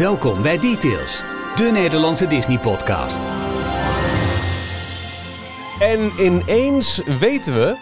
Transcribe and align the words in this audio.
Welkom 0.00 0.42
bij 0.42 0.58
Details, 0.58 1.22
de 1.56 1.64
Nederlandse 1.72 2.26
Disney-podcast. 2.26 3.20
En 5.80 6.12
ineens 6.18 7.02
weten 7.18 7.54
we, 7.54 7.76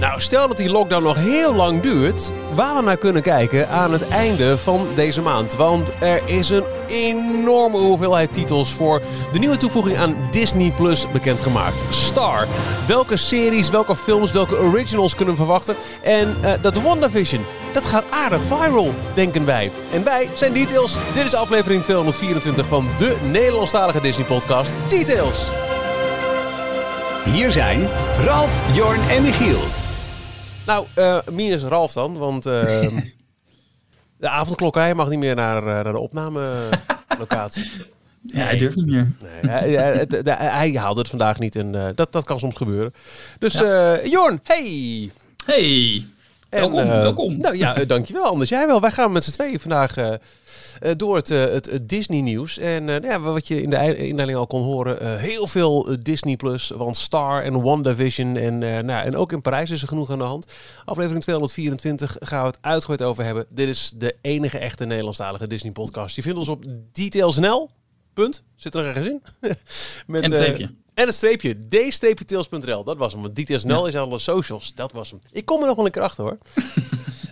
nou 0.00 0.20
stel 0.20 0.48
dat 0.48 0.56
die 0.56 0.70
lockdown 0.70 1.02
nog 1.02 1.16
heel 1.16 1.54
lang 1.54 1.80
duurt, 1.80 2.32
waar 2.54 2.76
we 2.76 2.82
naar 2.82 2.96
kunnen 2.96 3.22
kijken 3.22 3.68
aan 3.68 3.92
het 3.92 4.08
einde 4.08 4.58
van 4.58 4.86
deze 4.94 5.20
maand. 5.20 5.54
Want 5.54 5.92
er 6.00 6.28
is 6.28 6.50
een 6.50 6.66
enorme 6.88 7.78
hoeveelheid 7.78 8.34
titels 8.34 8.72
voor 8.72 9.02
de 9.32 9.38
nieuwe 9.38 9.56
toevoeging 9.56 9.96
aan 9.98 10.16
Disney 10.30 10.70
Plus 10.70 11.10
bekendgemaakt. 11.10 11.84
Star. 11.94 12.46
Welke 12.88 13.16
series, 13.16 13.70
welke 13.70 13.96
films, 13.96 14.32
welke 14.32 14.58
originals 14.58 15.14
kunnen 15.14 15.34
we 15.34 15.40
verwachten? 15.40 15.76
En 16.02 16.36
uh, 16.44 16.52
dat 16.62 16.82
WandaVision, 16.82 17.44
dat 17.72 17.86
gaat 17.86 18.04
aardig 18.10 18.44
viral, 18.44 18.94
denken 19.14 19.44
wij. 19.44 19.70
En 19.92 20.04
wij 20.04 20.28
zijn 20.34 20.52
Details. 20.52 20.96
Dit 21.14 21.24
is 21.24 21.34
aflevering 21.34 21.82
224 21.82 22.66
van 22.66 22.88
de 22.98 23.16
Nederlandstalige 23.30 24.00
Disney 24.00 24.26
podcast 24.26 24.76
Details. 24.88 25.50
Hier 27.24 27.52
zijn 27.52 27.88
Ralf, 28.24 28.74
Jorn 28.74 29.00
en 29.08 29.22
Michiel. 29.22 29.60
Nou, 30.66 30.86
uh, 30.96 31.18
minus 31.32 31.62
Ralf 31.62 31.92
dan, 31.92 32.18
want 32.18 32.46
uh, 32.46 32.62
de 34.18 34.28
avondklok, 34.28 34.74
hij 34.74 34.94
mag 34.94 35.08
niet 35.08 35.18
meer 35.18 35.34
naar, 35.34 35.56
uh, 35.56 35.64
naar 35.64 35.92
de 35.92 35.98
opnamelocatie. 35.98 37.70
Ja, 38.24 38.44
hij 38.44 38.56
durft 38.56 38.76
niet 38.76 38.86
meer. 38.86 39.12
Nee, 39.42 39.50
hij, 39.50 39.70
hij, 39.70 40.36
hij, 40.36 40.72
haalde 40.72 41.00
het 41.00 41.08
vandaag 41.08 41.38
niet 41.38 41.56
en 41.56 41.92
dat, 41.94 42.12
dat 42.12 42.24
kan 42.24 42.38
soms 42.38 42.54
gebeuren. 42.54 42.92
Dus 43.38 43.52
ja. 43.52 44.04
Jorn, 44.04 44.40
hey! 44.42 45.10
Hey! 45.44 46.06
En, 46.52 46.60
welkom, 46.60 46.86
welkom. 46.88 47.36
Nou 47.38 47.56
ja, 47.56 47.74
dankjewel. 47.84 48.24
Anders 48.24 48.50
jij 48.50 48.66
wel. 48.66 48.80
Wij 48.80 48.90
gaan 48.90 49.12
met 49.12 49.24
z'n 49.24 49.30
tweeën 49.30 49.60
vandaag 49.60 49.98
uh, 49.98 50.14
door 50.96 51.16
het, 51.16 51.28
het, 51.28 51.66
het 51.66 51.88
Disney-nieuws. 51.88 52.58
En 52.58 52.88
uh, 52.88 53.00
ja, 53.00 53.20
wat 53.20 53.48
je 53.48 53.62
in 53.62 53.70
de 53.70 53.96
inleiding 53.96 54.38
al 54.38 54.46
kon 54.46 54.62
horen, 54.62 55.18
heel 55.18 55.46
veel 55.46 55.96
Disney 56.02 56.36
Plus. 56.36 56.68
Want 56.68 56.96
Star 56.96 57.42
en 57.42 57.62
WandaVision 57.62 58.36
en, 58.36 58.58
nou, 58.58 59.04
en 59.04 59.16
ook 59.16 59.32
in 59.32 59.40
Parijs 59.40 59.70
is 59.70 59.82
er 59.82 59.88
genoeg 59.88 60.10
aan 60.10 60.18
de 60.18 60.24
hand. 60.24 60.52
Aflevering 60.84 61.22
224 61.22 62.16
gaan 62.20 62.40
we 62.40 62.46
het 62.46 62.58
uitgebreid 62.60 63.02
over 63.02 63.24
hebben. 63.24 63.46
Dit 63.48 63.68
is 63.68 63.92
de 63.96 64.16
enige 64.20 64.58
echte 64.58 64.84
Nederlandstalige 64.84 65.46
Disney-podcast. 65.46 66.16
Je 66.16 66.22
vindt 66.22 66.38
ons 66.38 66.48
op 66.48 66.64
Detailsnel. 66.92 67.70
Punt. 68.12 68.42
Zit 68.56 68.74
er 68.74 68.86
ergens 68.86 69.06
in? 69.06 69.22
Met, 70.06 70.22
en 70.22 70.24
een 70.24 70.34
streepje. 70.34 70.74
En 70.94 71.06
een 71.06 71.12
streepje, 71.12 71.68
d-tails.nl. 71.68 72.84
Dat 72.84 72.96
was 72.96 73.12
hem. 73.12 73.22
Want 73.22 73.36
ja. 73.36 73.86
is 73.86 73.94
alle 73.96 74.18
socials. 74.18 74.74
Dat 74.74 74.92
was 74.92 75.10
hem. 75.10 75.20
Ik 75.32 75.44
kom 75.44 75.60
er 75.60 75.66
nog 75.66 75.76
wel 75.76 75.84
een 75.84 75.90
keer 75.90 76.02
achter 76.02 76.24
hoor. 76.24 76.38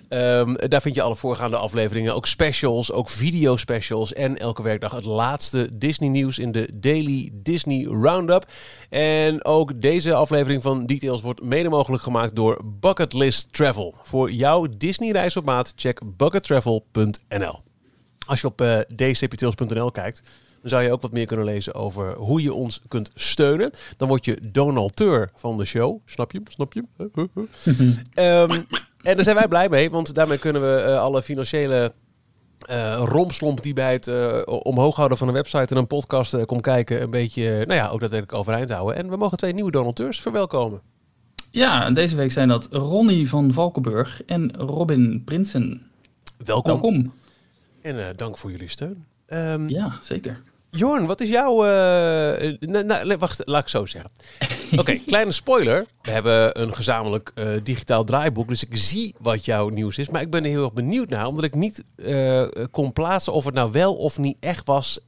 um, 0.09 0.57
daar 0.69 0.81
vind 0.81 0.95
je 0.95 1.03
alle 1.03 1.17
voorgaande 1.17 1.57
afleveringen. 1.57 2.15
Ook 2.15 2.27
specials, 2.27 2.93
ook 2.93 3.09
video 3.09 3.57
specials. 3.57 4.13
En 4.13 4.39
elke 4.39 4.63
werkdag 4.63 4.93
het 4.93 5.05
laatste 5.05 5.69
Disney 5.73 6.09
nieuws 6.09 6.39
in 6.39 6.53
de 6.53 6.69
Daily 6.75 7.31
Disney 7.33 7.85
Roundup. 7.85 8.51
En 8.89 9.45
ook 9.45 9.81
deze 9.81 10.15
aflevering 10.15 10.63
van 10.63 10.87
Details 10.87 11.21
wordt 11.21 11.43
mede 11.43 11.69
mogelijk 11.69 12.03
gemaakt 12.03 12.37
door 12.37 12.61
Bucketlist 12.65 13.53
Travel. 13.53 13.95
Voor 14.03 14.31
jouw 14.31 14.67
Disney 14.77 15.11
reis 15.11 15.37
op 15.37 15.45
maat, 15.45 15.73
check 15.77 16.01
buckettravel.nl. 16.17 17.61
Als 18.27 18.41
je 18.41 18.47
op 18.47 18.61
uh, 18.61 19.91
kijkt 19.93 20.23
dan 20.61 20.71
zou 20.71 20.83
je 20.83 20.93
ook 20.93 21.03
wat 21.03 21.13
meer 21.13 21.27
kunnen 21.27 21.47
lezen 21.47 21.75
over 21.75 22.17
hoe 22.17 22.43
je 22.43 22.53
ons 22.53 22.81
kunt 22.89 23.11
steunen. 23.15 23.71
Dan 23.97 24.09
word 24.09 24.25
je 24.25 24.39
donateur 24.53 25.31
van 25.35 25.59
de 25.59 25.65
show. 25.65 25.99
Snap 26.05 26.33
je? 26.33 26.43
Snap 26.49 26.73
je? 26.73 26.85
um, 27.07 27.17
en 29.03 29.15
daar 29.15 29.23
zijn 29.23 29.37
wij 29.37 29.49
blij 29.49 29.69
mee, 29.69 29.91
want 29.91 30.15
daarmee 30.15 30.39
kunnen 30.39 30.63
we 30.63 30.85
uh, 30.87 30.99
alle 30.99 31.23
financiële 31.23 31.93
uh, 32.71 33.03
romslomp 33.05 33.63
die 33.63 33.73
bij 33.73 33.93
het 33.93 34.07
uh, 34.07 34.43
omhoog 34.47 34.97
houden 34.97 35.19
van 35.19 35.29
een 35.29 35.35
website 35.35 35.75
en 35.75 35.77
een 35.77 35.87
podcast 35.87 36.35
uh, 36.35 36.45
komt 36.45 36.63
kijken, 36.63 37.03
een 37.03 37.11
beetje, 37.11 37.51
nou 37.67 37.75
ja, 37.75 37.89
ook 37.89 38.01
daadwerkelijk 38.01 38.39
overeind 38.39 38.71
houden. 38.71 38.97
En 38.97 39.09
we 39.11 39.17
mogen 39.17 39.39
twee 39.39 39.53
nieuwe 39.53 39.71
donateurs 39.71 40.21
verwelkomen. 40.21 40.81
Ja, 41.51 41.85
en 41.85 41.95
deze 41.95 42.17
week 42.17 42.33
zijn 42.33 42.49
dat 42.49 42.69
Ronnie 42.71 43.29
van 43.29 43.53
Valkenburg 43.53 44.23
en 44.25 44.57
Robin 44.57 45.23
Prinsen. 45.25 45.91
Welkom. 46.45 46.73
Welkom. 46.73 47.13
En 47.83 48.17
dank 48.17 48.39
voor 48.39 48.51
jullie 48.51 48.69
steun. 48.69 49.05
Um, 49.33 49.69
ja, 49.69 49.97
zeker. 50.01 50.43
Jorn, 50.71 51.07
wat 51.07 51.21
is 51.21 51.29
jouw... 51.29 51.67
Uh, 51.67 53.19
wacht, 53.19 53.43
laat 53.45 53.63
ik 53.63 53.69
zo 53.69 53.87
zeggen. 53.87 54.11
Oké, 54.71 54.81
okay, 54.81 55.03
kleine 55.07 55.33
spoiler. 55.33 55.87
We 56.03 56.11
hebben 56.11 56.61
een 56.61 56.75
gezamenlijk 56.75 57.33
uh, 57.35 57.47
digitaal 57.63 58.05
draaiboek, 58.05 58.49
dus 58.49 58.65
ik 58.65 58.77
zie 58.77 59.15
wat 59.19 59.45
jouw 59.45 59.69
nieuws 59.69 59.99
is. 59.99 60.09
Maar 60.09 60.21
ik 60.21 60.31
ben 60.31 60.45
er 60.45 60.51
heel 60.51 60.65
erg 60.65 60.73
benieuwd 60.73 61.09
naar, 61.09 61.27
omdat 61.27 61.45
ik 61.45 61.55
niet 61.55 61.85
uh, 61.97 62.47
kon 62.71 62.93
plaatsen 62.93 63.33
of 63.33 63.45
het 63.45 63.55
nou 63.55 63.73
wel 63.73 63.97
of 63.97 64.19
niet 64.19 64.37
echt 64.41 64.67
was. 64.67 65.01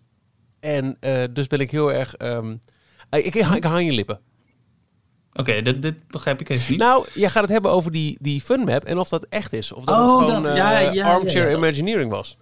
En 0.61 0.97
dus 1.33 1.47
ben 1.47 1.61
ik 1.61 1.71
heel 1.71 1.93
erg... 1.93 2.15
Um, 2.19 2.61
ik, 3.11 3.25
ik, 3.25 3.35
ik 3.35 3.65
hang 3.65 3.87
je 3.87 3.93
lippen. 3.93 4.21
Oké, 5.33 5.51
okay, 5.51 5.63
dit, 5.63 5.83
dit, 5.83 6.07
begrijp 6.07 6.41
ik 6.41 6.49
even 6.49 6.71
niet. 6.71 6.81
Nou, 6.81 7.07
jij 7.15 7.31
gaat 7.31 7.43
het 7.43 7.53
hebben 7.53 7.71
over 7.71 7.93
die, 7.93 8.19
die 8.21 8.41
funmap 8.41 8.85
en 8.85 8.99
of 8.99 9.09
dat 9.09 9.27
echt 9.29 9.53
is. 9.53 9.73
Of 9.73 9.85
dat 9.85 9.95
oh, 9.95 10.01
het 10.01 10.11
gewoon 10.11 10.43
dat, 10.43 10.57
ja, 10.57 10.79
ja, 10.79 11.07
armchair 11.07 11.51
ja, 11.51 11.57
Imagineering 11.57 12.11
was. 12.11 12.37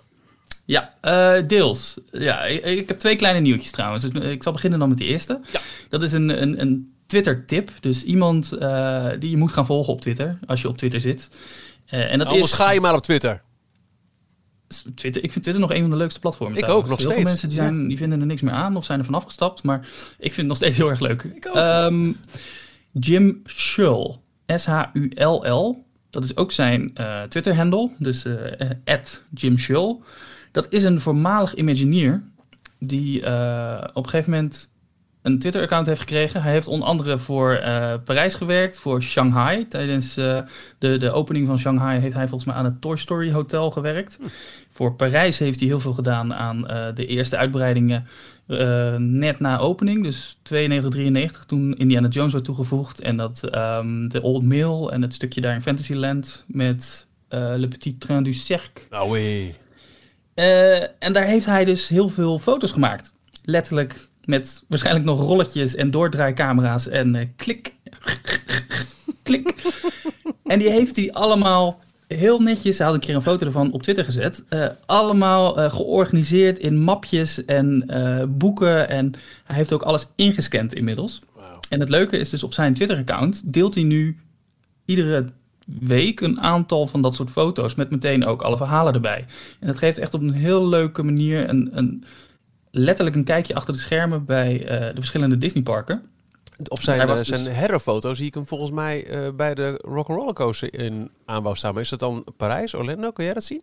Ja, 0.71 0.95
uh, 1.03 1.47
deels. 1.47 1.99
Ja, 2.11 2.45
ik, 2.45 2.65
ik, 2.65 2.89
heb 2.89 2.99
twee 2.99 3.17
kleine 3.17 3.41
nieuwtjes 3.41 3.71
trouwens. 3.71 4.05
Ik 4.05 4.43
zal 4.43 4.53
beginnen 4.53 4.79
dan 4.79 4.89
met 4.89 4.99
de 4.99 5.05
eerste. 5.05 5.41
Ja. 5.53 5.61
Dat 5.89 6.03
is 6.03 6.13
een, 6.13 6.43
een, 6.43 6.61
een 6.61 6.95
Twitter-tip. 7.07 7.71
Dus 7.81 8.05
iemand 8.05 8.53
uh, 8.61 9.07
die 9.19 9.31
je 9.31 9.37
moet 9.37 9.53
gaan 9.53 9.67
volgen 9.67 9.93
op 9.93 10.01
Twitter, 10.01 10.39
als 10.47 10.63
je 10.63 10.69
op 10.69 10.77
Twitter 10.77 11.01
zit. 11.01 11.31
Uh, 11.91 12.13
en 12.13 12.19
dat 12.19 12.27
Anders 12.27 12.51
is... 12.51 12.57
ga 12.57 12.71
je 12.71 12.81
maar 12.81 12.95
op 12.95 13.03
Twitter. 13.03 13.43
Twitter. 14.95 15.25
Ik 15.25 15.33
vind 15.33 15.45
Twitter 15.45 15.61
nog 15.61 15.73
een 15.73 15.81
van 15.81 15.91
de 15.91 15.97
leukste 15.97 16.21
platformen. 16.21 16.59
Ik 16.59 16.69
ook, 16.69 16.87
nog 16.87 16.87
Heel 16.87 16.97
steeds. 16.97 17.15
veel 17.15 17.23
mensen 17.23 17.49
die, 17.49 17.57
zijn, 17.57 17.89
die 17.89 17.97
vinden 17.97 18.21
er 18.21 18.27
niks 18.27 18.41
meer 18.41 18.55
aan 18.55 18.77
of 18.77 18.85
zijn 18.85 18.99
er 18.99 19.05
vanaf 19.05 19.25
gestapt. 19.25 19.63
Maar 19.63 19.79
ik 20.19 20.33
vind 20.33 20.37
het 20.37 20.47
nog 20.47 20.57
steeds 20.57 20.77
heel 20.77 20.89
erg 20.91 21.01
leuk. 21.01 21.23
Ik 21.23 21.47
ook. 21.47 21.57
Um, 21.57 22.17
Jim 22.93 23.43
Shull. 23.47 24.17
S-H-U-L-L. 24.47 25.85
Dat 26.11 26.25
is 26.25 26.37
ook 26.37 26.53
zijn 26.53 26.93
Twitter-handle. 27.29 27.91
Dus 27.99 28.27
Jim 29.35 29.59
Shull. 29.59 29.97
Dat 30.51 30.67
is 30.71 30.85
een 30.85 31.01
voormalig 31.01 31.55
Imagineer 31.55 32.23
die 32.79 33.23
uh, 33.23 33.85
op 33.93 34.05
een 34.05 34.11
gegeven 34.11 34.31
moment 34.31 34.71
een 35.23 35.39
Twitter-account 35.39 35.87
heeft 35.87 36.01
gekregen. 36.01 36.43
Hij 36.43 36.53
heeft 36.53 36.67
onder 36.67 36.89
andere 36.89 37.19
voor 37.19 37.61
uh, 37.63 37.95
Parijs 38.05 38.35
gewerkt, 38.35 38.79
voor 38.79 39.03
Shanghai. 39.03 39.69
Tijdens 39.69 40.19
uh, 40.19 40.41
de, 40.79 40.97
de 40.97 41.11
opening 41.11 41.47
van 41.47 41.59
Shanghai 41.59 42.01
heeft 42.01 42.15
hij 42.15 42.29
volgens 42.29 42.45
mij 42.45 42.55
aan 42.55 42.65
het 42.65 42.81
Toy 42.81 42.97
Story 42.97 43.33
Hotel 43.33 43.71
gewerkt. 43.71 44.19
Hm. 44.21 44.27
Voor 44.71 44.95
Parijs 44.95 45.39
heeft 45.39 45.61
hij 45.61 45.69
heel 45.69 45.81
veel 45.81 45.93
gedaan 45.93 46.35
aan 46.35 46.63
de 46.95 47.07
eerste 47.07 47.37
uitbreidingen 47.37 48.07
net 48.99 49.41
na 49.41 49.59
opening. 49.59 50.03
Dus 50.03 50.39
92, 50.43 50.91
93, 50.91 51.45
toen 51.45 51.77
Indiana 51.77 52.09
Jones 52.09 52.33
werd 52.33 52.45
toegevoegd. 52.45 53.01
En 53.01 53.17
dat 53.17 53.55
um, 53.55 54.09
de 54.09 54.23
Old 54.23 54.43
Mill 54.43 54.87
en 54.87 55.03
het 55.03 55.15
stukje 55.15 55.41
daar 55.41 55.55
in 55.55 55.63
Fantasyland 55.63 56.45
met 56.47 57.07
Le 57.29 57.69
Petit 57.69 58.01
Train 58.01 58.23
du 58.23 58.33
Cercle. 58.33 58.85
Nou 58.91 59.11
wee. 59.11 59.55
Uh, 60.35 60.83
en 60.83 61.13
daar 61.13 61.25
heeft 61.25 61.47
hij 61.47 61.65
dus 61.65 61.89
heel 61.89 62.09
veel 62.09 62.39
foto's 62.39 62.73
gemaakt. 62.73 63.13
Letterlijk 63.45 64.09
met 64.25 64.63
waarschijnlijk 64.69 65.07
nog 65.07 65.21
rolletjes 65.21 65.75
en 65.75 65.91
doordraaicamera's 65.91 66.89
en 66.89 67.15
uh, 67.15 67.25
klik, 67.37 67.75
klik. 69.23 69.55
en 70.45 70.59
die 70.59 70.71
heeft 70.71 70.97
hij 70.97 71.13
allemaal 71.13 71.81
heel 72.07 72.41
netjes, 72.41 72.79
hij 72.79 72.87
had 72.87 72.95
een 72.95 73.01
keer 73.01 73.15
een 73.15 73.23
foto 73.23 73.47
ervan 73.47 73.73
op 73.73 73.83
Twitter 73.83 74.05
gezet. 74.05 74.45
Uh, 74.51 74.67
allemaal 74.87 75.71
georganiseerd 75.71 76.59
in 76.59 76.79
mapjes 76.79 77.45
en 77.45 77.85
boeken. 78.39 78.89
En 78.89 79.13
hij 79.45 79.57
heeft 79.57 79.73
ook 79.73 79.83
alles 79.83 80.07
ingescand 80.15 80.75
inmiddels. 80.75 81.19
Wow. 81.35 81.45
En 81.69 81.81
het 81.81 81.89
leuke 81.89 82.17
is 82.17 82.31
dus 82.31 82.43
op 82.43 82.55
zijn 82.55 82.75
Twitter-account 82.75 83.53
deelt 83.53 83.75
hij 83.75 83.85
nu 83.85 84.17
iedere 84.85 85.33
week 85.81 86.21
een 86.21 86.41
aantal 86.41 86.87
van 86.87 87.03
dat 87.03 87.15
soort 87.15 87.31
foto's 87.31 87.75
met 87.75 87.91
meteen 87.91 88.27
ook 88.27 88.43
alle 88.43 88.57
verhalen 88.57 88.95
erbij. 88.95 89.25
En 89.61 89.67
dat 89.67 89.79
geeft 89.79 89.99
echt 89.99 90.15
op 90.15 90.21
een 90.21 90.33
heel 90.33 90.69
leuke 90.69 91.03
manier 91.03 91.49
een, 91.49 91.69
een 91.73 92.05
letterlijk 92.71 93.17
een 93.17 93.25
kijkje 93.25 93.55
achter 93.55 93.75
de 93.75 93.81
schermen 93.81 94.25
bij 94.25 94.61
uh, 94.63 94.69
de 94.69 94.93
verschillende 94.95 95.39
Disneyparken. 95.39 96.03
Op 96.69 96.83
zijn, 96.83 97.17
zijn 97.25 97.45
dus... 97.45 97.55
herrenfoto 97.55 98.15
zie 98.15 98.27
ik 98.27 98.35
hem 98.35 98.47
volgens 98.47 98.71
mij 98.71 99.11
uh, 99.11 99.35
bij 99.35 99.55
de 99.55 99.79
Rock'n'Roller 99.83 100.35
Coaster 100.35 100.75
in 100.75 101.11
aanbouw 101.25 101.55
staan. 101.55 101.73
Maar 101.73 101.83
is 101.83 101.89
dat 101.89 101.99
dan 101.99 102.25
Parijs, 102.37 102.75
Orlando? 102.75 103.11
Kun 103.11 103.25
jij 103.25 103.35
dat 103.35 103.45
zien? 103.45 103.63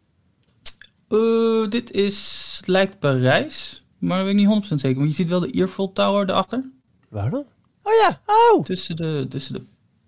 dit 1.69 1.91
is, 1.91 2.61
lijkt 2.65 2.99
Parijs, 2.99 3.83
maar 3.97 4.23
weet 4.23 4.39
ik 4.39 4.47
niet 4.47 4.71
100% 4.71 4.75
zeker. 4.75 4.97
Maar 4.97 5.07
je 5.07 5.13
ziet 5.13 5.27
wel 5.27 5.39
de 5.39 5.51
Earful 5.51 5.93
Tower 5.93 6.29
erachter. 6.29 6.69
Waar 7.09 7.29
dan? 7.29 7.45
Oh 7.83 7.93
ja, 7.93 8.21
oh! 8.25 8.63
Tussen 8.63 8.95
de, 8.95 9.25
tussen 9.29 9.53
de 9.53 9.61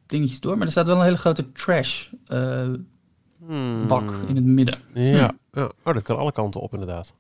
dingetjes 0.09 0.39
door. 0.39 0.57
Maar 0.57 0.65
er 0.65 0.71
staat 0.71 0.88
wel 0.88 0.97
een 0.97 1.03
hele 1.03 1.17
grote 1.17 1.51
trash 1.51 2.07
uh, 2.27 2.67
hmm. 3.45 3.88
bak 3.88 4.13
in 4.27 4.35
het 4.35 4.45
midden. 4.45 4.79
Ja. 4.94 5.35
Hm. 5.51 5.59
ja. 5.59 5.71
Oh, 5.83 5.94
dat 5.94 6.03
kan 6.03 6.17
alle 6.17 6.31
kanten 6.31 6.61
op 6.61 6.73
inderdaad. 6.73 7.13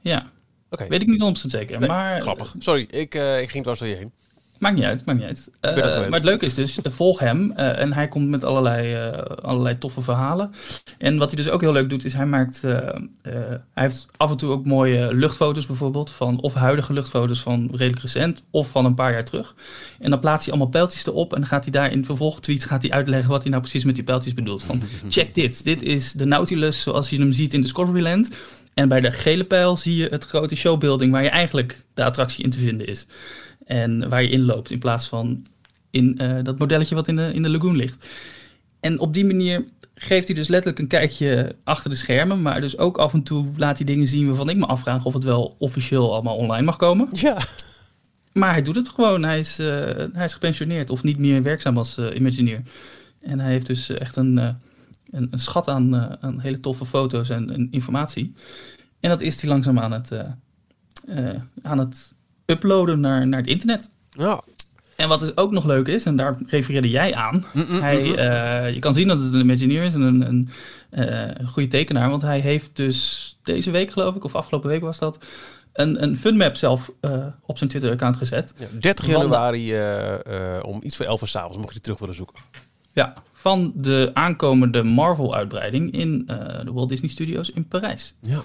Ja. 0.00 0.26
Oké. 0.70 0.86
Weet 0.88 1.02
ik 1.02 1.08
niet 1.08 1.44
100% 1.44 1.46
zeker. 1.46 1.78
Nee, 1.78 1.88
maar, 1.88 2.20
grappig. 2.20 2.54
Sorry, 2.58 2.86
ik, 2.90 3.14
uh, 3.14 3.40
ik 3.40 3.50
ging 3.50 3.62
dwars 3.62 3.78
door 3.78 3.88
je 3.88 3.94
heen. 3.94 4.12
Maakt 4.60 4.74
niet 4.74 4.84
uit, 4.84 5.04
maakt 5.04 5.18
niet 5.18 5.28
uit. 5.28 5.50
Eh, 5.60 5.76
maar 5.96 6.10
het 6.10 6.24
leuke 6.24 6.44
is 6.44 6.54
dus, 6.54 6.82
eh, 6.82 6.92
volg 6.92 7.18
hem. 7.18 7.52
eh, 7.52 7.78
en 7.78 7.92
hij 7.92 8.08
komt 8.08 8.28
met 8.28 8.44
allerlei, 8.44 9.12
allerlei 9.42 9.78
toffe 9.78 10.00
verhalen. 10.00 10.52
En 10.98 11.18
wat 11.18 11.30
hij 11.30 11.44
dus 11.44 11.52
ook 11.52 11.60
heel 11.60 11.72
leuk 11.72 11.88
doet, 11.88 12.04
is 12.04 12.14
hij 12.14 12.26
maakt... 12.26 12.62
hij 12.62 13.60
heeft 13.74 14.06
af 14.16 14.30
en 14.30 14.36
toe 14.36 14.50
ook 14.50 14.64
mooie 14.64 15.14
luchtfoto's 15.14 15.66
bijvoorbeeld. 15.66 16.10
Van, 16.10 16.40
of 16.40 16.54
huidige 16.54 16.92
luchtfoto's 16.92 17.40
van 17.40 17.68
redelijk 17.72 18.02
recent, 18.02 18.42
of 18.50 18.70
van 18.70 18.84
een 18.84 18.94
paar 18.94 19.12
jaar 19.12 19.24
terug. 19.24 19.54
En 19.98 20.10
dan 20.10 20.20
plaatst 20.20 20.44
hij 20.44 20.54
allemaal 20.54 20.72
pijltjes 20.72 21.06
erop. 21.06 21.32
En 21.32 21.40
dan 21.40 21.48
gaat 21.48 21.64
hij 21.64 21.72
daar 21.72 21.92
in 21.92 22.04
vervolgtweets 22.04 22.64
gaat 22.64 22.82
hij 22.82 22.90
uitleggen 22.90 23.30
wat 23.30 23.42
hij 23.42 23.50
nou 23.50 23.62
precies 23.62 23.84
met 23.84 23.94
die 23.94 24.04
pijltjes 24.04 24.34
bedoelt. 24.34 24.62
Van, 24.62 24.82
check 25.08 25.34
dit. 25.34 25.64
Dit 25.64 25.82
is 25.82 26.12
de 26.12 26.24
Nautilus 26.24 26.82
zoals 26.82 27.10
je 27.10 27.18
hem 27.18 27.32
ziet 27.32 27.54
in 27.54 27.60
Discoveryland. 27.60 28.30
En 28.74 28.88
bij 28.88 29.00
de 29.00 29.12
gele 29.12 29.44
pijl 29.44 29.76
zie 29.76 29.96
je 29.96 30.08
het 30.10 30.24
grote 30.24 30.56
showbuilding 30.56 31.12
waar 31.12 31.22
je 31.22 31.28
eigenlijk 31.28 31.84
de 31.94 32.04
attractie 32.04 32.44
in 32.44 32.50
te 32.50 32.58
vinden 32.58 32.86
is. 32.86 33.06
En 33.70 34.08
waar 34.08 34.22
je 34.22 34.30
inloopt 34.30 34.70
in 34.70 34.78
plaats 34.78 35.08
van 35.08 35.46
in 35.90 36.18
eh, 36.18 36.42
dat 36.42 36.58
modelletje 36.58 36.94
wat 36.94 37.08
in 37.08 37.16
de, 37.16 37.32
in 37.32 37.42
de 37.42 37.48
lagoon 37.48 37.76
ligt. 37.76 38.06
En 38.80 38.98
op 38.98 39.14
die 39.14 39.24
manier 39.24 39.64
geeft 39.94 40.26
hij 40.26 40.36
dus 40.36 40.48
letterlijk 40.48 40.78
een 40.78 40.88
kijkje 40.88 41.56
achter 41.64 41.90
de 41.90 41.96
schermen. 41.96 42.42
Maar 42.42 42.60
dus 42.60 42.78
ook 42.78 42.98
af 42.98 43.12
en 43.12 43.22
toe 43.22 43.46
laat 43.56 43.76
hij 43.76 43.86
dingen 43.86 44.06
zien 44.06 44.26
waarvan 44.26 44.48
ik 44.48 44.56
me 44.56 44.66
afvraag 44.66 45.04
of 45.04 45.14
het 45.14 45.24
wel 45.24 45.56
officieel 45.58 46.12
allemaal 46.12 46.36
online 46.36 46.64
mag 46.64 46.76
komen. 46.76 47.08
Ja. 47.10 47.36
Maar 48.32 48.52
hij 48.52 48.62
doet 48.62 48.74
het 48.74 48.88
gewoon. 48.88 49.22
Hij 49.22 49.38
is, 49.38 49.58
eh, 49.58 49.66
hij 50.12 50.24
is 50.24 50.32
gepensioneerd 50.32 50.90
of 50.90 51.02
niet 51.02 51.18
meer 51.18 51.42
werkzaam 51.42 51.76
als 51.76 51.98
eh, 51.98 52.14
Imagineer. 52.14 52.60
En 53.20 53.40
hij 53.40 53.50
heeft 53.50 53.66
dus 53.66 53.90
echt 53.90 54.16
een, 54.16 54.36
een, 54.36 55.28
een 55.30 55.38
schat 55.38 55.68
aan, 55.68 56.16
aan 56.20 56.40
hele 56.40 56.60
toffe 56.60 56.84
foto's 56.84 57.28
en, 57.30 57.50
en 57.50 57.68
informatie. 57.70 58.34
En 59.00 59.10
dat 59.10 59.20
is 59.20 59.40
hij 59.40 59.50
langzaam 59.50 59.78
aan 59.78 59.92
het, 59.92 60.12
aan 61.62 61.78
het 61.78 62.12
uploaden 62.50 63.00
naar, 63.00 63.26
naar 63.26 63.40
het 63.40 63.48
internet. 63.48 63.90
Ja. 64.10 64.40
En 65.00 65.08
wat 65.08 65.20
dus 65.20 65.36
ook 65.36 65.50
nog 65.50 65.64
leuk 65.64 65.88
is, 65.88 66.04
en 66.04 66.16
daar 66.16 66.38
refereerde 66.46 66.90
jij 66.90 67.14
aan. 67.14 67.44
Mm, 67.52 67.80
Hij, 67.80 68.14
eh, 68.14 68.74
je 68.74 68.78
kan 68.78 68.94
zien 68.94 69.08
dat 69.08 69.22
het 69.22 69.32
een 69.32 69.40
Imagineer 69.40 69.82
is 69.82 69.94
en 69.94 70.00
een, 70.00 70.26
een, 70.26 70.48
eh, 70.90 71.30
een 71.34 71.48
goede 71.48 71.68
tekenaar. 71.68 72.10
Want 72.10 72.22
hij 72.22 72.40
heeft 72.40 72.70
dus 72.72 73.38
deze 73.42 73.70
week, 73.70 73.90
geloof 73.90 74.14
ik, 74.14 74.24
of 74.24 74.34
afgelopen 74.34 74.68
week 74.68 74.80
was 74.80 74.98
dat, 74.98 75.18
een, 75.72 76.02
een 76.02 76.16
funmap 76.16 76.56
zelf 76.56 76.90
eh, 77.00 77.26
op 77.46 77.58
zijn 77.58 77.70
Twitter-account 77.70 78.16
gezet. 78.16 78.54
Ja, 78.58 78.66
30 78.80 79.06
januari 79.06 79.74
om 80.62 80.78
iets 80.82 80.96
voor 80.96 81.06
11 81.06 81.20
uur 81.20 81.28
s'avonds 81.28 81.56
mocht 81.56 81.68
je 81.68 81.74
die 81.74 81.82
terug 81.82 81.98
willen 81.98 82.14
zoeken. 82.14 82.36
Ja, 82.92 83.14
van 83.32 83.72
de 83.74 84.10
aankomende 84.14 84.82
Marvel-uitbreiding 84.82 85.92
in 85.92 86.26
de 86.64 86.70
Walt 86.72 86.88
Disney 86.88 87.10
Studios 87.10 87.50
in 87.50 87.68
Parijs. 87.68 88.14
Ja. 88.20 88.42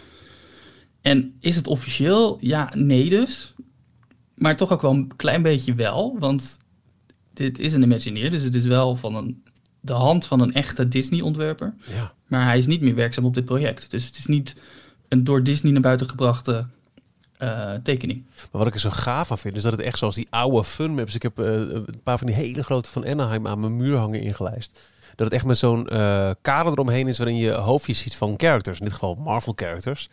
En 1.01 1.35
is 1.39 1.55
het 1.55 1.67
officieel? 1.67 2.37
Ja, 2.41 2.71
nee 2.73 3.09
dus. 3.09 3.53
Maar 4.35 4.55
toch 4.55 4.71
ook 4.71 4.81
wel 4.81 4.91
een 4.91 5.11
klein 5.15 5.41
beetje 5.41 5.73
wel. 5.73 6.15
Want 6.19 6.57
dit 7.33 7.59
is 7.59 7.73
een 7.73 7.81
Imagineer, 7.81 8.31
dus 8.31 8.43
het 8.43 8.55
is 8.55 8.65
wel 8.65 8.95
van 8.95 9.15
een, 9.15 9.43
de 9.79 9.93
hand 9.93 10.25
van 10.27 10.39
een 10.39 10.53
echte 10.53 10.87
Disney-ontwerper. 10.87 11.73
Ja. 11.85 12.13
Maar 12.27 12.43
hij 12.43 12.57
is 12.57 12.65
niet 12.65 12.81
meer 12.81 12.95
werkzaam 12.95 13.25
op 13.25 13.33
dit 13.33 13.45
project. 13.45 13.91
Dus 13.91 14.05
het 14.05 14.17
is 14.17 14.25
niet 14.25 14.55
een 15.07 15.23
door 15.23 15.43
Disney 15.43 15.71
naar 15.71 15.81
buiten 15.81 16.09
gebrachte 16.09 16.65
eh, 17.37 17.73
tekening. 17.83 18.23
Maar 18.35 18.47
wat 18.51 18.67
ik 18.67 18.73
er 18.73 18.79
zo 18.79 18.89
gaaf 18.89 19.31
aan 19.31 19.37
vind, 19.37 19.55
is 19.55 19.63
dat 19.63 19.71
het 19.71 19.81
echt 19.81 19.97
zoals 19.97 20.15
die 20.15 20.27
oude 20.29 20.63
funmaps. 20.63 21.15
Ik 21.15 21.21
heb 21.21 21.39
eh, 21.39 21.45
een 21.45 22.01
paar 22.03 22.17
van 22.17 22.27
die 22.27 22.35
hele 22.35 22.63
grote 22.63 22.89
van 22.89 23.05
Anaheim 23.05 23.47
aan 23.47 23.59
mijn 23.59 23.77
muur 23.77 23.97
hangen 23.97 24.21
ingelijst. 24.21 24.79
Dat 25.15 25.25
het 25.25 25.35
echt 25.35 25.45
met 25.45 25.57
zo'n 25.57 25.87
eh, 25.87 26.29
kader 26.41 26.71
eromheen 26.71 27.07
is 27.07 27.17
waarin 27.17 27.37
je 27.37 27.51
hoofdjes 27.51 27.99
ziet 27.99 28.15
van 28.15 28.33
characters. 28.37 28.79
In 28.79 28.85
dit 28.85 28.93
geval 28.93 29.15
Marvel 29.15 29.53
characters. 29.55 30.09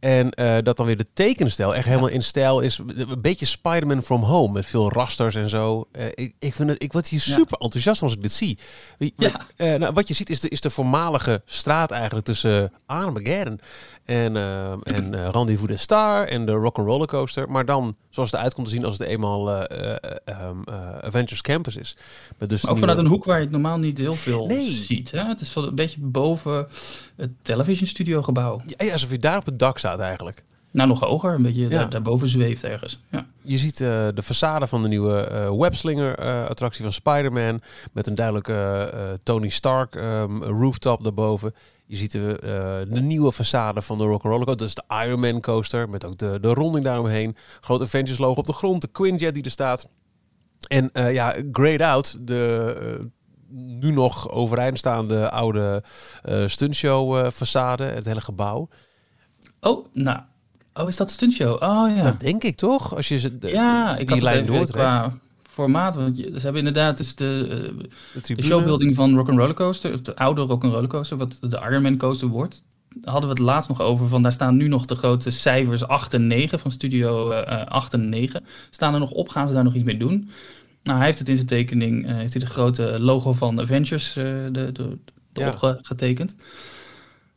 En 0.00 0.30
eh, 0.30 0.56
dat 0.62 0.76
dan 0.76 0.86
weer 0.86 0.96
de 0.96 1.06
tekenstijl 1.12 1.74
echt 1.74 1.86
helemaal 1.86 2.08
in 2.08 2.22
stijl 2.22 2.60
is. 2.60 2.78
Een 2.78 3.20
beetje 3.20 3.46
Spider-Man 3.46 4.02
from 4.02 4.22
Home. 4.22 4.52
Met 4.52 4.66
veel 4.66 4.92
rasters 4.92 5.34
en 5.34 5.48
zo. 5.48 5.88
Eh, 5.92 6.06
ik, 6.14 6.34
ik, 6.38 6.54
vind 6.54 6.68
het, 6.68 6.82
ik 6.82 6.92
word 6.92 7.08
hier 7.08 7.22
Ja. 7.24 7.34
super 7.34 7.58
enthousiast 7.58 8.02
als 8.02 8.12
ik 8.12 8.22
dit 8.22 8.32
zie. 8.32 8.58
Ja. 9.16 9.40
eh, 9.56 9.74
nou, 9.74 9.92
wat 9.92 10.08
je 10.08 10.14
ziet 10.14 10.30
is 10.30 10.40
de, 10.40 10.48
is 10.48 10.60
de 10.60 10.70
voormalige 10.70 11.42
straat 11.44 11.90
eigenlijk 11.90 12.26
tussen 12.26 12.72
Armageddon 12.86 13.60
en, 14.04 14.36
en 14.82 15.30
Rendezvous 15.30 15.68
de 15.68 15.76
Star 15.76 16.26
en 16.26 16.46
de 16.46 16.52
Rock'n'Roller 16.52 17.06
Coaster. 17.06 17.50
Maar 17.50 17.64
dan 17.64 17.96
zoals 18.16 18.30
het 18.30 18.38
eruit 18.38 18.54
komt 18.54 18.66
te 18.66 18.72
zien 18.72 18.84
als 18.84 18.98
het 18.98 19.08
eenmaal 19.08 19.50
eh, 19.52 19.90
Avengers 21.00 21.40
Campus 21.40 21.76
is. 21.76 21.96
Met 22.38 22.48
dus 22.48 22.62
Maar 22.62 22.70
ook 22.70 22.76
nieuwe- 22.76 22.90
vanuit 22.90 22.98
een 22.98 23.12
hoek 23.14 23.24
waar 23.24 23.36
je 23.36 23.42
het 23.42 23.52
normaal 23.52 23.78
niet 23.78 23.98
heel 23.98 24.14
veel 24.14 24.46
Nee. 24.46 24.70
ziet. 24.70 25.10
Hè? 25.10 25.24
Het 25.24 25.40
is 25.40 25.54
wel 25.54 25.66
een 25.66 25.74
beetje 25.74 26.00
boven 26.00 26.66
het 27.16 27.30
television 27.42 27.88
studio 27.88 28.22
gebouw. 28.22 28.60
Ja, 28.66 28.84
ja, 28.86 28.92
alsof 28.92 29.10
je 29.10 29.18
daar 29.18 29.38
op 29.38 29.46
het 29.46 29.58
dak 29.58 29.78
staat 29.78 29.98
eigenlijk. 29.98 30.44
Nou, 30.70 30.88
nog 30.88 31.00
hoger, 31.00 31.34
een 31.34 31.42
beetje 31.42 31.62
Ja. 31.62 31.68
daar, 31.68 31.90
daarboven 31.90 32.28
zweeft 32.28 32.64
ergens. 32.64 33.00
Ja. 33.10 33.26
Je 33.42 33.56
ziet 33.58 33.78
de 33.78 34.22
façade 34.24 34.68
van 34.68 34.82
de 34.82 34.88
nieuwe 34.88 35.54
webslinger-attractie 35.58 36.82
van 36.84 36.92
Spider-Man. 36.92 37.60
Met 37.92 38.06
een 38.06 38.14
duidelijke 38.14 38.90
Tony 39.22 39.48
Stark 39.48 39.94
ehm, 39.94 40.42
rooftop 40.42 41.02
daarboven. 41.02 41.54
Je 41.86 41.96
ziet 41.96 42.12
de, 42.12 42.38
eh, 42.38 42.94
de 42.94 43.00
nieuwe 43.00 43.32
façade 43.34 43.78
van 43.82 43.98
de 43.98 44.04
Rock'n'Roller 44.04 44.46
Coaster. 44.46 44.56
Dat 44.56 44.68
is 44.68 44.74
de 44.74 45.04
Iron 45.06 45.20
Man 45.20 45.40
coaster. 45.40 45.88
Met 45.88 46.04
ook 46.04 46.18
de, 46.18 46.40
de 46.40 46.54
ronding 46.54 46.84
daaromheen. 46.84 47.36
Groot 47.60 47.80
Avengers 47.80 48.18
logo 48.18 48.40
op 48.40 48.46
de 48.46 48.52
grond. 48.52 48.80
De 48.82 48.88
Quinjet 48.88 49.34
die 49.34 49.44
er 49.44 49.50
staat. 49.50 49.90
En 50.68 50.90
eh, 50.92 51.14
ja, 51.14 51.34
Grayed 51.52 51.82
Out. 51.82 52.16
De 52.20 52.74
eh, 52.98 53.04
nu 53.50 53.90
nog 53.92 54.30
overeind 54.30 54.78
staande 54.78 55.30
oude 55.30 55.82
stuntshow 56.46 57.30
façade. 57.30 57.94
Het 57.94 58.04
hele 58.06 58.20
gebouw. 58.20 58.68
Oh, 59.60 59.86
nou. 59.92 60.18
Oh, 60.74 60.88
is 60.88 60.96
dat 60.96 61.10
stuntshow? 61.10 61.52
Oh 61.62 61.96
ja. 61.96 62.02
Dat 62.02 62.20
denk 62.20 62.44
ik 62.44 62.56
toch? 62.56 62.94
Als 62.96 63.08
je 63.08 63.18
ze- 63.18 63.38
de- 63.38 63.48
ja, 63.48 63.94
die 63.94 64.22
lijn 64.22 64.46
doortrekt. 64.46 64.86
Formaat. 65.56 65.94
Want 65.94 66.16
je, 66.16 66.22
ze 66.22 66.38
hebben 66.40 66.56
inderdaad 66.66 66.96
dus 66.96 67.14
de, 67.14 67.46
eh, 67.50 67.56
De 67.56 67.88
de 68.14 68.20
tribune. 68.20 68.46
showbuilding 68.48 68.94
van 68.94 69.16
Rock'n'Roller 69.16 69.54
Coaster, 69.54 70.02
de 70.02 70.16
oude 70.16 70.40
Rock'n'Roller 70.40 70.88
Coaster, 70.88 71.16
wat 71.16 71.38
de 71.40 71.60
Ironman 71.68 71.96
Coaster 71.96 72.28
wordt. 72.28 72.62
Daar 73.00 73.12
hadden 73.12 73.30
we 73.30 73.36
het 73.36 73.44
laatst 73.44 73.68
nog 73.68 73.80
over, 73.80 74.08
van 74.08 74.22
daar 74.22 74.32
staan 74.32 74.56
nu 74.56 74.68
nog 74.68 74.86
de 74.86 74.94
grote 74.94 75.30
cijfers 75.30 75.86
8 75.86 76.14
en 76.14 76.26
9 76.26 76.58
van 76.58 76.70
Studio 76.70 77.30
eh 77.30 77.66
8 77.66 77.92
en 77.94 78.08
9. 78.08 78.44
Staan 78.70 78.94
er 78.94 79.00
nog 79.00 79.10
op, 79.10 79.28
gaan 79.28 79.48
ze 79.48 79.54
daar 79.54 79.64
nog 79.64 79.74
iets 79.74 79.84
mee 79.84 79.96
doen? 79.96 80.30
Nou, 80.82 80.96
hij 80.98 81.06
heeft 81.06 81.18
het 81.18 81.28
in 81.28 81.34
zijn 81.36 81.46
tekening, 81.48 82.06
eh, 82.06 82.14
heeft 82.14 82.32
hij 82.32 82.42
de 82.42 82.48
grote 82.50 82.96
logo 83.00 83.32
van 83.32 83.60
Avengers 83.60 84.16
eh 84.16 84.24
de, 84.52 84.72
de, 84.72 84.98
Ja. 85.32 85.42
erop 85.42 85.56
ge- 85.56 85.78
getekend. 85.82 86.34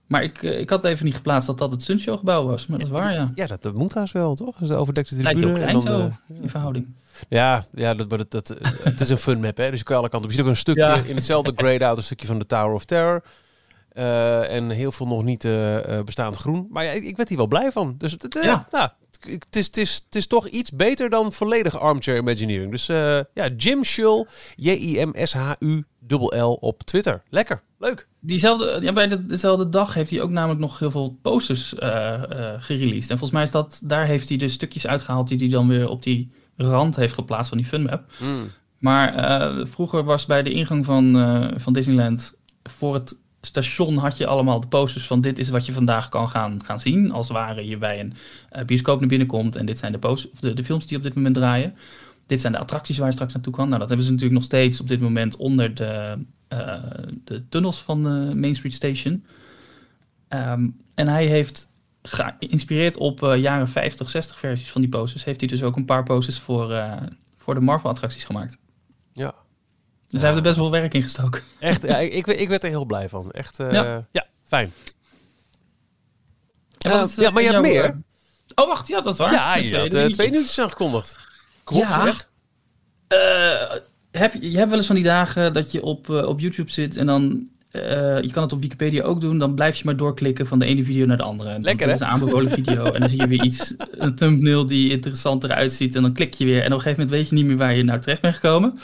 Maar 0.07 0.23
ik, 0.23 0.43
eh, 0.43 0.59
ik 0.59 0.69
had 0.69 0.83
even 0.83 1.05
niet 1.05 1.15
geplaatst 1.15 1.47
dat 1.47 1.57
dat 1.57 1.71
het 1.71 1.83
Sunshowgebouw 1.83 2.35
gebouw 2.39 2.51
was, 2.51 2.67
maar 2.67 2.77
dat 2.79 2.87
is 2.87 2.93
waar, 2.93 3.13
ja. 3.13 3.31
Ja, 3.35 3.47
dat, 3.59 3.73
moet 3.73 3.93
haast 3.93 4.13
wel, 4.13 4.35
toch? 4.35 4.61
Is 4.61 4.67
de 4.67 4.75
overdekte 4.75 5.15
Lijkt 5.15 5.37
tribune. 5.39 5.57
heel 5.59 5.67
klein 5.67 5.79
en 5.85 5.91
dan, 5.99 6.11
zo, 6.27 6.33
eh, 6.33 6.41
in 6.43 6.49
verhouding. 6.49 6.87
Ja, 7.29 7.63
ja 7.73 7.93
dat, 7.93 8.09
dat, 8.09 8.31
dat, 8.31 8.49
eh, 8.49 8.71
het 8.83 9.01
is 9.01 9.09
een 9.09 9.17
fun 9.17 9.39
map, 9.39 9.57
hè? 9.57 9.69
Dus 9.69 9.79
je 9.79 9.85
kan 9.85 9.97
alle 9.97 10.09
kanten 10.09 10.29
op. 10.29 10.35
Je 10.35 10.37
ziet 10.37 10.45
ook 10.45 10.51
een 10.51 10.59
stukje 10.59 10.81
Ja. 10.83 10.95
in 10.95 11.15
hetzelfde 11.15 11.51
grade 11.55 11.85
out, 11.85 11.97
een 11.97 12.03
stukje 12.03 12.27
van 12.27 12.39
de 12.39 12.45
Tower 12.45 12.73
of 12.73 12.85
Terror. 12.85 13.23
Eh, 13.89 14.55
en 14.55 14.69
heel 14.69 14.91
veel 14.91 15.07
nog 15.07 15.23
niet 15.23 15.45
eh, 15.45 16.01
bestaand 16.05 16.35
groen. 16.35 16.67
Maar 16.69 16.83
ja, 16.83 16.91
ik, 16.91 17.03
ik 17.03 17.17
werd 17.17 17.29
hier 17.29 17.37
wel 17.37 17.47
blij 17.47 17.71
van. 17.71 17.95
Dus 17.97 18.11
het, 18.11 18.37
Ja. 18.43 18.67
nou, 18.71 18.89
het, 19.19 19.55
is, 19.55 19.65
het, 19.65 19.77
is, 19.77 20.01
het 20.05 20.15
is 20.15 20.27
toch 20.27 20.47
iets 20.47 20.71
beter 20.71 21.09
dan 21.09 21.31
volledig 21.31 21.79
armchair 21.79 22.17
imagineering. 22.17 22.71
Dus 22.71 22.85
ja, 23.33 23.47
Jim 23.57 23.83
Shull, 23.83 24.25
J-I-M-S-H-U-L-L 24.55 26.53
op 26.53 26.83
Twitter. 26.83 27.23
Lekker, 27.29 27.61
leuk. 27.79 28.07
Diezelfde, 28.19 28.77
ja, 28.81 28.93
bij 28.93 29.07
de, 29.07 29.25
dezelfde 29.25 29.69
dag 29.69 29.93
heeft 29.93 30.09
hij 30.11 30.21
ook 30.21 30.29
namelijk 30.29 30.59
nog 30.59 30.79
heel 30.79 30.91
veel 30.91 31.17
posters 31.21 31.73
gereleased. 32.59 33.09
En 33.09 33.17
volgens 33.17 33.31
mij 33.31 33.43
is 33.43 33.51
dat, 33.51 33.81
daar 33.83 34.05
heeft 34.05 34.29
hij 34.29 34.37
dus 34.37 34.53
stukjes 34.53 34.87
uitgehaald 34.87 35.27
die 35.27 35.37
hij 35.37 35.47
dan 35.49 35.67
weer 35.67 35.87
op 35.89 36.03
die 36.03 36.31
rand 36.63 36.95
heeft 36.95 37.13
geplaatst 37.13 37.49
van 37.49 37.57
die 37.57 37.67
funmap. 37.67 38.03
Maar 38.79 39.15
eh, 39.15 39.65
vroeger 39.65 40.03
was 40.03 40.25
bij 40.25 40.43
de 40.43 40.51
ingang 40.51 40.85
van, 40.85 41.17
eh, 41.17 41.47
van 41.55 41.73
Disneyland 41.73 42.37
voor 42.63 42.93
het 42.93 43.17
station 43.41 43.97
had 43.97 44.17
je 44.17 44.27
allemaal 44.27 44.59
de 44.59 44.67
posters 44.67 45.07
van 45.07 45.21
dit 45.21 45.39
is 45.39 45.49
wat 45.49 45.65
je 45.65 45.73
vandaag 45.73 46.09
kan 46.09 46.29
gaan, 46.29 46.63
gaan 46.65 46.79
zien. 46.79 47.11
Als 47.11 47.27
het 47.27 47.37
ware 47.37 47.67
je 47.67 47.77
bij 47.77 47.99
een 47.99 48.13
eh, 48.49 48.65
bioscoop 48.65 48.99
naar 48.99 49.09
binnen 49.09 49.27
komt 49.27 49.55
en 49.55 49.65
dit 49.65 49.77
zijn 49.77 49.91
de, 49.91 49.99
posters, 49.99 50.33
of 50.33 50.39
de, 50.39 50.53
de 50.53 50.63
films 50.63 50.87
die 50.87 50.97
op 50.97 51.03
dit 51.03 51.15
moment 51.15 51.35
draaien. 51.35 51.75
Dit 52.25 52.41
zijn 52.41 52.53
de 52.53 52.59
attracties 52.59 52.97
waar 52.97 53.07
je 53.07 53.13
straks 53.13 53.33
naartoe 53.33 53.53
kan. 53.53 53.67
Nou, 53.67 53.79
dat 53.79 53.87
hebben 53.87 54.05
ze 54.05 54.11
natuurlijk 54.11 54.39
nog 54.39 54.47
steeds 54.47 54.81
op 54.81 54.87
dit 54.87 55.01
moment 55.01 55.35
onder 55.37 55.75
de, 55.75 56.17
de 57.23 57.43
tunnels 57.49 57.81
van 57.81 58.03
de 58.03 58.37
Main 58.37 58.55
Street 58.55 58.73
Station. 58.73 59.23
Ehm, 60.27 60.67
en 60.95 61.07
hij 61.07 61.25
heeft 61.25 61.71
geïnspireerd 62.01 62.97
op 62.97 63.23
eh, 63.23 63.37
jaren 63.37 63.67
50, 63.67 64.09
60 64.09 64.39
versies 64.39 64.71
van 64.71 64.81
die 64.81 64.89
posters. 64.89 65.23
Heeft 65.23 65.39
hij 65.39 65.49
dus 65.49 65.63
ook 65.63 65.75
een 65.75 65.85
paar 65.85 66.03
posters 66.03 66.39
voor, 66.39 66.71
eh, 66.73 67.01
voor 67.37 67.53
de 67.53 67.59
Marvel-attracties 67.59 68.23
gemaakt. 68.23 68.57
Ja. 69.13 69.33
Dus 70.07 70.21
hij 70.21 70.29
heeft 70.29 70.41
er 70.41 70.49
best 70.49 70.57
wel 70.57 70.71
werk 70.71 70.93
in 70.93 71.01
gestoken. 71.01 71.41
Echt, 71.59 71.81
ja, 71.81 71.97
ik, 71.97 72.27
ik, 72.27 72.49
werd 72.49 72.63
er 72.63 72.69
heel 72.69 72.85
blij 72.85 73.09
van. 73.09 73.31
Echt, 73.31 73.59
eh, 73.59 73.71
Ja. 73.71 74.05
ja. 74.11 74.25
fijn. 74.43 74.73
Is, 76.79 77.15
ja, 77.15 77.29
maar 77.29 77.43
je 77.43 77.49
hebt 77.49 77.61
meer. 77.61 78.01
Oh, 78.55 78.67
wacht, 78.67 78.87
ja, 78.87 79.01
dat 79.01 79.13
is 79.13 79.19
waar. 79.19 79.33
Ja, 79.33 79.55
je 79.55 79.77
had 79.77 80.13
twee 80.13 80.29
nieuwtjes 80.29 80.59
aangekondigd. 80.59 81.19
Kom 81.63 81.77
op, 81.77 81.83
Ja. 81.83 82.05
zeg. 82.05 82.29
Heb, 84.11 84.33
je 84.33 84.51
je 84.51 84.57
hebt 84.57 84.69
wel 84.69 84.77
eens 84.77 84.87
van 84.87 84.95
die 84.95 85.03
dagen 85.03 85.53
dat 85.53 85.71
je 85.71 85.83
op, 85.83 86.09
op 86.09 86.39
YouTube 86.39 86.71
zit 86.71 86.97
en 86.97 87.05
dan 87.05 87.49
eh, 87.71 88.21
je 88.21 88.31
kan 88.31 88.43
het 88.43 88.53
op 88.53 88.61
Wikipedia 88.61 89.03
ook 89.03 89.21
doen. 89.21 89.37
Dan 89.37 89.55
blijf 89.55 89.77
je 89.77 89.85
maar 89.85 89.97
doorklikken 89.97 90.47
van 90.47 90.59
de 90.59 90.65
ene 90.65 90.83
video 90.83 91.05
naar 91.05 91.17
de 91.17 91.23
andere. 91.23 91.49
En 91.49 91.63
Lekker, 91.63 91.87
Dat 91.87 91.95
is 91.95 92.01
een 92.01 92.07
aanbevolen 92.07 92.51
video. 92.51 92.85
En 92.85 92.99
dan 92.99 93.09
zie 93.09 93.21
je 93.21 93.27
weer 93.27 93.43
iets, 93.43 93.73
een 93.91 94.15
thumbnail 94.15 94.65
die 94.65 94.91
interessanter 94.91 95.51
uitziet. 95.51 95.95
En 95.95 96.01
dan 96.01 96.13
klik 96.13 96.33
je 96.33 96.45
weer. 96.45 96.59
En 96.59 96.65
op 96.65 96.71
een 96.71 96.81
gegeven 96.81 97.03
moment 97.03 97.09
weet 97.09 97.29
je 97.29 97.35
niet 97.35 97.45
meer 97.45 97.57
waar 97.57 97.75
je 97.75 97.83
nou 97.83 97.99
terecht 97.99 98.21
bent 98.21 98.35
gekomen. 98.35 98.79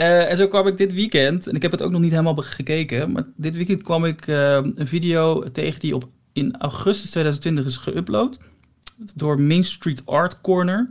Eh, 0.00 0.30
en 0.30 0.36
zo 0.36 0.48
kwam 0.48 0.66
ik 0.66 0.76
dit 0.76 0.92
weekend, 0.92 1.46
en 1.46 1.54
ik 1.54 1.62
heb 1.62 1.70
het 1.70 1.82
ook 1.82 1.90
nog 1.90 2.00
niet 2.00 2.10
helemaal 2.10 2.36
gekeken, 2.36 3.12
maar 3.12 3.24
dit 3.36 3.56
weekend 3.56 3.82
kwam 3.82 4.04
ik 4.04 4.26
eh, 4.26 4.54
een 4.74 4.86
video 4.86 5.50
tegen 5.50 5.80
die 5.80 5.94
op, 5.94 6.08
in 6.32 6.56
augustus 6.58 7.10
2020 7.10 7.64
is 7.64 7.76
geüpload 7.88 8.38
door 9.14 9.40
Main 9.40 9.64
Street 9.64 10.02
Art 10.06 10.40
Corner. 10.40 10.88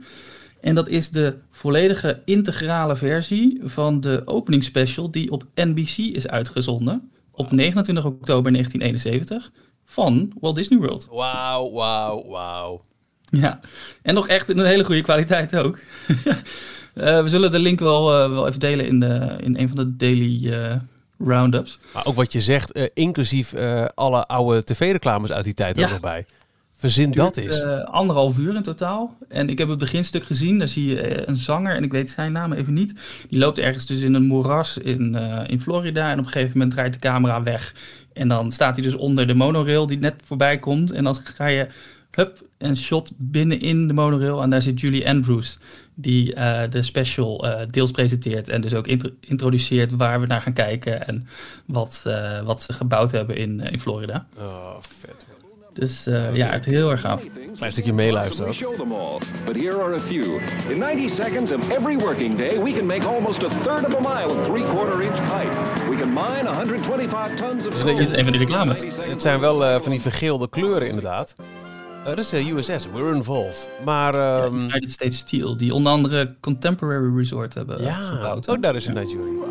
En 0.62 0.76
dat 0.76 0.88
is 0.88 1.10
de 1.10 1.38
volledige 1.50 2.22
integrale 2.26 2.96
versie 2.96 3.62
van 3.64 4.00
de 4.00 4.22
opening 4.26 4.64
special 4.64 5.12
die 5.12 5.32
op 5.32 5.44
NBC 5.56 5.98
is 5.98 6.28
uitgezonden 6.28 7.12
op 7.32 7.52
29 7.52 8.06
oktober 8.06 8.52
1971 8.52 9.52
van 9.86 10.34
Walt 10.40 10.56
Disney 10.56 10.80
World. 10.80 11.08
Wauw, 11.12 11.72
wauw, 11.72 12.28
wauw. 12.28 12.84
Ja, 13.30 13.60
en 14.02 14.14
nog 14.14 14.28
echt 14.28 14.50
in 14.50 14.58
een 14.58 14.66
hele 14.66 14.84
goede 14.86 15.02
kwaliteit 15.02 15.56
ook. 15.56 15.80
Eh, 16.94 17.24
we 17.24 17.30
zullen 17.30 17.52
de 17.52 17.60
link 17.60 17.80
wel, 17.80 18.14
eh, 18.24 18.30
wel 18.30 18.48
even 18.48 18.60
delen 18.60 18.88
in, 18.88 19.00
de, 19.00 19.36
in 19.40 19.58
een 19.58 19.68
van 19.68 19.78
de 19.78 19.96
daily 19.96 20.54
eh, 20.54 20.76
roundups. 21.18 21.80
Maar 21.94 22.06
ook 22.06 22.16
wat 22.16 22.34
je 22.34 22.42
zegt, 22.42 22.80
inclusief 22.94 23.54
alle 23.96 24.28
oude 24.28 24.64
tv-reclames 24.64 25.32
uit 25.32 25.44
die 25.44 25.54
tijd 25.54 25.78
Ja. 25.78 25.84
ook 25.86 25.90
nog 25.92 26.00
bij. 26.00 26.26
Verzin 26.80 27.12
dat 27.12 27.38
is. 27.38 27.62
eh, 27.62 27.84
anderhalf 27.84 28.38
uur 28.38 28.56
in 28.56 28.62
totaal. 28.62 29.18
En 29.30 29.50
ik 29.50 29.58
heb 29.58 29.70
het 29.70 29.78
beginstuk 29.80 30.24
gezien. 30.24 30.58
Daar 30.60 30.68
zie 30.68 30.86
je 30.88 31.02
eh, 31.02 31.28
een 31.28 31.38
zanger, 31.38 31.76
en 31.76 31.84
ik 31.84 31.92
weet 31.92 32.10
zijn 32.10 32.32
naam 32.32 32.54
even 32.54 32.74
niet. 32.74 32.94
Die 33.30 33.40
loopt 33.40 33.58
ergens 33.60 33.86
dus 33.86 34.02
in 34.02 34.14
een 34.14 34.26
moeras 34.26 34.78
in, 34.78 35.16
eh, 35.16 35.42
in 35.48 35.62
Florida. 35.62 36.12
En 36.12 36.20
op 36.20 36.26
een 36.26 36.32
gegeven 36.32 36.52
moment 36.54 36.72
draait 36.72 36.94
de 36.94 37.00
camera 37.00 37.44
weg. 37.44 37.74
En 38.14 38.28
dan 38.28 38.52
staat 38.52 38.76
hij 38.76 38.84
dus 38.86 38.96
onder 38.96 39.28
de 39.28 39.34
monorail 39.34 39.86
die 39.88 39.98
net 39.98 40.22
voorbij 40.24 40.60
komt. 40.60 40.92
En 40.92 41.04
dan 41.04 41.16
ga 41.36 41.46
je, 41.46 41.68
hup, 42.12 42.42
een 42.58 42.78
shot 42.78 43.12
binnenin 43.18 43.88
de 43.88 43.94
monorail. 43.94 44.42
En 44.42 44.50
daar 44.50 44.62
zit 44.62 44.80
Julie 44.82 45.10
Andrews. 45.10 45.58
Die 45.96 46.34
eh, 46.34 46.70
de 46.70 46.82
special 46.82 47.46
eh, 47.48 47.68
deels 47.70 47.92
presenteert. 47.92 48.50
En 48.50 48.62
dus 48.62 48.74
ook 48.74 48.88
intro- 48.88 49.14
introduceert 49.20 49.92
waar 49.92 50.20
we 50.22 50.28
naar 50.28 50.42
gaan 50.42 50.54
kijken. 50.54 51.08
En 51.08 51.28
wat, 51.66 52.04
eh, 52.08 52.42
wat 52.42 52.62
ze 52.64 52.74
gebouwd 52.74 53.12
hebben 53.12 53.36
in, 53.38 53.60
in 53.60 53.80
Florida. 53.80 54.26
Oh, 54.38 54.76
vet. 55.00 55.26
Dus 55.80 56.08
eh, 56.08 56.36
ja, 56.36 56.48
het 56.48 56.66
is 56.68 56.74
heel 56.74 56.92
erg 56.92 57.02
gaaf. 57.02 57.24
Klein 57.56 57.72
stukje 57.72 57.94
meeluisteren 57.94 58.54
but 59.46 59.56
here 59.56 59.82
are 59.82 59.96
a 59.96 60.00
few. 60.00 60.40
In 60.70 60.80
90 60.80 61.10
seconds 61.10 61.52
of 61.52 61.70
every 61.70 61.98
working 61.98 62.38
day, 62.38 62.64
we 62.64 62.72
can 62.72 62.86
make 62.86 63.08
almost 63.08 63.44
a 63.44 63.50
third 63.50 63.86
of 63.86 63.94
a 63.96 64.02
mile 64.02 64.30
of 64.30 64.46
three-quarter 64.46 65.02
inch 65.02 65.16
pipe. 65.16 65.52
We 65.90 65.96
can 65.96 66.14
mine 66.14 66.48
125 66.48 67.36
tons 67.36 67.68
of 67.68 67.84
dit 67.84 68.00
is 68.00 68.12
een 68.12 68.24
van 68.24 68.32
die 68.32 68.42
reclames. 68.42 68.82
Het 69.02 69.22
zijn 69.22 69.40
wel 69.40 69.66
eh, 69.66 69.80
van 69.82 69.92
die 69.92 70.02
vergeelde 70.02 70.50
kleuren 70.50 70.88
inderdaad. 70.88 71.36
Eh, 71.38 72.06
dat 72.06 72.18
is 72.18 72.30
de 72.30 72.52
USS, 72.52 72.88
we're 72.94 73.16
involved. 73.16 73.70
Maar 73.86 74.14
ehm, 74.14 74.56
United 74.56 74.92
States 74.92 75.18
Steel, 75.18 75.58
die 75.58 75.74
onder 75.74 75.92
andere 75.92 76.36
Contemporary 76.40 77.18
Resort 77.18 77.54
hebben 77.54 77.82
ja, 77.82 77.96
gebouwd. 77.96 78.46
hè? 78.46 78.52
oh, 78.52 78.62
daar 78.62 78.76
is 78.76 78.86
Jury. 78.86 79.06
Ja. 79.06 79.49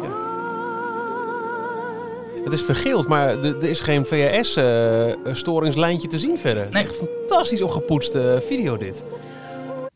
Het 2.51 2.59
is 2.59 2.65
vergeeld, 2.65 3.09
maar 3.09 3.29
er 3.29 3.65
is 3.65 3.81
geen 3.81 4.07
VHS-storingslijntje 4.07 6.09
te 6.09 6.19
zien 6.19 6.39
verder. 6.39 6.73
Nee. 6.73 6.83
echt 6.83 6.95
fantastisch 6.95 7.63
opgepoetste 7.63 8.43
video 8.47 8.77
dit. 8.77 9.05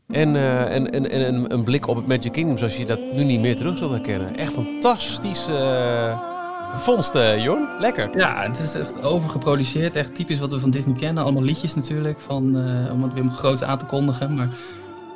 En, 0.09 0.37
eh, 0.37 0.75
en, 0.75 0.93
en, 0.93 1.11
en 1.11 1.35
een, 1.35 1.53
een 1.53 1.65
blik 1.65 1.87
op 1.87 1.97
het 1.97 2.07
Magic 2.07 2.33
Kingdom 2.33 2.59
zoals 2.59 2.77
je 2.77 2.87
dat 2.87 3.13
nu 3.13 3.25
niet 3.25 3.41
meer 3.41 3.57
terug 3.57 3.79
zult 3.79 3.91
herkennen. 3.91 4.37
Echt 4.37 4.53
fantastisch 4.53 5.47
eh 5.49 6.31
vondst, 6.75 7.15
eh, 7.15 7.45
Jorn. 7.45 7.69
Lekker. 7.79 8.19
Ja, 8.19 8.43
het 8.43 8.59
is 8.59 8.75
echt 8.75 9.03
overgeproduceerd. 9.03 9.97
Echt 9.97 10.15
typisch 10.15 10.39
wat 10.39 10.53
we 10.53 10.61
van 10.61 10.71
Disney 10.71 10.97
kennen. 10.97 11.23
Allemaal 11.23 11.43
liedjes 11.43 11.75
natuurlijk, 11.75 12.19
van, 12.19 12.57
eh, 12.57 12.93
om 12.93 13.03
het 13.03 13.13
weer 13.13 13.29
groot 13.29 13.65
aan 13.65 13.79
te 13.79 13.87
kondigen. 13.87 14.35
Maar 14.35 14.49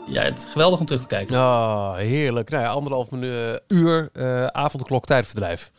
ja, 0.07 0.23
het 0.23 0.39
is 0.39 0.53
geweldig 0.53 0.81
om 0.81 0.87
terug 0.87 1.03
te 1.03 1.07
kijken. 1.07 1.37
Oh, 1.37 1.95
heerlijk. 1.95 2.51
Nou 2.51 2.63
ja, 2.63 2.71
anderhalf 2.71 3.11
minuut, 3.11 3.61
uur 3.69 4.11
uh, 4.13 4.47
avondklok 4.47 5.05
tijdverdrijf. 5.05 5.71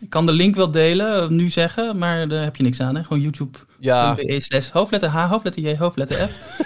Ik 0.00 0.10
kan 0.10 0.26
de 0.26 0.32
link 0.32 0.54
wel 0.54 0.70
delen, 0.70 1.36
nu 1.36 1.48
zeggen, 1.48 1.98
maar 1.98 2.28
daar 2.28 2.42
heb 2.42 2.56
je 2.56 2.62
niks 2.62 2.80
aan. 2.80 2.94
Hè? 2.94 3.02
Gewoon 3.02 3.22
youtube.be 3.22 3.66
Ja, 3.78 4.16
slash 4.40 4.68
hoofdletter 4.68 5.08
H, 5.08 5.28
hoofdletter 5.30 5.62
J, 5.62 5.76
hoofdletter 5.76 6.28
F. 6.28 6.58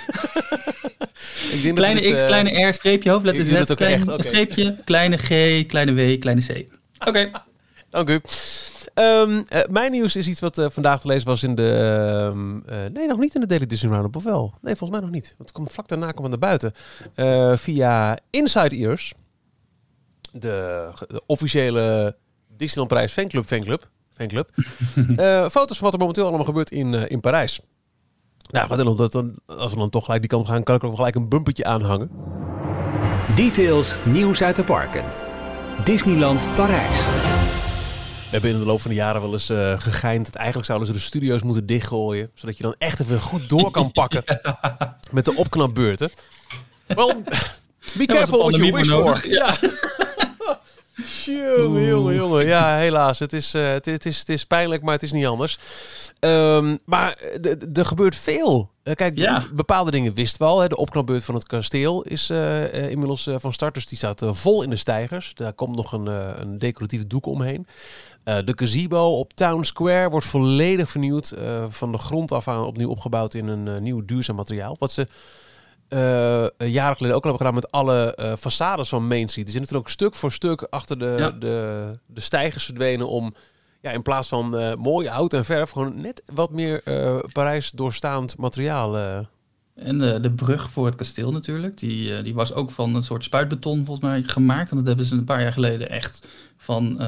ik 1.54 1.62
denk 1.62 1.76
kleine 1.76 2.00
X, 2.00 2.20
eh, 2.20 2.26
kleine 2.26 2.66
R, 2.66 2.74
streepje, 2.74 3.10
hoofdletter 3.10 3.44
Z, 3.44 3.50
het 3.50 3.70
ook 3.70 3.76
klein 3.76 3.92
echt, 3.92 4.08
oké. 4.08 4.22
streepje, 4.22 4.76
kleine 4.84 5.16
G, 5.16 5.66
kleine 5.66 5.92
W, 5.92 6.20
kleine 6.20 6.46
C. 6.46 6.66
Oké. 7.06 7.30
Dank 7.90 8.10
u. 8.10 8.20
Ehm, 8.94 9.42
eh, 9.48 9.60
mijn 9.70 9.92
nieuws 9.92 10.16
is 10.16 10.28
iets 10.28 10.40
wat 10.40 10.58
eh, 10.58 10.66
vandaag 10.70 11.00
te 11.00 11.06
lezen 11.06 11.28
was 11.28 11.42
in 11.42 11.54
de... 11.54 11.72
ehm, 12.32 12.58
eh, 12.66 12.90
nee, 12.92 13.06
nog 13.06 13.18
niet 13.18 13.34
in 13.34 13.40
de 13.40 13.46
Daily 13.46 13.66
Disney 13.66 13.90
Roundup, 13.90 14.16
of 14.16 14.24
wel? 14.24 14.54
Nee, 14.60 14.76
volgens 14.76 15.00
mij 15.00 15.08
nog 15.08 15.16
niet. 15.18 15.34
Want 15.36 15.48
het 15.48 15.52
komt 15.52 15.72
vlak 15.72 15.88
daarna 15.88 16.12
komt 16.12 16.28
naar 16.28 16.38
buiten. 16.38 16.72
Via 17.58 18.18
Inside 18.30 18.76
Ears, 18.76 19.14
de, 20.32 20.88
de 21.08 21.22
officiële 21.26 22.16
Disneyland 22.58 22.88
Prijs 22.88 23.12
fanclub 23.12 23.46
fanclub. 23.46 23.88
fanclub. 24.16 24.50
Eh, 25.16 25.48
foto's 25.48 25.76
van 25.76 25.84
wat 25.84 25.92
er 25.92 25.98
momenteel 25.98 26.26
allemaal 26.26 26.44
gebeurt 26.44 26.70
in, 26.70 26.94
eh, 26.94 27.10
in 27.10 27.20
Parijs. 27.20 27.60
Nou, 28.50 28.68
wat 28.68 28.78
dan, 28.78 28.96
dat 28.96 29.12
dan, 29.12 29.34
als 29.46 29.72
we 29.72 29.78
dan 29.78 29.90
toch 29.90 30.04
gelijk 30.04 30.20
die 30.20 30.30
kant 30.30 30.42
op 30.42 30.48
gaan, 30.48 30.62
kan 30.62 30.74
ik 30.74 30.84
ook 30.84 30.94
gelijk 30.94 31.14
een 31.14 31.28
bumpertje 31.28 31.64
aanhangen. 31.64 32.10
Details, 33.34 33.98
nieuws 34.04 34.42
uit 34.42 34.56
de 34.56 34.64
parken. 34.64 35.04
Disneyland 35.84 36.48
Parijs. 36.56 36.98
We 38.28 38.34
hebben 38.34 38.50
in 38.50 38.58
de 38.58 38.64
loop 38.64 38.80
van 38.80 38.90
de 38.90 38.96
jaren 38.96 39.20
wel 39.20 39.32
eens 39.32 39.50
eh 39.50 39.80
gegeind 39.80 40.24
dat 40.24 40.34
eigenlijk 40.34 40.66
zouden 40.66 40.88
ze 40.88 40.94
de 40.94 41.00
studio's 41.00 41.42
moeten 41.42 41.66
dichtgooien. 41.66 42.30
Zodat 42.34 42.56
je 42.56 42.62
dan 42.62 42.74
echt 42.78 43.00
even 43.00 43.20
goed 43.20 43.48
door 43.48 43.70
kan 43.70 43.92
pakken 44.00 44.24
met 45.10 45.24
de 45.24 45.34
opknapbeurten. 45.34 46.10
Wel, 46.86 47.22
be 47.96 48.06
careful 48.06 48.38
what 48.38 48.56
you 48.56 48.72
wish 48.72 48.88
for. 48.88 49.28
Ja. 49.28 49.56
Jongen, 51.32 51.84
jongen, 51.86 52.14
jongen. 52.14 52.46
Ja, 52.46 52.76
helaas. 52.76 53.18
Het 53.18 53.32
is, 53.32 53.54
eh, 53.54 53.68
het, 53.70 53.86
het 53.86 54.06
is, 54.06 54.18
het 54.18 54.28
is 54.28 54.44
pijnlijk, 54.44 54.82
maar 54.82 54.94
het 54.94 55.02
is 55.02 55.12
niet 55.12 55.26
anders. 55.26 55.58
Ehm, 56.20 56.76
maar 56.84 57.12
eh, 57.12 57.52
er 57.78 57.84
gebeurt 57.84 58.16
veel. 58.16 58.70
Eh, 58.82 58.94
kijk, 58.94 59.18
Ja. 59.18 59.44
bepaalde 59.54 59.90
dingen 59.90 60.14
wisten 60.14 60.40
we 60.40 60.46
al. 60.46 60.60
Hè. 60.60 60.68
De 60.68 60.76
opknapbeurt 60.76 61.24
van 61.24 61.34
het 61.34 61.46
kasteel 61.46 62.02
is 62.02 62.30
eh, 62.30 62.64
eh, 62.84 62.90
inmiddels 62.90 63.26
eh, 63.26 63.34
van 63.38 63.52
start. 63.52 63.74
Dus 63.74 63.86
die 63.86 63.98
staat 63.98 64.22
eh, 64.22 64.34
vol 64.34 64.62
in 64.62 64.70
de 64.70 64.76
stijgers. 64.76 65.32
Daar 65.34 65.52
komt 65.52 65.76
nog 65.76 65.92
een, 65.92 66.08
eh, 66.08 66.28
een 66.36 66.58
decoratief 66.58 67.06
doek 67.06 67.26
omheen. 67.26 67.66
Eh, 68.24 68.36
de 68.44 68.52
gazebo 68.56 69.18
op 69.18 69.32
Town 69.34 69.62
Square 69.62 70.10
wordt 70.10 70.26
volledig 70.26 70.90
vernieuwd. 70.90 71.30
eh, 71.30 71.64
van 71.68 71.92
de 71.92 71.98
grond 71.98 72.32
af 72.32 72.48
aan 72.48 72.64
opnieuw 72.64 72.90
opgebouwd 72.90 73.34
in 73.34 73.48
een 73.48 73.68
eh, 73.68 73.78
nieuw 73.80 74.04
duurzaam 74.04 74.36
materiaal. 74.36 74.76
Wat 74.78 74.92
ze 74.92 75.06
eh, 75.88 76.46
jaren 76.58 76.96
geleden 76.96 77.16
ook 77.16 77.24
al 77.24 77.30
hebben 77.30 77.46
gedaan 77.46 77.54
met 77.54 77.70
alle 77.70 78.14
eh 78.14 78.32
façades 78.36 78.88
van 78.88 79.06
Main 79.06 79.28
Street. 79.28 79.46
Die 79.46 79.54
zijn 79.54 79.62
natuurlijk 79.62 79.88
ook 79.88 79.88
stuk 79.88 80.14
voor 80.14 80.32
stuk 80.32 80.66
achter 80.70 80.98
de, 80.98 81.14
Ja. 81.18 81.30
de, 81.30 81.98
de 82.06 82.20
stijgers 82.20 82.64
verdwenen 82.64 83.08
om 83.08 83.34
ja, 83.80 83.90
in 83.90 84.02
plaats 84.02 84.28
van 84.28 84.56
eh 84.56 84.74
mooi 84.74 85.08
hout 85.08 85.32
en 85.32 85.44
verf 85.44 85.70
gewoon 85.70 86.00
net 86.00 86.22
wat 86.34 86.50
meer 86.50 86.82
Parijs 87.32 87.70
doorstaand 87.70 88.36
materiaal. 88.38 88.96
En 89.74 89.98
de, 89.98 90.20
de 90.20 90.30
brug 90.30 90.70
voor 90.70 90.86
het 90.86 90.94
kasteel 90.94 91.32
natuurlijk. 91.32 91.78
Die, 91.78 92.22
die 92.22 92.34
was 92.34 92.52
ook 92.52 92.70
van 92.70 92.94
een 92.94 93.02
soort 93.02 93.24
spuitbeton 93.24 93.84
volgens 93.84 94.06
mij 94.06 94.22
gemaakt. 94.22 94.70
En 94.70 94.76
dat 94.76 94.86
hebben 94.86 95.04
ze 95.04 95.14
een 95.14 95.24
paar 95.24 95.42
jaar 95.42 95.52
geleden 95.52 95.90
echt 95.90 96.28
van... 96.56 97.00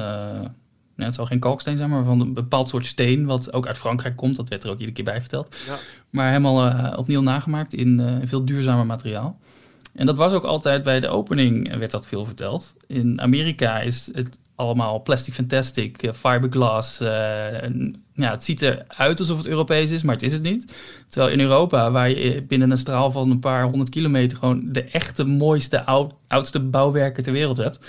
nou, 1.01 1.05
het 1.05 1.15
zal 1.15 1.25
geen 1.25 1.39
kalksteen 1.39 1.77
zijn, 1.77 1.89
maar 1.89 2.03
van 2.03 2.19
een 2.19 2.33
bepaald 2.33 2.69
soort 2.69 2.85
steen... 2.85 3.25
wat 3.25 3.53
ook 3.53 3.67
uit 3.67 3.77
Frankrijk 3.77 4.15
komt. 4.15 4.35
Dat 4.35 4.49
werd 4.49 4.63
er 4.63 4.69
ook 4.69 4.77
iedere 4.77 4.95
keer 4.95 5.03
bij 5.03 5.19
verteld. 5.19 5.55
Ja. 5.67 5.77
Maar 6.09 6.27
helemaal 6.27 6.65
eh, 6.65 6.97
opnieuw 6.97 7.21
nagemaakt 7.21 7.73
in 7.73 7.99
eh, 7.99 8.27
veel 8.27 8.45
duurzamer 8.45 8.85
materiaal. 8.85 9.39
En 9.95 10.05
dat 10.05 10.17
was 10.17 10.33
ook 10.33 10.43
altijd 10.43 10.83
bij 10.83 10.99
de 10.99 11.07
opening, 11.07 11.71
eh, 11.71 11.77
werd 11.77 11.91
dat 11.91 12.07
veel 12.07 12.25
verteld. 12.25 12.75
In 12.87 13.21
Amerika 13.21 13.79
is 13.79 14.09
het 14.13 14.39
allemaal 14.55 15.01
plastic 15.01 15.33
fantastic, 15.33 16.03
eh, 16.03 16.13
fiberglass. 16.13 16.99
en, 16.99 18.03
ja, 18.13 18.31
het 18.31 18.43
ziet 18.43 18.61
eruit 18.61 19.19
alsof 19.19 19.37
het 19.37 19.47
Europees 19.47 19.91
is, 19.91 20.03
maar 20.03 20.13
het 20.13 20.23
is 20.23 20.31
het 20.31 20.41
niet. 20.41 20.75
Terwijl 21.07 21.33
in 21.33 21.39
Europa, 21.39 21.91
waar 21.91 22.09
je 22.09 22.43
binnen 22.43 22.71
een 22.71 22.77
straal 22.77 23.11
van 23.11 23.31
een 23.31 23.39
paar 23.39 23.63
honderd 23.63 23.89
kilometer 23.89 24.37
gewoon 24.37 24.71
de 24.71 24.83
echte 24.83 25.23
mooiste, 25.23 25.85
oud, 25.85 26.13
oudste 26.27 26.59
bouwwerken 26.59 27.23
ter 27.23 27.33
wereld 27.33 27.57
hebt, 27.57 27.87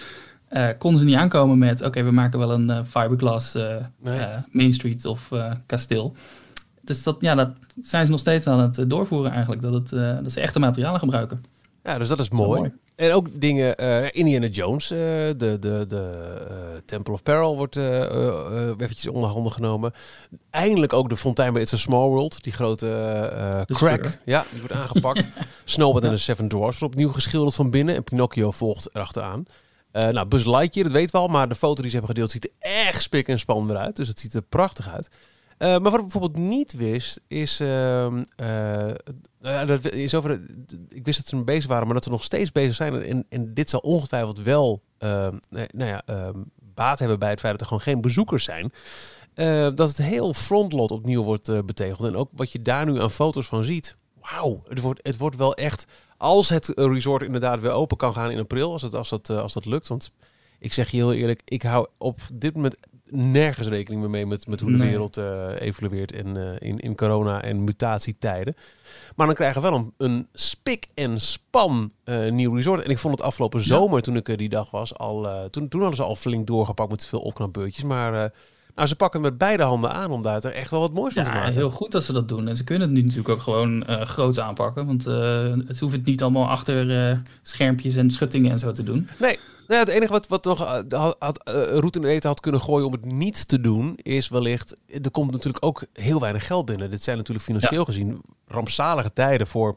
eh, 0.52 0.68
konden 0.78 1.00
ze 1.00 1.06
niet 1.06 1.16
aankomen 1.16 1.58
met: 1.58 1.82
oké, 1.82 2.02
we 2.02 2.10
maken 2.10 2.38
wel 2.38 2.52
een 2.52 2.70
eh, 2.70 2.84
fiberglass 2.84 3.54
eh, 3.54 3.76
Nee. 4.00 4.26
Main 4.50 4.72
Street 4.72 5.04
of 5.04 5.30
kasteel. 5.66 6.14
Dus 6.80 7.02
dat, 7.02 7.16
ja, 7.18 7.34
dat 7.34 7.50
zijn 7.82 8.04
ze 8.04 8.10
nog 8.10 8.20
steeds 8.20 8.46
aan 8.46 8.60
het 8.60 8.90
doorvoeren 8.90 9.30
eigenlijk, 9.30 9.62
dat, 9.62 9.72
het, 9.72 9.90
dat 10.22 10.32
ze 10.32 10.40
echte 10.40 10.58
materialen 10.58 11.00
gebruiken. 11.00 11.44
Ja, 11.82 11.98
dus 11.98 12.08
dat 12.08 12.18
is 12.18 12.30
mooi. 12.30 12.60
mooi. 12.60 12.72
En 12.94 13.12
ook 13.12 13.28
dingen, 13.40 13.76
Indiana 14.12 14.46
Jones, 14.46 14.88
de, 14.88 15.34
de, 15.36 15.84
de 15.88 16.06
Temple 16.84 17.12
of 17.12 17.22
Peril 17.22 17.56
wordt 17.56 17.76
eventjes 17.76 19.08
onder 19.08 19.28
handen 19.28 19.52
genomen. 19.52 19.92
Eindelijk 20.50 20.92
ook 20.92 21.08
de 21.08 21.16
fontein 21.16 21.52
bij 21.52 21.62
It's 21.62 21.72
a 21.72 21.76
Small 21.76 22.08
World, 22.08 22.42
die 22.42 22.52
grote 22.52 23.64
crack. 23.66 24.18
Ja, 24.24 24.44
die 24.50 24.60
wordt 24.60 24.74
aangepakt. 24.74 25.28
Snowbird 25.64 26.04
en 26.04 26.10
de 26.10 26.16
Seven 26.16 26.48
Dwarfs 26.48 26.78
wordt 26.78 26.94
opnieuw 26.94 27.12
geschilderd 27.12 27.54
van 27.54 27.70
binnen 27.70 27.94
en 27.94 28.04
Pinocchio 28.04 28.50
volgt 28.50 28.88
erachteraan. 28.92 29.46
Eh, 29.92 30.08
nou, 30.08 30.26
Buzz 30.26 30.46
Lightyear, 30.46 30.88
dat 30.88 30.96
weten 30.96 31.14
we 31.14 31.20
al, 31.20 31.28
maar 31.28 31.48
de 31.48 31.54
foto 31.54 31.82
die 31.82 31.90
ze 31.90 31.96
hebben 31.96 32.14
gedeeld 32.14 32.30
ziet 32.30 32.44
er 32.44 32.50
echt 32.58 33.02
spik 33.02 33.28
en 33.28 33.38
span 33.38 33.70
eruit. 33.70 33.96
Dus 33.96 34.08
het 34.08 34.18
ziet 34.18 34.34
er 34.34 34.42
prachtig 34.42 34.88
uit. 34.88 35.10
Eh, 35.58 35.68
maar 35.68 35.80
wat 35.80 35.94
ik 35.94 36.00
bijvoorbeeld 36.00 36.36
niet 36.36 36.72
wist, 36.72 37.20
is... 37.28 37.60
ehm, 37.60 38.22
eh, 38.36 38.90
nou 39.40 39.66
dat 39.66 39.90
is 39.90 40.14
over, 40.14 40.40
ik 40.88 41.04
wist 41.04 41.18
dat 41.18 41.28
ze 41.28 41.44
bezig 41.44 41.66
waren, 41.66 41.84
maar 41.84 41.94
dat 41.94 42.04
ze 42.04 42.10
nog 42.10 42.24
steeds 42.24 42.52
bezig 42.52 42.74
zijn. 42.74 43.02
En, 43.02 43.26
en 43.28 43.54
dit 43.54 43.70
zal 43.70 43.80
ongetwijfeld 43.80 44.42
wel 44.42 44.82
ehm, 44.98 45.36
nou 45.50 45.68
ja, 45.90 46.02
ehm, 46.06 46.38
baat 46.74 46.98
hebben 46.98 47.18
bij 47.18 47.30
het 47.30 47.40
feit 47.40 47.52
dat 47.52 47.60
er 47.60 47.66
gewoon 47.66 47.82
geen 47.82 48.00
bezoekers 48.00 48.44
zijn. 48.44 48.72
Dat 49.74 49.88
het 49.88 49.96
heel 49.96 50.34
frontlot 50.34 50.90
opnieuw 50.90 51.22
wordt 51.22 51.66
betegeld. 51.66 52.08
En 52.08 52.16
ook 52.16 52.28
wat 52.32 52.52
je 52.52 52.62
daar 52.62 52.84
nu 52.86 53.00
aan 53.00 53.10
foto's 53.10 53.46
van 53.46 53.64
ziet. 53.64 53.96
Wauw, 54.20 54.62
het 54.68 54.80
wordt, 54.80 55.00
het 55.02 55.16
wordt 55.16 55.36
wel 55.36 55.54
echt... 55.54 55.84
Als 56.22 56.48
het 56.48 56.72
resort 56.74 57.22
inderdaad 57.22 57.60
weer 57.60 57.70
open 57.70 57.96
kan 57.96 58.12
gaan 58.12 58.30
in 58.30 58.38
april, 58.38 58.72
als, 58.72 58.82
het, 58.82 58.94
als, 58.94 59.08
dat, 59.08 59.30
eh, 59.30 59.40
als 59.40 59.52
dat 59.52 59.64
lukt. 59.64 59.86
Want 59.88 60.12
ik 60.58 60.72
zeg 60.72 60.90
je 60.90 60.96
heel 60.96 61.12
eerlijk, 61.12 61.42
ik 61.44 61.62
hou 61.62 61.86
op 61.98 62.20
dit 62.34 62.54
moment 62.54 62.76
nergens 63.10 63.68
rekening 63.68 64.00
meer 64.00 64.10
mee 64.10 64.26
met, 64.26 64.46
met 64.46 64.60
hoe 64.60 64.70
de 64.70 64.76
Nee. 64.76 64.88
wereld 64.88 65.16
eh, 65.16 65.60
evolueert 65.60 66.12
in, 66.12 66.36
eh, 66.36 66.68
in, 66.68 66.78
in 66.78 66.96
corona- 66.96 67.42
en 67.42 67.64
mutatietijden. 67.64 68.56
Maar 69.16 69.26
dan 69.26 69.34
krijgen 69.34 69.62
we 69.62 69.68
wel 69.70 69.78
een, 69.78 69.92
een 69.96 70.28
spik 70.32 70.86
en 70.94 71.20
span 71.20 71.92
nieuw 72.30 72.54
resort. 72.54 72.82
En 72.82 72.90
ik 72.90 72.98
vond 72.98 73.14
het 73.16 73.26
afgelopen 73.26 73.64
zomer, 73.64 74.02
toen 74.02 74.16
ik 74.16 74.38
die 74.38 74.48
dag 74.48 74.70
was, 74.70 74.94
al, 74.98 75.48
toen, 75.50 75.68
toen 75.68 75.80
hadden 75.80 75.98
ze 75.98 76.04
al 76.04 76.16
flink 76.16 76.46
doorgepakt 76.46 76.90
met 76.90 77.06
veel 77.06 77.20
opknapbeurtjes. 77.20 77.84
Maar 77.84 78.32
nou, 78.74 78.88
ze 78.88 78.96
pakken 78.96 79.20
met 79.20 79.38
beide 79.38 79.62
handen 79.62 79.92
aan 79.92 80.10
om 80.10 80.22
daar 80.22 80.44
er 80.44 80.52
echt 80.52 80.70
wel 80.70 80.80
wat 80.80 80.92
moois 80.92 81.14
van 81.14 81.24
te 81.24 81.30
Ja, 81.30 81.36
maken. 81.36 81.52
heel 81.52 81.70
goed 81.70 81.90
dat 81.92 82.04
ze 82.04 82.12
dat 82.12 82.28
doen. 82.28 82.48
En 82.48 82.56
ze 82.56 82.64
kunnen 82.64 82.88
het 82.88 82.96
nu 82.96 83.02
natuurlijk 83.02 83.28
ook 83.28 83.40
gewoon 83.40 83.84
eh 83.84 84.00
groots 84.00 84.40
aanpakken. 84.40 84.86
Want 84.86 85.06
eh 85.06 85.52
het 85.66 85.80
hoeft 85.80 85.96
het 85.96 86.04
niet 86.04 86.22
allemaal 86.22 86.48
achter 86.48 87.10
eh, 87.10 87.18
schermpjes 87.42 87.96
en 87.96 88.10
schuttingen 88.10 88.50
en 88.50 88.58
zo 88.58 88.72
te 88.72 88.82
doen. 88.82 89.08
Nee, 89.18 89.38
nou 89.66 89.74
ja, 89.74 89.78
het 89.78 89.88
enige 89.88 90.12
wat, 90.12 90.28
wat 90.28 90.44
nog 90.44 90.58
had, 90.88 91.16
had, 91.18 91.96
in 91.96 92.04
eten 92.04 92.28
had 92.28 92.40
kunnen 92.40 92.60
gooien 92.60 92.86
om 92.86 92.92
het 92.92 93.04
niet 93.04 93.48
te 93.48 93.60
doen, 93.60 93.92
is 94.02 94.28
wellicht, 94.28 94.76
er 95.02 95.10
komt 95.10 95.30
natuurlijk 95.30 95.64
ook 95.64 95.84
heel 95.92 96.20
weinig 96.20 96.46
geld 96.46 96.66
binnen. 96.66 96.90
Dit 96.90 97.02
zijn 97.02 97.16
natuurlijk 97.16 97.44
financieel 97.44 97.84
gezien 97.84 98.20
rampzalige 98.46 99.12
tijden 99.12 99.46
voor 99.46 99.76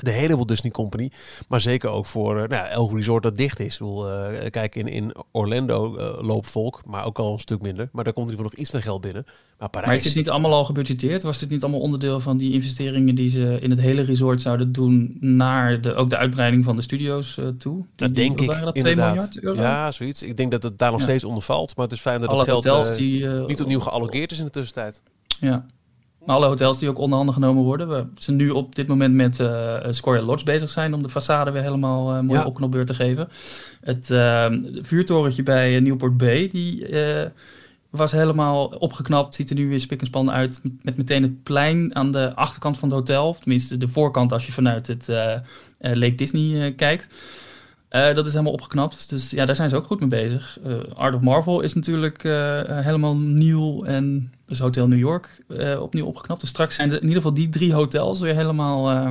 de 0.00 0.10
hele 0.10 0.34
Walt 0.34 0.48
Disney 0.48 0.72
Company, 0.72 1.10
maar 1.48 1.60
zeker 1.60 1.90
ook 1.90 2.06
voor 2.06 2.30
eh, 2.30 2.48
nou 2.48 2.54
ja, 2.54 2.68
elk 2.68 2.92
resort 2.92 3.22
dat 3.22 3.36
dicht 3.36 3.60
is. 3.60 3.72
Ik 3.72 3.78
bedoel, 3.78 4.10
eh, 4.10 4.50
kijk, 4.50 4.74
in, 4.76 4.88
in 4.88 5.14
Orlando 5.32 5.96
eh, 5.96 6.22
loopt 6.26 6.50
volk, 6.50 6.80
maar 6.86 7.04
ook 7.04 7.18
al 7.18 7.32
een 7.32 7.38
stuk 7.38 7.60
minder. 7.62 7.88
Maar 7.92 8.04
daar 8.04 8.12
komt 8.12 8.26
in 8.28 8.32
ieder 8.32 8.44
geval 8.46 8.58
nog 8.58 8.60
iets 8.60 8.70
van 8.70 8.82
geld 8.92 9.00
binnen. 9.00 9.24
Maar 9.58 9.68
Parijs... 9.68 9.86
Maar 9.88 9.96
is 9.96 10.02
dit 10.02 10.14
niet 10.14 10.30
allemaal 10.30 10.52
al 10.52 10.64
gebudgeteerd? 10.64 11.22
Was 11.22 11.38
dit 11.38 11.50
niet 11.50 11.62
allemaal 11.62 11.80
onderdeel 11.80 12.20
van 12.20 12.36
die 12.36 12.52
investeringen 12.52 13.14
die 13.14 13.28
ze 13.28 13.58
in 13.60 13.70
het 13.70 13.80
hele 13.80 14.02
resort 14.02 14.40
zouden 14.40 14.72
doen 14.72 15.16
naar 15.20 15.80
de, 15.80 15.94
ook 15.94 16.10
de 16.10 16.16
uitbreiding 16.16 16.64
van 16.64 16.76
de 16.76 16.82
studio's 16.82 17.38
toe? 17.58 17.76
Die- 17.76 17.84
dat 17.96 18.14
denk 18.14 18.40
ik 18.40 18.48
waren 18.48 18.64
dat, 18.64 18.74
2 18.74 18.88
inderdaad. 18.90 19.14
miljard 19.14 19.38
euro? 19.42 19.60
Ja, 19.60 19.90
zoiets. 19.92 20.22
Ik 20.22 20.36
denk 20.36 20.50
dat 20.50 20.62
het 20.62 20.78
daar 20.78 20.90
nog 20.90 21.00
Ja. 21.00 21.06
steeds 21.06 21.24
onder 21.24 21.42
valt, 21.42 21.76
maar 21.76 21.84
het 21.84 21.94
is 21.94 22.00
fijn 22.00 22.20
dat 22.20 22.28
Alle 22.30 22.38
het 22.38 22.66
geld 22.66 22.96
die... 22.96 23.26
niet 23.26 23.60
opnieuw 23.60 23.80
geallogeerd 23.80 24.32
is 24.32 24.38
in 24.38 24.44
de 24.44 24.50
tussentijd. 24.50 25.02
Ja. 25.40 25.66
Maar 26.26 26.36
alle 26.36 26.46
hotels 26.46 26.78
die 26.78 26.88
ook 26.88 26.98
onder 26.98 27.16
handen 27.16 27.34
genomen 27.34 27.62
worden. 27.62 27.88
We 27.88 28.06
zijn 28.18 28.36
nu 28.36 28.50
op 28.50 28.74
dit 28.74 28.86
moment 28.86 29.14
met 29.14 29.42
Scoria 29.94 30.22
Lodge 30.22 30.44
bezig 30.44 30.70
zijn 30.70 30.94
om 30.94 31.02
de 31.02 31.10
façade 31.10 31.52
weer 31.52 31.62
helemaal 31.62 32.14
eh 32.14 32.20
mooi 32.20 32.38
Ja. 32.38 32.46
opknopbeurt 32.46 32.86
te 32.86 32.94
geven. 32.94 33.28
Het 33.80 34.10
eh, 34.10 34.46
vuurtorentje 34.82 35.42
bij 35.42 35.80
Newport 35.80 36.16
Bay, 36.16 36.48
die 36.48 36.86
was 37.90 38.12
helemaal 38.12 38.66
opgeknapt. 38.66 39.34
Ziet 39.34 39.50
er 39.50 39.56
nu 39.56 39.68
weer 39.68 39.80
spik 39.80 40.00
en 40.00 40.06
span 40.06 40.30
uit. 40.30 40.60
Met, 40.62 40.84
met 40.84 40.96
meteen 40.96 41.22
het 41.22 41.42
plein 41.42 41.94
aan 41.94 42.10
de 42.12 42.34
achterkant 42.34 42.78
van 42.78 42.88
het 42.88 42.98
hotel. 42.98 43.28
Of 43.28 43.38
tenminste 43.40 43.78
de 43.78 43.88
voorkant 43.88 44.32
als 44.32 44.46
je 44.46 44.52
vanuit 44.52 44.86
het 44.86 45.08
Lake 45.78 46.14
Disney 46.14 46.72
kijkt. 46.72 47.14
Dat 47.88 48.26
is 48.26 48.32
helemaal 48.32 48.52
opgeknapt. 48.52 49.08
Dus 49.08 49.30
ja, 49.30 49.46
daar 49.46 49.56
zijn 49.56 49.68
ze 49.68 49.76
ook 49.76 49.84
goed 49.86 50.00
mee 50.00 50.08
bezig. 50.08 50.58
Art 50.94 51.14
of 51.14 51.20
Marvel 51.20 51.60
is 51.60 51.74
natuurlijk 51.74 52.22
helemaal 52.68 53.16
nieuw. 53.16 53.84
En 53.84 54.32
dus 54.50 54.58
Hotel 54.58 54.88
New 54.88 54.98
York 54.98 55.42
eh, 55.48 55.82
opnieuw 55.82 56.06
opgeknapt. 56.06 56.40
Dus 56.40 56.50
straks 56.50 56.74
zijn 56.74 56.88
de, 56.88 56.94
in 56.94 57.02
ieder 57.02 57.16
geval 57.16 57.34
die 57.34 57.48
drie 57.48 57.72
hotels 57.72 58.20
weer 58.20 58.34
helemaal 58.34 58.90
eh, 58.90 59.10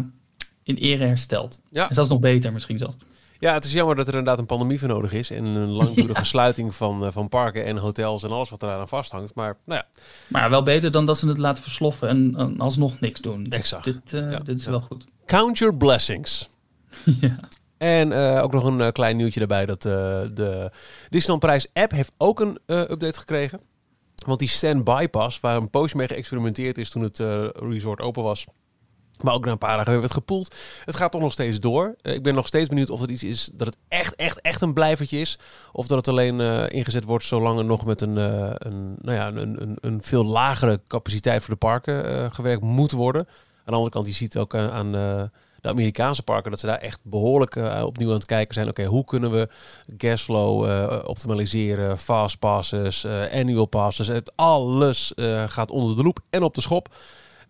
in 0.64 0.76
ere 0.76 1.06
hersteld. 1.06 1.60
Ja. 1.70 1.88
En 1.88 1.94
zelfs 1.94 2.10
nog 2.10 2.20
beter 2.20 2.54
misschien 2.54 2.78
zelfs. 2.78 2.96
Ja, 3.40 3.54
het 3.54 3.64
is 3.64 3.74
jammer 3.74 3.96
dat 3.96 4.08
er 4.08 4.14
inderdaad 4.14 4.40
een 4.40 4.46
pandemie 4.46 4.80
voor 4.80 4.88
nodig 4.88 5.14
is. 5.14 5.32
En 5.32 5.46
een 5.46 5.70
langdurige 5.70 6.26
sluiting 6.36 6.76
van, 6.76 7.06
eh, 7.06 7.12
van 7.12 7.30
parken 7.30 7.66
en 7.66 7.78
hotels 7.78 8.24
en 8.24 8.30
alles 8.30 8.50
wat 8.50 8.64
eraan 8.64 8.88
vasthangt. 8.88 9.36
Maar 9.36 9.58
nou 9.66 9.82
ja, 9.82 10.02
Maar 10.28 10.50
wel 10.50 10.64
beter 10.64 10.92
dan 10.92 11.06
dat 11.06 11.18
ze 11.18 11.28
het 11.28 11.38
laten 11.38 11.64
versloffen 11.64 12.10
en, 12.10 12.34
en 12.38 12.60
alsnog 12.60 13.00
niks 13.00 13.22
doen. 13.22 13.44
Dus 13.44 13.60
Exact. 13.60 13.84
Dit, 13.84 14.02
Ja, 14.06 14.40
dit 14.40 14.60
is 14.60 14.66
wel 14.66 14.82
goed. 14.82 15.06
count 15.26 15.58
your 15.58 15.76
blessings. 15.76 16.50
ja. 17.22 17.40
En 17.78 18.14
ook 18.42 18.52
nog 18.52 18.64
een 18.64 18.92
klein 18.92 19.18
nieuwtje 19.18 19.40
daarbij. 19.40 19.66
Dat 19.66 19.82
de 19.82 20.72
Disneyland 21.10 21.40
Prijs 21.40 21.68
app 21.74 21.92
heeft 21.92 22.12
ook 22.18 22.40
een 22.40 22.60
update 22.66 23.20
gekregen. 23.20 23.60
Want 24.26 24.40
die 24.40 24.48
standby 24.48 25.08
pass, 25.08 25.40
waar 25.40 25.56
een 25.56 25.70
poosje 25.70 25.98
mee 25.98 26.08
geëxperimenteerd 26.08 26.78
is 26.78 26.90
toen 26.90 27.02
het 27.02 27.20
eh, 27.20 27.46
resort 27.54 28.02
open 28.02 28.24
was. 28.24 28.46
Maar 29.22 29.34
ook 29.34 29.46
na 29.46 29.52
een 29.52 29.58
paar 29.58 29.76
dagen 29.76 29.92
werd 29.92 30.04
het 30.04 30.14
gepoeld. 30.14 30.56
Het 30.86 30.96
gaat 30.96 31.12
toch 31.12 31.22
nog 31.22 31.32
steeds 31.32 31.60
door. 31.60 31.96
Eh, 32.02 32.14
ik 32.14 32.24
ben 32.24 32.36
nog 32.36 32.48
steeds 32.48 32.70
benieuwd 32.70 32.90
of 32.90 33.02
het 33.02 33.10
iets 33.10 33.24
is 33.24 33.50
dat 33.54 33.68
het 33.68 33.78
echt, 33.88 34.16
echt, 34.16 34.42
echt 34.42 34.62
een 34.62 34.74
blijvertje 34.74 35.20
is. 35.20 35.40
Of 35.72 35.88
dat 35.88 35.98
het 35.98 36.08
alleen 36.08 36.42
eh, 36.42 36.66
ingezet 36.70 37.04
wordt 37.04 37.26
zolang 37.26 37.60
er 37.60 37.66
nog 37.66 37.86
met 37.86 38.02
een, 38.02 38.16
een, 38.68 38.96
nou 39.02 39.18
ja, 39.18 39.28
een, 39.28 39.62
een, 39.62 39.78
een 39.82 40.04
veel 40.04 40.26
lagere 40.26 40.82
capaciteit 40.88 41.44
voor 41.44 41.54
de 41.54 41.60
parken 41.60 42.32
gewerkt 42.34 42.62
moet 42.62 42.92
worden. 42.92 43.28
Aan 43.28 43.66
de 43.66 43.72
andere 43.72 43.92
kant, 43.92 44.08
je 44.08 44.14
ziet 44.14 44.38
ook 44.38 44.56
aan 44.56 45.30
de 45.62 45.70
Amerikaanse 45.70 46.24
parken 46.24 46.52
dat 46.52 46.60
ze 46.60 46.66
daar 46.66 46.78
echt 46.78 47.00
behoorlijk 47.04 47.56
eh, 47.56 47.84
opnieuw 47.86 48.08
aan 48.10 48.16
het 48.16 48.26
kijken 48.26 48.54
zijn. 48.54 48.68
Oké, 48.68 48.86
hoe 48.86 49.06
kunnen 49.06 49.32
we 49.32 49.50
gasflow 49.98 50.66
eh, 50.66 51.04
optimaliseren, 51.06 51.98
fastpasses, 51.98 53.04
eh 53.04 53.22
annual 53.32 53.66
passes. 53.66 54.08
Het 54.08 54.32
alles 54.36 55.14
gaat 55.48 55.72
onder 55.72 55.96
de 55.96 56.04
loep 56.04 56.20
en 56.30 56.44
op 56.44 56.56
de 56.56 56.62
schop. 56.62 56.96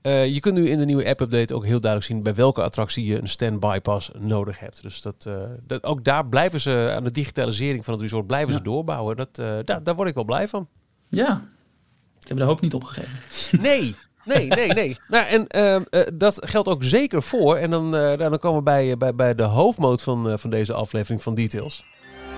Je 0.02 0.38
kunt 0.40 0.56
nu 0.56 0.70
in 0.70 0.78
de 0.78 0.86
nieuwe 0.86 1.10
app-update 1.10 1.56
ook 1.56 1.66
heel 1.66 1.80
duidelijk 1.80 2.12
zien 2.12 2.24
bij 2.24 2.36
welke 2.36 2.64
attractie 2.64 3.06
je 3.06 3.22
een 3.22 3.30
standby 3.30 3.80
pass 3.80 4.12
nodig 4.18 4.60
hebt. 4.60 4.82
Dus 4.82 5.02
dat, 5.02 5.30
dat, 5.62 5.84
ook 5.84 6.04
daar 6.04 6.26
blijven 6.26 6.60
ze 6.62 6.92
aan 6.96 7.04
de 7.04 7.12
digitalisering 7.12 7.86
van 7.86 7.94
het 7.94 8.02
resort 8.02 8.28
blijven 8.28 8.54
ze 8.54 8.62
doorbouwen. 8.62 9.16
Dat, 9.16 9.36
daar, 9.36 9.84
daar 9.84 9.96
word 9.96 10.10
ik 10.10 10.16
wel 10.16 10.24
blij 10.24 10.48
van. 10.48 10.68
ja, 11.10 11.42
ze 12.20 12.28
hebben 12.28 12.46
de 12.46 12.52
hoop 12.52 12.62
niet 12.62 12.74
opgegeven. 12.74 13.12
Nee, 13.62 13.96
nee, 14.26 14.48
nee, 14.48 14.74
nee. 14.74 14.98
nou, 15.08 15.26
en 15.26 15.48
ehm, 15.48 15.84
eh, 15.90 16.02
dat 16.14 16.38
geldt 16.46 16.68
ook 16.68 16.84
zeker 16.84 17.24
voor. 17.24 17.56
En 17.56 17.70
dan, 17.70 17.96
eh, 17.96 18.18
dan 18.18 18.40
komen 18.40 18.58
we 18.58 18.64
bij, 18.64 18.98
bij, 18.98 19.16
bij 19.16 19.36
de 19.36 19.44
hoofdmoot 19.44 20.02
van, 20.02 20.30
eh, 20.30 20.38
van 20.38 20.50
deze 20.50 20.74
aflevering 20.74 21.24
van 21.24 21.36
Details. 21.36 21.84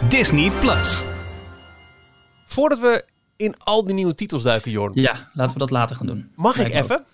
Disney 0.09 0.51
Plus. 0.59 1.03
Voordat 2.45 2.79
we 2.79 3.05
in 3.35 3.55
al 3.57 3.83
die 3.83 3.93
nieuwe 3.93 4.15
titels 4.15 4.43
duiken, 4.43 4.71
Jorn. 4.71 4.91
Ja, 4.95 5.29
laten 5.33 5.53
we 5.53 5.59
dat 5.59 5.69
later 5.69 5.95
gaan 5.95 6.07
doen. 6.07 6.31
Mag 6.35 6.59
ik 6.59 6.71
Lijkt 6.71 6.75
even? 6.75 7.05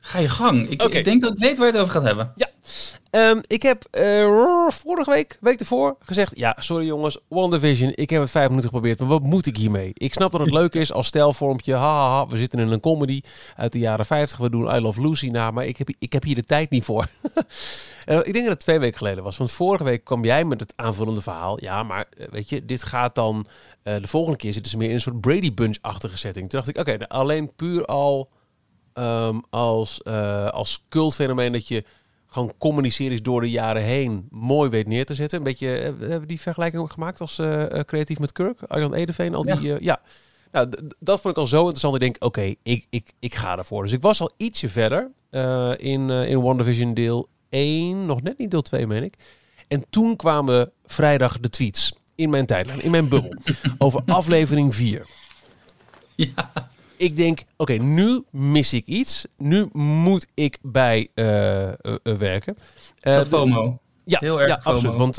Ga 0.00 0.18
je 0.18 0.28
gang. 0.28 0.68
Ik, 0.68 0.82
ik 0.82 1.04
denk 1.04 1.20
dat 1.20 1.32
ik 1.32 1.38
weet 1.38 1.56
waar 1.56 1.66
je 1.66 1.72
het 1.72 1.80
over 1.80 1.92
gaat 1.92 2.02
hebben. 2.02 2.32
Ehm, 3.12 3.40
ik 3.46 3.62
heb 3.62 3.84
eh, 3.90 4.68
vorige 4.68 5.10
week, 5.10 5.38
week 5.40 5.60
ervoor, 5.60 5.96
gezegd... 6.00 6.32
Ja, 6.36 6.56
sorry 6.58 6.86
jongens, 6.86 7.18
WandaVision, 7.28 7.92
ik 7.94 8.10
heb 8.10 8.20
het 8.20 8.30
vijf 8.30 8.48
minuten 8.48 8.68
geprobeerd. 8.68 8.98
Maar 8.98 9.08
wat 9.08 9.22
moet 9.22 9.46
ik 9.46 9.56
hiermee? 9.56 9.90
Ik 9.94 10.12
snap 10.12 10.32
dat 10.32 10.40
het 10.40 10.50
leuk 10.50 10.74
is 10.74 10.92
als 10.92 11.06
stijlvormpje. 11.06 11.74
Ha, 11.74 12.08
ha, 12.08 12.26
we 12.26 12.36
zitten 12.36 12.58
in 12.58 12.68
een 12.68 12.80
comedy 12.80 13.20
uit 13.56 13.72
de 13.72 13.78
jaren 13.78 14.06
50. 14.06 14.38
We 14.38 14.50
doen 14.50 14.74
I 14.74 14.80
Love 14.80 15.00
Lucy 15.00 15.28
na, 15.28 15.50
maar 15.50 15.66
ik 15.66 15.76
heb, 15.76 15.88
ik 15.98 16.12
heb 16.12 16.22
hier 16.22 16.34
de 16.34 16.44
tijd 16.44 16.70
niet 16.70 16.84
voor. 16.84 17.06
Eh, 18.04 18.16
ik 18.16 18.32
denk 18.32 18.44
dat 18.44 18.54
het 18.54 18.60
twee 18.60 18.78
weken 18.78 18.98
geleden 18.98 19.24
was. 19.24 19.36
Want 19.36 19.52
vorige 19.52 19.84
week 19.84 20.04
kwam 20.04 20.24
jij 20.24 20.44
met 20.44 20.60
het 20.60 20.72
aanvullende 20.76 21.20
verhaal. 21.20 21.62
Ja, 21.62 21.82
maar 21.82 22.06
eh, 22.16 22.28
weet 22.28 22.48
je, 22.48 22.64
dit 22.64 22.82
gaat 22.82 23.14
dan... 23.14 23.46
de 23.82 24.06
volgende 24.06 24.38
keer 24.38 24.52
zitten 24.52 24.70
ze 24.70 24.78
meer 24.78 24.88
in 24.88 24.94
een 24.94 25.00
soort 25.00 25.20
Brady 25.20 25.54
Bunch-achtige 25.54 26.16
setting. 26.16 26.48
Toen 26.48 26.60
dacht 26.60 26.76
ik, 26.76 26.78
oké, 26.78 27.08
alleen 27.08 27.54
puur 27.54 27.84
al 27.84 28.28
ehm, 28.92 29.38
als, 29.50 30.04
als 30.50 30.84
cultfenomeen 30.88 31.52
dat 31.52 31.68
je 31.68 31.84
gewoon 32.32 32.52
comedy-series 32.58 33.22
door 33.22 33.40
de 33.40 33.50
jaren 33.50 33.82
heen 33.82 34.26
mooi 34.30 34.70
weet 34.70 34.86
neer 34.86 35.06
te 35.06 35.14
zetten. 35.14 35.38
Een 35.38 35.44
beetje, 35.44 35.74
eh, 35.74 35.82
hebben 35.82 36.20
we 36.20 36.26
die 36.26 36.40
vergelijking 36.40 36.82
ook 36.82 36.92
gemaakt 36.92 37.20
als 37.20 37.38
eh, 37.38 37.78
eh, 37.78 37.84
creatief 37.84 38.18
met 38.18 38.32
Kirk? 38.32 38.62
Arjan 38.66 38.94
Edeveen, 38.94 39.34
al 39.34 39.46
Ja. 39.46 39.56
die... 39.56 39.76
ja. 39.80 40.00
Nou, 40.52 40.68
dat 40.98 41.20
vond 41.20 41.34
ik 41.34 41.40
al 41.40 41.46
zo 41.46 41.58
interessant. 41.60 41.94
Ik 41.94 42.00
denk, 42.00 42.16
oké, 42.18 42.54
ik, 42.62 42.86
ik, 42.90 43.12
ik 43.18 43.34
ga 43.34 43.58
ervoor. 43.58 43.82
Dus 43.82 43.92
ik 43.92 44.02
was 44.02 44.20
al 44.20 44.30
ietsje 44.36 44.68
verder 44.68 45.10
in, 45.78 46.10
in 46.10 46.40
WandaVision 46.40 46.94
deel 46.94 47.28
1. 47.48 48.06
Nog 48.06 48.22
net 48.22 48.38
niet 48.38 48.50
deel 48.50 48.62
2, 48.62 48.86
meen 48.86 49.02
ik. 49.02 49.14
En 49.68 49.84
toen 49.90 50.16
kwamen 50.16 50.72
vrijdag 50.84 51.40
de 51.40 51.48
tweets 51.48 51.94
in 52.14 52.30
mijn 52.30 52.46
tijdlijn, 52.46 52.82
in 52.82 52.90
mijn 52.90 53.08
bubbel, 53.08 53.34
over 53.78 54.02
aflevering 54.06 54.74
4. 54.74 55.06
Ja. 56.14 56.70
Ik 57.02 57.16
denk, 57.16 57.42
oké, 57.56 57.72
nu 57.72 58.24
mis 58.30 58.72
ik 58.72 58.86
iets. 58.86 59.26
Nu 59.36 59.68
moet 59.72 60.26
ik 60.34 60.58
bij 60.62 61.08
eh, 61.14 61.24
werken. 62.02 62.56
Zat 63.00 63.24
de- 63.24 63.30
FOMO. 63.30 63.78
ja, 64.04 64.18
Heel 64.18 64.40
erg 64.40 64.48
ja 64.50 64.60
FOMO. 64.60 64.76
absoluut. 64.76 64.96
Want 64.96 65.14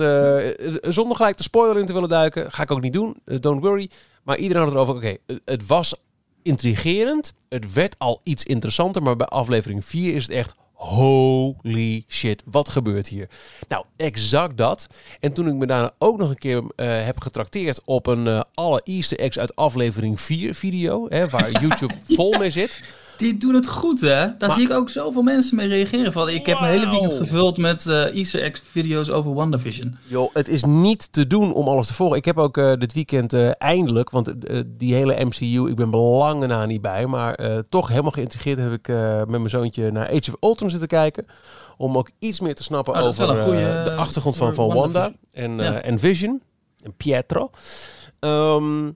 zonder 0.94 1.16
gelijk 1.18 1.38
de 1.38 1.44
spoiler 1.44 1.80
in 1.80 1.86
te 1.86 1.94
willen 1.94 2.10
duiken, 2.10 2.52
ga 2.52 2.64
ik 2.64 2.72
ook 2.72 2.82
niet 2.82 2.94
doen. 2.94 3.16
Don't 3.26 3.62
worry. 3.62 3.90
Maar 4.24 4.38
iedereen 4.38 4.64
had 4.64 4.72
het 4.72 4.82
erover. 4.82 4.96
Oké, 4.96 5.18
het 5.46 5.68
was 5.68 5.96
intrigerend. 6.42 7.34
Het 7.50 7.74
werd 7.74 7.96
al 7.98 8.20
iets 8.24 8.44
interessanter. 8.44 9.02
Maar 9.02 9.16
bij 9.16 9.28
aflevering 9.28 9.86
4 9.86 10.16
is 10.16 10.24
het 10.24 10.32
echt 10.36 10.54
holy 10.74 12.04
shit, 12.08 12.44
wat 12.46 12.70
gebeurt 12.70 13.08
hier? 13.08 13.30
Nou, 13.68 13.86
exact 13.96 14.58
dat. 14.58 14.88
En 15.20 15.34
toen 15.34 15.48
ik 15.48 15.54
me 15.54 15.66
daarna 15.66 15.92
ook 15.98 16.18
nog 16.18 16.30
een 16.30 16.38
keer 16.38 16.64
eh, 16.76 17.06
heb 17.06 17.22
getrakteerd 17.22 17.82
op 17.86 18.08
een 18.08 18.28
eh, 18.28 18.42
alle 18.54 18.82
easter 18.84 19.20
eggs 19.20 19.40
uit 19.40 19.56
aflevering 19.56 20.22
4 20.22 20.56
video, 20.56 21.06
hè, 21.10 21.30
waar 21.30 21.52
YouTube 21.62 21.96
vol 22.08 22.38
mee 22.38 22.50
zit. 22.50 23.03
Die 23.24 23.38
doen 23.38 23.54
het 23.54 23.68
goed, 23.68 24.02
hè? 24.02 24.08
Daar 24.08 24.36
Maar- 24.40 24.52
zie 24.52 24.64
ik 24.66 24.72
ook 24.74 24.90
zoveel 24.90 25.22
mensen 25.22 25.56
mee 25.56 25.68
reageren. 25.68 26.12
Van, 26.14 26.30
ik 26.30 26.46
heb 26.46 26.60
mijn 26.60 26.72
hele 26.72 26.90
weekend 26.90 27.14
gevuld 27.14 27.58
met 27.58 27.86
eh 27.88 28.16
Easter 28.16 28.42
egg 28.42 28.62
video's 28.64 29.10
over 29.10 29.34
WandaVision. 29.34 29.98
Joh, 30.08 30.30
het 30.34 30.48
is 30.48 30.64
niet 30.64 31.14
te 31.14 31.28
doen 31.28 31.54
om 31.54 31.68
alles 31.68 31.88
te 31.88 31.94
volgen. 31.94 32.18
Ik 32.18 32.26
heb 32.26 32.38
ook 32.38 32.58
eh, 32.58 32.74
dit 32.78 32.94
weekend 32.94 33.34
eh, 33.34 33.50
eindelijk, 33.58 34.10
want 34.10 34.34
die 34.68 34.94
hele 34.94 35.26
MCU, 35.26 35.70
ik 35.70 35.76
ben 35.76 35.90
belangen 35.90 36.48
na 36.50 36.66
niet 36.66 36.82
bij, 36.82 37.06
maar 37.08 37.38
toch 37.70 37.88
helemaal 37.90 38.12
geïntegreerd 38.12 38.58
heb 38.58 38.72
ik 38.72 38.88
met 38.88 39.28
mijn 39.30 39.50
zoontje 39.50 39.92
naar 39.92 40.08
Age 40.08 40.32
of 40.32 40.36
Ultron 40.50 40.70
zitten 40.70 40.88
kijken. 40.88 41.26
Om 41.78 41.98
ook 41.98 42.12
iets 42.20 42.40
meer 42.40 42.56
te 42.56 42.64
snappen 42.64 42.94
Oh, 42.94 43.04
over 43.04 43.38
goeie, 43.38 43.82
de 43.84 43.94
achtergrond 43.96 44.36
van, 44.38 44.54
van 44.56 44.74
Wanda 44.74 45.12
en, 45.32 45.58
Ja. 45.58 45.82
en 45.82 46.00
Vision 46.00 46.42
en 46.84 46.94
Pietro. 46.96 47.50
Ehm, 48.20 48.90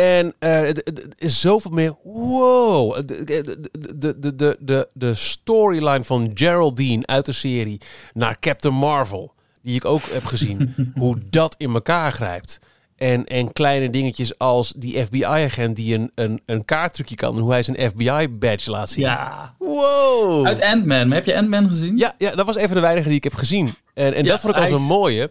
en 0.00 0.34
eh, 0.38 0.60
het, 0.60 1.06
is 1.18 1.40
zoveel 1.40 1.70
meer. 1.70 1.94
Wow! 2.02 2.94
De, 3.06 3.24
de, 3.24 4.34
de, 4.36 4.56
de, 4.60 4.88
de, 4.92 5.14
storyline 5.14 6.04
van 6.04 6.30
Geraldine 6.34 7.06
uit 7.06 7.26
de 7.26 7.32
serie 7.32 7.80
naar 8.12 8.38
Captain 8.40 8.74
Marvel, 8.74 9.34
die 9.62 9.74
ik 9.74 9.84
ook 9.84 10.02
heb 10.02 10.24
gezien, 10.24 10.74
hoe 10.94 11.18
dat 11.30 11.54
in 11.58 11.74
elkaar 11.74 12.12
grijpt. 12.12 12.58
En, 12.96 13.24
en 13.26 13.52
kleine 13.52 13.90
dingetjes 13.90 14.38
als 14.38 14.72
die 14.76 15.04
FBI-agent 15.04 15.76
die 15.76 15.94
een, 15.94 16.10
een, 16.14 16.40
een 16.46 16.64
kaarttrucje 16.64 17.14
kan, 17.14 17.34
en 17.34 17.40
hoe 17.40 17.50
hij 17.50 17.62
zijn 17.62 17.90
FBI-badge 17.90 18.70
laat 18.70 18.90
zien. 18.90 19.04
Ja. 19.04 19.54
Wow! 19.58 20.46
Uit 20.46 20.60
Ant-Man. 20.60 21.10
Heb 21.10 21.24
je 21.24 21.36
Ant-Man 21.36 21.68
gezien? 21.68 21.96
Ja, 21.96 22.14
ja, 22.18 22.34
dat 22.34 22.46
was 22.46 22.56
even 22.56 22.74
de 22.74 22.80
weinige 22.80 23.08
die 23.08 23.16
ik 23.16 23.24
heb 23.24 23.34
gezien. 23.34 23.74
En, 23.94 24.14
en 24.14 24.24
Ja, 24.24 24.30
dat 24.30 24.40
vond 24.40 24.52
ik 24.52 24.58
al 24.60 24.66
hij 24.66 24.72
zo'n 24.76 24.82
is- 24.82 24.88
mooie. 24.88 25.30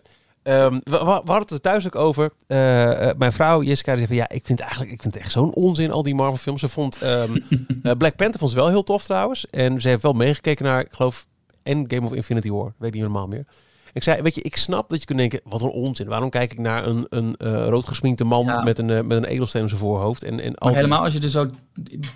Ehm, 0.50 0.74
we, 0.84 0.92
we- 0.92 0.98
we 1.00 1.06
hadden 1.06 1.38
het 1.40 1.52
er 1.52 1.62
thuis 1.62 1.86
ook 1.86 1.96
over. 1.96 2.32
Eh, 2.48 3.10
eh, 3.10 3.18
mijn 3.18 3.32
vrouw 3.32 3.62
Jessica 3.64 3.96
die 3.96 4.06
zei 4.06 4.08
van 4.08 4.16
ja, 4.16 4.30
ik 4.38 4.46
vind 4.46 4.60
eigenlijk, 4.60 4.92
ik 4.92 5.02
vind 5.02 5.14
het 5.14 5.24
echt 5.24 5.32
zo'n 5.32 5.54
onzin 5.54 5.92
al 5.92 6.04
die 6.04 6.16
Marvel 6.16 6.38
films. 6.38 6.60
Ze 6.60 6.70
vond 6.70 6.98
ehm, 7.02 7.36
eh, 7.84 7.92
Black 7.98 8.16
Panther 8.16 8.40
vond 8.40 8.52
ze 8.52 8.58
wel 8.58 8.68
heel 8.70 8.84
tof 8.84 9.04
trouwens. 9.04 9.46
En 9.50 9.82
ze 9.82 9.88
heeft 9.88 10.02
wel 10.04 10.14
meegekeken 10.14 10.66
naar, 10.66 10.80
ik 10.80 10.94
geloof, 10.94 11.28
Endgame 11.64 12.06
of 12.06 12.14
Infinity 12.14 12.50
War. 12.50 12.74
Weet 12.78 12.92
niet 12.94 13.02
helemaal 13.02 13.28
meer. 13.28 13.46
Ik 13.94 14.04
zei, 14.04 14.22
weet 14.22 14.36
je, 14.36 14.42
ik 14.42 14.56
snap 14.56 14.90
dat 14.90 15.00
je 15.00 15.06
kunt 15.06 15.20
denken, 15.20 15.40
wat 15.44 15.62
een 15.62 15.70
onzin. 15.70 16.08
Waarom 16.08 16.30
kijk 16.30 16.52
ik 16.52 16.60
naar 16.60 16.86
een, 16.88 17.06
een 17.10 17.36
eh, 17.38 17.68
roodgesminkte 17.68 18.24
man 18.24 18.46
Ja. 18.46 18.64
met 18.64 18.80
een, 18.80 18.86
met 18.86 19.12
een 19.18 19.26
edelsteen 19.26 19.62
op 19.64 19.68
zijn 19.70 19.80
voorhoofd? 19.82 20.24
En, 20.24 20.40
en 20.40 20.40
al 20.40 20.54
Maar 20.60 20.68
die- 20.70 20.76
helemaal 20.76 21.04
als 21.04 21.14
je 21.14 21.20
er 21.20 21.30
zo 21.30 21.46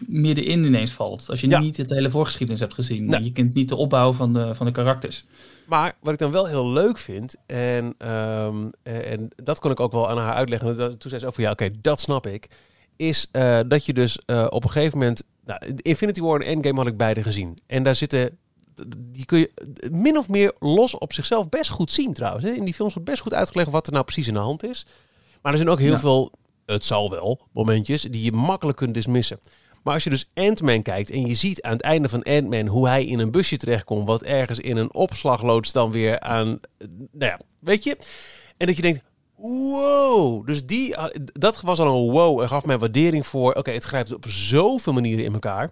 middenin 0.07 0.63
ineens 0.65 0.91
valt. 0.91 1.29
Als 1.29 1.41
je 1.41 1.47
Ja. 1.49 1.59
niet 1.59 1.77
het 1.77 1.89
hele 1.89 2.09
voorgeschiedenis 2.09 2.61
hebt 2.61 2.73
gezien. 2.73 3.05
Nee. 3.05 3.23
Je 3.23 3.31
kent 3.31 3.53
niet 3.53 3.69
de 3.69 3.75
opbouw 3.75 4.13
van 4.13 4.33
de, 4.33 4.55
van 4.55 4.65
de 4.65 4.71
karakters. 4.71 5.25
Maar 5.65 5.95
wat 6.01 6.13
ik 6.13 6.19
dan 6.19 6.31
wel 6.31 6.45
heel 6.45 6.69
leuk 6.69 6.97
vind, 6.97 7.35
en, 7.45 7.95
ehm, 7.97 8.69
eh, 8.83 9.11
en 9.11 9.29
dat 9.35 9.59
kon 9.59 9.71
ik 9.71 9.79
ook 9.79 9.91
wel 9.91 10.09
aan 10.09 10.17
haar 10.17 10.33
uitleggen. 10.33 10.77
Dat, 10.77 10.99
toen 10.99 11.09
zei 11.09 11.21
ze 11.21 11.27
ook 11.27 11.33
van 11.33 11.43
ja, 11.43 11.51
oké, 11.51 11.69
dat 11.81 11.99
snap 11.99 12.27
ik. 12.27 12.47
Is 12.95 13.27
eh, 13.31 13.59
dat 13.67 13.85
je 13.85 13.93
dus 13.93 14.19
eh, 14.25 14.47
op 14.49 14.63
een 14.63 14.69
gegeven 14.69 14.97
moment. 14.97 15.23
Nou, 15.45 15.59
Infinity 15.75 16.21
War 16.21 16.39
en 16.41 16.47
Endgame 16.47 16.77
had 16.77 16.87
ik 16.87 16.97
beide 16.97 17.23
gezien. 17.23 17.57
En 17.67 17.83
daar 17.83 17.95
zitten. 17.95 18.37
Die 18.97 19.25
kun 19.25 19.39
je 19.39 19.51
min 19.91 20.17
of 20.17 20.29
meer 20.29 20.55
los 20.59 20.97
op 20.97 21.13
zichzelf 21.13 21.49
best 21.49 21.69
goed 21.69 21.91
zien 21.91 22.13
trouwens. 22.13 22.45
Hè. 22.45 22.51
In 22.51 22.63
die 22.65 22.73
films 22.73 22.93
wordt 22.93 23.09
best 23.09 23.21
goed 23.21 23.33
uitgelegd 23.33 23.69
wat 23.71 23.85
er 23.87 23.93
nou 23.93 24.05
precies 24.05 24.27
in 24.27 24.33
de 24.33 24.39
hand 24.39 24.63
is. 24.63 24.85
Maar 25.41 25.51
er 25.51 25.57
zijn 25.57 25.69
ook 25.69 25.79
heel 25.79 25.91
Ja. 25.91 25.99
veel, 25.99 26.31
het 26.65 26.85
zal 26.85 27.09
wel, 27.09 27.39
momentjes 27.51 28.01
die 28.01 28.23
je 28.23 28.31
makkelijk 28.31 28.77
kunt 28.77 28.93
dismissen. 28.93 29.39
Maar 29.83 29.93
als 29.93 30.03
je 30.03 30.09
dus 30.09 30.29
Ant-Man 30.33 30.81
kijkt 30.81 31.09
en 31.09 31.27
je 31.27 31.33
ziet 31.33 31.61
aan 31.61 31.71
het 31.71 31.81
einde 31.81 32.09
van 32.09 32.23
Ant-Man 32.23 32.67
hoe 32.67 32.87
hij 32.87 33.05
in 33.05 33.19
een 33.19 33.31
busje 33.31 33.57
terechtkomt, 33.57 34.07
wat 34.07 34.21
ergens 34.21 34.59
in 34.59 34.77
een 34.77 34.93
opslagloods 34.93 35.71
dan 35.71 35.91
weer 35.91 36.19
aan, 36.19 36.59
nou 37.11 37.31
ja, 37.31 37.39
weet 37.59 37.83
je? 37.83 37.97
En 38.57 38.67
dat 38.67 38.75
je 38.75 38.81
denkt, 38.81 39.03
wow, 39.35 40.47
dus 40.47 40.65
die, 40.65 40.95
dat 41.33 41.61
was 41.61 41.79
al 41.79 41.87
een 41.87 42.11
wow 42.11 42.41
en 42.41 42.47
gaf 42.47 42.65
mij 42.65 42.77
waardering 42.77 43.27
voor, 43.27 43.53
oké, 43.53 43.71
het 43.71 43.83
grijpt 43.83 44.13
op 44.13 44.27
zoveel 44.27 44.93
manieren 44.93 45.25
in 45.25 45.33
elkaar. 45.33 45.71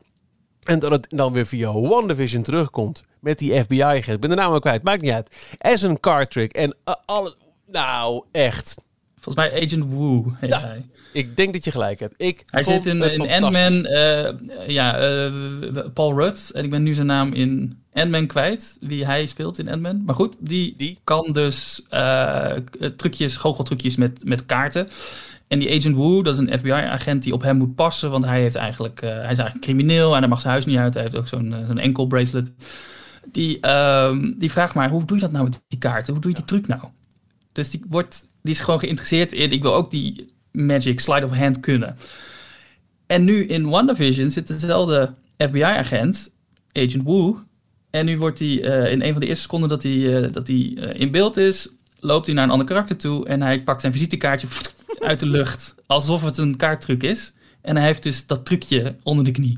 En 0.63 0.79
dat 0.79 0.91
het 0.91 1.07
dan 1.09 1.33
weer 1.33 1.45
via 1.45 1.71
WandaVision 1.71 2.43
terugkomt 2.43 3.03
met 3.19 3.39
die 3.39 3.63
FBI-agent. 3.63 4.07
Ik 4.07 4.19
ben 4.19 4.29
de 4.29 4.35
naam 4.35 4.51
ook 4.51 4.61
kwijt, 4.61 4.83
maakt 4.83 5.01
niet 5.01 5.11
uit. 5.11 5.35
As 5.57 5.81
een 5.81 5.99
card 5.99 6.31
trick 6.31 6.53
en 6.53 6.75
uh, 6.85 6.95
alle, 7.05 7.35
nou 7.65 8.23
echt. 8.31 8.75
Volgens 9.21 9.35
mij 9.49 9.63
Agent 9.65 9.85
Woo 9.93 10.33
heet 10.39 10.49
Ja. 10.49 10.59
hij. 10.59 10.85
Ik 11.13 11.37
denk 11.37 11.53
dat 11.53 11.63
je 11.65 11.71
gelijk 11.71 11.99
hebt. 11.99 12.13
Ik 12.17 12.43
Hij 12.45 12.63
zit 12.63 12.85
in, 12.85 13.01
in. 13.01 13.43
Ant-Man, 13.43 13.85
eh, 13.85 14.33
ja, 14.67 14.97
eh, 14.97 15.31
Paul 15.93 16.13
Rudd. 16.17 16.49
En 16.53 16.63
ik 16.63 16.69
ben 16.69 16.83
nu 16.83 16.93
zijn 16.93 17.07
naam 17.07 17.33
in 17.33 17.79
Ant-Man 17.93 18.27
kwijt, 18.27 18.77
wie 18.79 19.05
hij 19.05 19.25
speelt 19.25 19.59
in 19.59 19.69
Ant-Man. 19.69 20.03
Maar 20.05 20.15
goed, 20.15 20.35
die, 20.39 20.73
Die? 20.77 20.97
kan 21.03 21.29
dus 21.31 21.85
eh, 21.89 22.51
trucjes, 22.97 23.37
goocheltrucjes 23.37 23.95
met, 23.95 24.25
met 24.25 24.45
kaarten. 24.45 24.87
En 25.47 25.59
die 25.59 25.77
Agent 25.77 25.95
Woo, 25.95 26.21
dat 26.21 26.33
is 26.33 26.39
een 26.39 26.59
FBI-agent 26.59 27.23
die 27.23 27.33
op 27.33 27.41
hem 27.41 27.57
moet 27.57 27.75
passen, 27.75 28.11
want 28.11 28.25
hij, 28.25 28.41
heeft 28.41 28.55
eigenlijk, 28.55 29.01
hij 29.01 29.17
is 29.19 29.23
eigenlijk 29.23 29.61
crimineel 29.61 30.13
en 30.13 30.19
hij 30.19 30.29
mag 30.29 30.39
zijn 30.41 30.53
huis 30.53 30.65
niet 30.65 30.77
uit. 30.77 30.93
Hij 30.93 31.03
heeft 31.03 31.15
ook 31.17 31.27
zo'n 31.27 31.55
zo'n 31.67 31.77
enkel 31.79 32.05
bracelet. 32.07 32.51
Die, 33.31 33.59
ehm, 33.59 34.31
die 34.37 34.51
vraagt 34.51 34.73
maar, 34.75 34.89
hoe 34.89 35.05
doe 35.05 35.17
je 35.17 35.23
dat 35.23 35.31
nou 35.31 35.43
met 35.43 35.61
die 35.67 35.79
kaarten? 35.79 36.13
Hoe 36.13 36.21
doe 36.21 36.31
je 36.31 36.37
die 36.37 36.45
truc 36.45 36.67
nou? 36.67 36.81
Dus 37.51 37.71
die, 37.71 37.81
wordt, 37.89 38.25
die 38.41 38.53
is 38.53 38.59
gewoon 38.59 38.79
geïnteresseerd 38.79 39.33
in, 39.33 39.51
ik 39.51 39.61
wil 39.61 39.73
ook 39.73 39.91
die 39.91 40.33
magic 40.51 40.99
sleight 40.99 41.31
of 41.31 41.37
hand 41.37 41.59
kunnen. 41.59 41.97
En 43.07 43.23
nu 43.23 43.45
in 43.45 43.69
WandaVision 43.69 44.29
zit 44.29 44.47
dezelfde 44.47 45.13
FBI-agent, 45.37 46.31
Agent 46.71 47.03
Woo. 47.03 47.43
En 47.89 48.05
nu 48.05 48.17
wordt 48.17 48.39
hij 48.39 48.63
eh, 48.63 48.91
in 48.91 49.01
een 49.01 49.11
van 49.11 49.21
de 49.21 49.27
eerste 49.27 49.41
seconden 49.41 49.69
dat 49.69 49.83
hij, 49.83 50.23
eh, 50.23 50.31
dat 50.31 50.47
hij 50.47 50.73
eh, 50.75 50.99
in 50.99 51.11
beeld 51.11 51.37
is, 51.37 51.69
loopt 51.99 52.25
hij 52.25 52.35
naar 52.35 52.43
een 52.43 52.51
ander 52.51 52.67
karakter 52.67 52.97
toe 52.97 53.27
en 53.27 53.41
hij 53.41 53.63
pakt 53.63 53.81
zijn 53.81 53.93
visitekaartje 53.93 54.47
uit 54.99 55.19
de 55.19 55.25
lucht, 55.25 55.75
alsof 55.85 56.23
het 56.23 56.37
een 56.37 56.57
kaarttruc 56.57 57.03
is. 57.03 57.33
En 57.61 57.75
hij 57.75 57.85
heeft 57.85 58.03
dus 58.03 58.27
dat 58.27 58.45
trucje 58.45 58.95
onder 59.03 59.25
de 59.25 59.31
knie. 59.31 59.57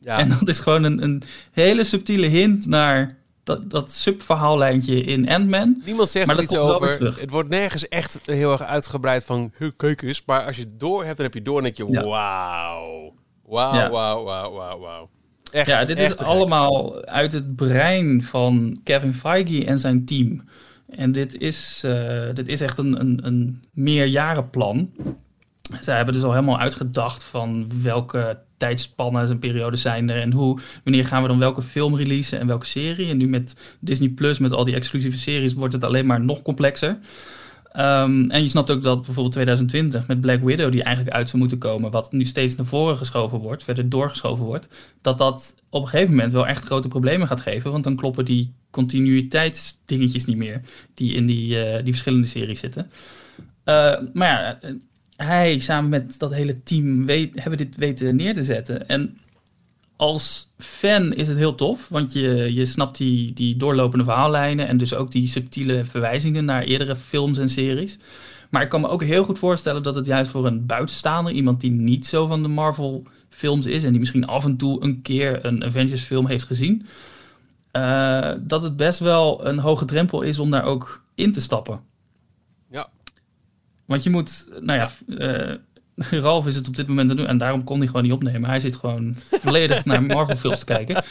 Ja. 0.00 0.18
En 0.18 0.28
dat 0.28 0.48
is 0.48 0.60
gewoon 0.60 0.82
een, 0.82 1.02
een 1.02 1.22
hele 1.52 1.84
subtiele 1.84 2.26
hint 2.26 2.66
naar 2.66 3.16
dat, 3.44 3.70
dat 3.70 3.90
subverhaallijntje 3.90 5.00
in 5.04 5.28
Ant-Man. 5.28 5.82
Niemand 5.84 6.08
zegt 6.08 6.26
Maar 6.26 6.36
er 6.36 6.42
dat 6.42 6.50
iets 6.52 6.60
over. 6.60 6.90
terug. 6.90 7.20
Het 7.20 7.30
wordt 7.30 7.48
nergens 7.48 7.88
echt 7.88 8.18
heel 8.24 8.52
erg 8.52 8.62
uitgebreid 8.62 9.24
van 9.24 9.52
"Huh, 9.58 9.70
kijk 9.76 10.02
eens. 10.02 10.22
Maar 10.26 10.46
als 10.46 10.56
je 10.56 10.62
het 10.62 10.80
door 10.80 11.04
hebt, 11.04 11.16
dan 11.16 11.26
heb 11.26 11.34
je 11.34 11.42
door 11.42 11.56
en 11.56 11.62
denk 11.62 11.76
je 11.76 11.86
Ja. 11.90 12.02
wauw. 12.04 13.12
Wauw, 13.46 13.74
Ja. 13.74 13.90
wauw, 13.90 14.24
wauw, 14.24 14.52
wauw, 14.52 14.78
wauw. 14.78 15.08
Echt, 15.52 15.68
Ja, 15.68 15.84
dit 15.84 15.96
echt 15.96 16.20
is 16.20 16.26
allemaal 16.26 17.04
uit 17.04 17.32
het 17.32 17.56
brein 17.56 18.22
van 18.22 18.80
Kevin 18.84 19.14
Feige 19.14 19.64
en 19.64 19.78
zijn 19.78 20.04
team. 20.04 20.42
En 20.88 21.12
dit 21.12 21.38
is, 21.38 21.82
eh, 21.84 22.22
dit 22.32 22.48
is 22.48 22.60
echt 22.60 22.78
een, 22.78 23.00
een, 23.00 23.20
een 23.26 23.62
meerjarenplan. 23.72 24.90
Zij 25.80 25.96
hebben 25.96 26.14
dus 26.14 26.22
al 26.22 26.32
helemaal 26.32 26.58
uitgedacht 26.58 27.24
van 27.24 27.70
welke 27.82 28.38
tijdspannen 28.56 29.28
en 29.28 29.38
periodes 29.38 29.82
zijn 29.82 30.10
er 30.10 30.20
en 30.20 30.32
hoe, 30.32 30.58
wanneer 30.84 31.06
gaan 31.06 31.22
we 31.22 31.28
dan 31.28 31.38
welke 31.38 31.62
film 31.62 31.96
releasen 31.96 32.40
en 32.40 32.46
welke 32.46 32.66
serie. 32.66 33.08
En 33.08 33.16
nu 33.16 33.28
met 33.28 33.76
Disney 33.80 34.08
Plus, 34.08 34.38
met 34.38 34.52
al 34.52 34.64
die 34.64 34.74
exclusieve 34.74 35.18
series, 35.18 35.54
wordt 35.54 35.74
het 35.74 35.84
alleen 35.84 36.06
maar 36.06 36.20
nog 36.20 36.42
complexer. 36.42 36.98
Ehm, 37.74 38.24
en 38.30 38.42
je 38.42 38.48
snapt 38.48 38.70
ook 38.70 38.82
dat 38.82 38.96
bijvoorbeeld 38.96 39.32
2020 39.32 40.06
met 40.06 40.20
Black 40.20 40.42
Widow, 40.42 40.72
die 40.72 40.82
eigenlijk 40.82 41.16
uit 41.16 41.28
zou 41.28 41.38
moeten 41.38 41.58
komen, 41.58 41.90
wat 41.90 42.12
nu 42.12 42.24
steeds 42.24 42.56
naar 42.56 42.66
voren 42.66 42.96
geschoven 42.96 43.38
wordt, 43.38 43.64
verder 43.64 43.88
doorgeschoven 43.88 44.44
wordt, 44.44 44.96
dat 45.00 45.18
dat 45.18 45.54
op 45.70 45.82
een 45.82 45.88
gegeven 45.88 46.14
moment 46.14 46.32
wel 46.32 46.46
echt 46.46 46.64
grote 46.64 46.88
problemen 46.88 47.26
gaat 47.26 47.40
geven. 47.40 47.72
Want 47.72 47.84
dan 47.84 47.96
kloppen 47.96 48.24
die 48.24 48.54
continuïteitsdingetjes 48.70 50.24
niet 50.24 50.36
meer 50.36 50.60
die 50.94 51.14
in 51.14 51.26
die, 51.26 51.62
eh, 51.64 51.76
die 51.84 51.92
verschillende 51.92 52.26
series 52.26 52.60
zitten. 52.60 52.90
Eh, 53.64 53.94
maar 54.12 54.28
ja, 54.28 54.58
hij 55.16 55.58
samen 55.58 55.90
met 55.90 56.18
dat 56.18 56.32
hele 56.32 56.62
team 56.62 57.06
weet, 57.06 57.30
hebben 57.34 57.58
dit 57.58 57.76
weten 57.76 58.16
neer 58.16 58.34
te 58.34 58.42
zetten. 58.42 58.88
En 58.88 59.18
als 59.96 60.48
fan 60.58 61.12
is 61.12 61.28
het 61.28 61.36
heel 61.36 61.54
tof, 61.54 61.88
want 61.88 62.12
je, 62.12 62.54
je 62.54 62.64
snapt 62.64 62.96
die, 62.96 63.32
die 63.32 63.56
doorlopende 63.56 64.04
verhaallijnen 64.04 64.68
en 64.68 64.76
dus 64.76 64.94
ook 64.94 65.10
die 65.10 65.28
subtiele 65.28 65.84
verwijzingen 65.84 66.44
naar 66.44 66.62
eerdere 66.62 66.96
films 66.96 67.38
en 67.38 67.48
series. 67.48 67.98
Maar 68.50 68.62
ik 68.62 68.68
kan 68.68 68.80
me 68.80 68.88
ook 68.88 69.02
heel 69.02 69.24
goed 69.24 69.38
voorstellen 69.38 69.82
dat 69.82 69.94
het 69.94 70.06
juist 70.06 70.30
voor 70.30 70.46
een 70.46 70.66
buitenstaander, 70.66 71.32
iemand 71.32 71.60
die 71.60 71.70
niet 71.70 72.06
zo 72.06 72.26
van 72.26 72.42
de 72.42 72.48
Marvel 72.48 73.06
films 73.28 73.66
is 73.66 73.84
en 73.84 73.90
die 73.90 73.98
misschien 73.98 74.26
af 74.26 74.44
en 74.44 74.56
toe 74.56 74.82
een 74.82 75.02
keer 75.02 75.44
een 75.44 75.64
Avengers 75.64 76.02
film 76.02 76.26
heeft 76.26 76.44
gezien, 76.44 76.86
eh, 77.70 78.32
dat 78.40 78.62
het 78.62 78.76
best 78.76 78.98
wel 78.98 79.46
een 79.46 79.58
hoge 79.58 79.84
drempel 79.84 80.22
is 80.22 80.38
om 80.38 80.50
daar 80.50 80.64
ook 80.64 81.04
in 81.14 81.32
te 81.32 81.40
stappen. 81.40 81.80
Want 83.86 84.02
je 84.02 84.10
moet, 84.10 84.48
nou 84.60 84.78
ja, 84.78 84.90
eh, 85.18 85.54
Ralf 86.22 86.46
is 86.46 86.56
het 86.56 86.68
op 86.68 86.76
dit 86.76 86.86
moment 86.88 87.10
aan 87.10 87.16
doen 87.16 87.26
en 87.26 87.38
daarom 87.38 87.64
kon 87.64 87.78
hij 87.78 87.86
gewoon 87.86 88.02
niet 88.02 88.12
opnemen. 88.12 88.48
Hij 88.50 88.60
zit 88.60 88.76
gewoon 88.76 89.16
volledig 89.30 89.84
naar 89.84 90.02
Marvel 90.02 90.36
films 90.36 90.58
te 90.58 90.64
kijken. 90.64 91.04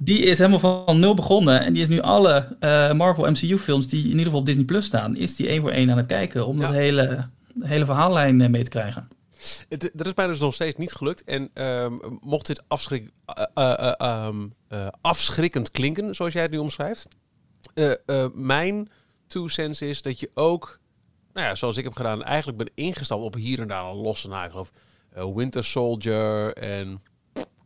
Die 0.00 0.18
is 0.22 0.38
helemaal 0.38 0.84
van 0.86 1.00
nul 1.00 1.14
begonnen 1.14 1.60
en 1.60 1.72
die 1.72 1.82
is 1.82 1.88
nu 1.88 2.00
alle 2.00 2.56
eh, 2.60 2.92
Marvel 2.92 3.30
MCU 3.30 3.58
films 3.58 3.88
die 3.88 4.02
in 4.02 4.08
ieder 4.08 4.24
geval 4.24 4.38
op 4.40 4.46
Disney 4.46 4.64
Plus 4.64 4.86
staan, 4.86 5.16
is 5.16 5.36
die 5.36 5.48
één 5.48 5.60
voor 5.60 5.70
één 5.70 5.90
aan 5.90 5.96
het 5.96 6.06
kijken 6.06 6.46
om 6.46 6.60
Ja. 6.60 6.66
dat 6.66 6.74
hele, 6.74 7.28
hele 7.60 7.84
verhaallijn 7.84 8.40
eh, 8.40 8.48
mee 8.48 8.62
te 8.62 8.70
krijgen. 8.70 9.08
Het, 9.68 9.90
dat 9.94 10.06
is 10.06 10.14
mij 10.14 10.26
dus 10.26 10.40
nog 10.40 10.54
steeds 10.54 10.76
niet 10.76 10.92
gelukt. 10.92 11.24
En 11.24 11.50
ehm, 11.54 11.92
mocht 12.20 12.46
dit 12.46 12.62
afschrik, 12.68 13.10
eh, 13.24 13.44
eh, 13.54 13.72
eh, 13.78 13.92
ehm, 13.98 14.46
eh, 14.68 14.86
afschrikkend 15.00 15.70
klinken, 15.70 16.14
zoals 16.14 16.32
jij 16.32 16.42
het 16.42 16.50
nu 16.50 16.58
omschrijft. 16.58 17.08
mijn 18.34 18.88
two 19.26 19.48
cents 19.48 19.82
is 19.82 20.02
dat 20.02 20.20
je 20.20 20.30
ook, 20.34 20.79
nou 21.32 21.46
ja, 21.46 21.54
zoals 21.54 21.76
ik 21.76 21.84
heb 21.84 21.94
gedaan, 21.94 22.22
eigenlijk 22.22 22.58
ben 22.58 22.70
ingestapt 22.74 23.22
op 23.22 23.34
hier 23.34 23.60
en 23.60 23.68
daar 23.68 23.84
een 23.84 23.96
losse 23.96 24.28
na. 24.28 24.44
Ik 24.44 24.50
geloof 24.50 24.70
eh, 25.12 25.34
Winter 25.34 25.64
Soldier 25.64 26.52
en 26.52 27.02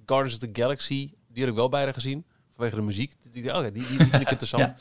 Guardians 0.06 0.34
of 0.34 0.50
the 0.50 0.60
Galaxy. 0.60 1.10
Die 1.28 1.42
had 1.42 1.52
ik 1.52 1.58
wel 1.58 1.68
bijna 1.68 1.92
gezien. 1.92 2.24
Vanwege 2.54 2.76
de 2.76 2.82
muziek. 2.82 3.12
Die, 3.22 3.30
die, 3.32 3.42
ja, 3.42 3.62
die, 3.62 3.72
die, 3.72 3.86
die 3.86 3.96
vind 3.96 4.14
ik 4.14 4.30
interessant. 4.36 4.74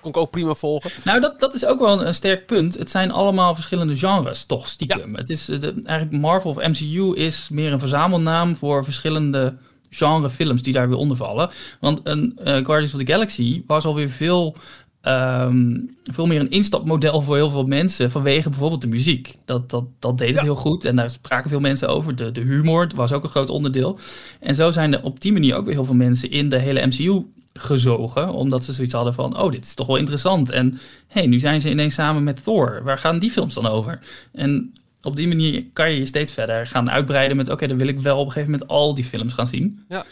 Kon 0.00 0.10
ik 0.10 0.16
ook 0.16 0.30
prima 0.30 0.54
volgen. 0.54 0.90
Nou, 1.04 1.20
dat, 1.20 1.40
dat 1.40 1.54
is 1.54 1.66
ook 1.66 1.78
wel 1.78 2.00
een, 2.00 2.06
een 2.06 2.14
sterk 2.14 2.46
punt. 2.46 2.74
Het 2.74 2.90
zijn 2.90 3.10
allemaal 3.10 3.54
verschillende 3.54 3.96
genres, 3.96 4.44
toch 4.44 4.68
stiekem. 4.68 5.14
Het 5.14 5.30
is, 5.30 5.48
eh, 5.48 5.60
de, 5.60 5.80
eigenlijk 5.84 6.22
Marvel 6.22 6.50
of 6.50 6.56
MCU 6.56 7.14
is 7.14 7.48
meer 7.48 7.72
een 7.72 7.78
verzamelnaam 7.78 8.56
voor 8.56 8.84
verschillende 8.84 9.56
genre 9.90 10.30
films 10.30 10.62
die 10.62 10.72
daar 10.72 10.88
weer 10.88 10.98
onder 10.98 11.16
vallen. 11.16 11.50
Want 11.80 12.00
een 12.02 12.38
eh, 12.38 12.44
Guardians 12.44 12.94
of 12.94 13.00
the 13.00 13.12
Galaxy 13.12 13.62
was 13.66 13.84
alweer 13.84 14.08
veel, 14.08 14.56
ehm, 15.00 15.76
veel 16.04 16.26
meer 16.26 16.40
een 16.40 16.50
instapmodel 16.50 17.20
voor 17.20 17.36
heel 17.36 17.50
veel 17.50 17.66
mensen 17.66 18.10
vanwege 18.10 18.48
bijvoorbeeld 18.48 18.80
de 18.80 18.88
muziek. 18.88 19.36
Dat, 19.44 19.70
dat, 19.70 19.84
dat 19.98 20.18
deed 20.18 20.28
het 20.28 20.36
Ja. 20.36 20.42
heel 20.42 20.54
goed 20.56 20.84
en 20.84 20.96
daar 20.96 21.10
spraken 21.10 21.50
veel 21.50 21.60
mensen 21.60 21.88
over. 21.88 22.16
De, 22.16 22.32
de 22.32 22.40
humor 22.40 22.88
was 22.94 23.12
ook 23.12 23.22
een 23.22 23.28
groot 23.28 23.50
onderdeel. 23.50 23.98
En 24.40 24.54
zo 24.54 24.70
zijn 24.70 24.92
er 24.94 25.02
op 25.02 25.20
die 25.20 25.32
manier 25.32 25.54
ook 25.56 25.64
weer 25.64 25.74
heel 25.74 25.84
veel 25.84 25.94
mensen 25.94 26.30
in 26.30 26.48
de 26.48 26.58
hele 26.58 26.86
MCU 26.86 27.22
gezogen, 27.52 28.32
omdat 28.32 28.64
ze 28.64 28.72
zoiets 28.72 28.92
hadden 28.92 29.14
van, 29.14 29.38
oh, 29.38 29.50
dit 29.50 29.64
is 29.64 29.74
toch 29.74 29.86
wel 29.86 29.96
interessant. 29.96 30.50
En 30.50 30.78
hey, 31.06 31.26
nu 31.26 31.38
zijn 31.38 31.60
ze 31.60 31.70
ineens 31.70 31.94
samen 31.94 32.24
met 32.24 32.44
Thor. 32.44 32.80
Waar 32.84 32.98
gaan 32.98 33.18
die 33.18 33.30
films 33.30 33.54
dan 33.54 33.66
over? 33.66 33.98
En 34.32 34.72
op 35.02 35.16
die 35.16 35.28
manier 35.28 35.64
kan 35.72 35.90
je 35.90 35.98
je 35.98 36.04
steeds 36.04 36.32
verder 36.32 36.66
gaan 36.66 36.90
uitbreiden 36.90 37.36
met, 37.36 37.48
oké, 37.48 37.66
dan 37.66 37.78
wil 37.78 37.88
ik 37.88 38.00
wel 38.00 38.18
op 38.18 38.26
een 38.26 38.32
gegeven 38.32 38.50
moment 38.50 38.70
al 38.70 38.94
die 38.94 39.04
films 39.04 39.32
gaan 39.32 39.46
zien. 39.46 39.84
Ja. 39.88 40.04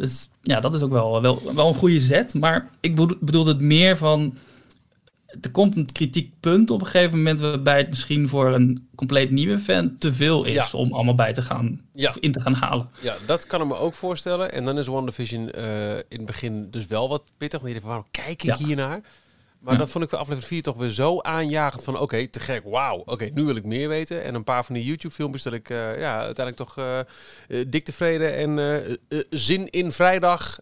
Dus 0.00 0.28
ja, 0.42 0.60
dat 0.60 0.74
is 0.74 0.82
ook 0.82 0.92
wel, 0.92 1.22
wel, 1.22 1.54
wel 1.54 1.68
een 1.68 1.74
goede 1.74 2.00
zet. 2.00 2.34
Maar 2.34 2.70
ik 2.80 2.94
bedoel, 3.20 3.46
het 3.46 3.60
meer 3.60 3.96
van, 3.96 4.36
er 5.40 5.50
komt 5.50 5.76
een 5.76 5.92
kritiekpunt 5.92 6.70
op 6.70 6.80
een 6.80 6.86
gegeven 6.86 7.16
moment 7.16 7.40
waarbij 7.40 7.78
het 7.78 7.88
misschien 7.88 8.28
voor 8.28 8.46
een 8.54 8.88
compleet 8.94 9.30
nieuwe 9.30 9.58
fan 9.58 9.96
te 9.98 10.12
veel 10.14 10.44
is 10.44 10.54
Ja. 10.54 10.78
om 10.78 10.92
allemaal 10.92 11.14
bij 11.14 11.32
te 11.32 11.42
gaan, 11.42 11.80
Ja. 11.94 12.08
of 12.08 12.16
in 12.16 12.32
te 12.32 12.40
gaan 12.40 12.54
halen. 12.54 12.88
Ja, 13.02 13.16
dat 13.26 13.46
kan 13.46 13.60
ik 13.60 13.66
me 13.66 13.74
ook 13.74 13.94
voorstellen. 13.94 14.52
En 14.52 14.64
dan 14.64 14.78
is 14.78 14.86
WandaVision 14.86 15.50
eh 15.50 15.94
in 15.96 16.04
het 16.08 16.24
begin 16.26 16.70
dus 16.70 16.86
wel 16.86 17.08
wat 17.08 17.22
pittig. 17.36 17.62
Denk 17.62 17.74
je 17.74 17.80
waarom 17.86 18.06
kijk 18.10 18.28
ik 18.28 18.42
Ja. 18.42 18.56
hiernaar? 18.56 19.00
Maar 19.64 19.72
Ja. 19.72 19.78
dat 19.78 19.90
vond 19.90 20.04
ik 20.04 20.10
voor 20.10 20.18
aflevering 20.18 20.52
4 20.52 20.62
toch 20.62 20.76
weer 20.76 20.90
zo 20.90 21.20
aanjagend 21.20 21.84
van... 21.84 21.98
oké, 21.98 22.26
te 22.28 22.40
gek, 22.40 22.62
wauw. 22.64 22.96
Oké, 23.04 23.30
nu 23.34 23.44
wil 23.44 23.56
ik 23.56 23.64
meer 23.64 23.88
weten. 23.88 24.22
En 24.24 24.34
een 24.34 24.44
paar 24.44 24.64
van 24.64 24.74
die 24.74 24.84
YouTube-filmpjes 24.84 25.42
dat 25.42 25.52
ik 25.52 25.70
eh, 25.70 25.98
ja, 25.98 26.16
uiteindelijk 26.20 26.56
toch 26.56 26.78
eh, 26.78 26.98
eh, 26.98 27.06
dik 27.68 27.84
tevreden... 27.84 28.34
en 28.58 28.82
zin 29.30 29.68
in 29.70 29.92
vrijdag 29.92 30.58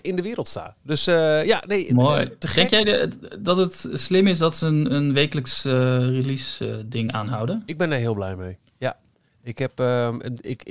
in 0.00 0.16
de 0.16 0.22
wereld 0.22 0.48
sta. 0.48 0.76
Dus 0.82 1.04
ja, 1.04 1.62
nee, 1.66 1.94
Mooi. 1.94 2.30
te 2.38 2.48
gek. 2.48 2.70
Denk 2.70 2.86
jij 2.86 3.08
de- 3.08 3.38
dat 3.42 3.56
het 3.56 3.88
slim 3.92 4.26
is 4.26 4.38
dat 4.38 4.56
ze 4.56 4.66
een, 4.66 4.92
een 4.94 5.12
wekelijks 5.12 5.64
eh, 5.64 5.72
release 5.98 6.70
eh, 6.70 6.76
ding 6.86 7.12
aanhouden? 7.12 7.62
Ik 7.66 7.78
ben 7.78 7.90
daar 7.90 7.98
heel 7.98 8.14
blij 8.14 8.36
mee. 8.36 8.56
Ja, 8.78 8.96
ik 9.42 9.58
heb, 9.58 9.80
ehm, 9.80 10.20
ik, 10.20 10.40
ik, 10.40 10.62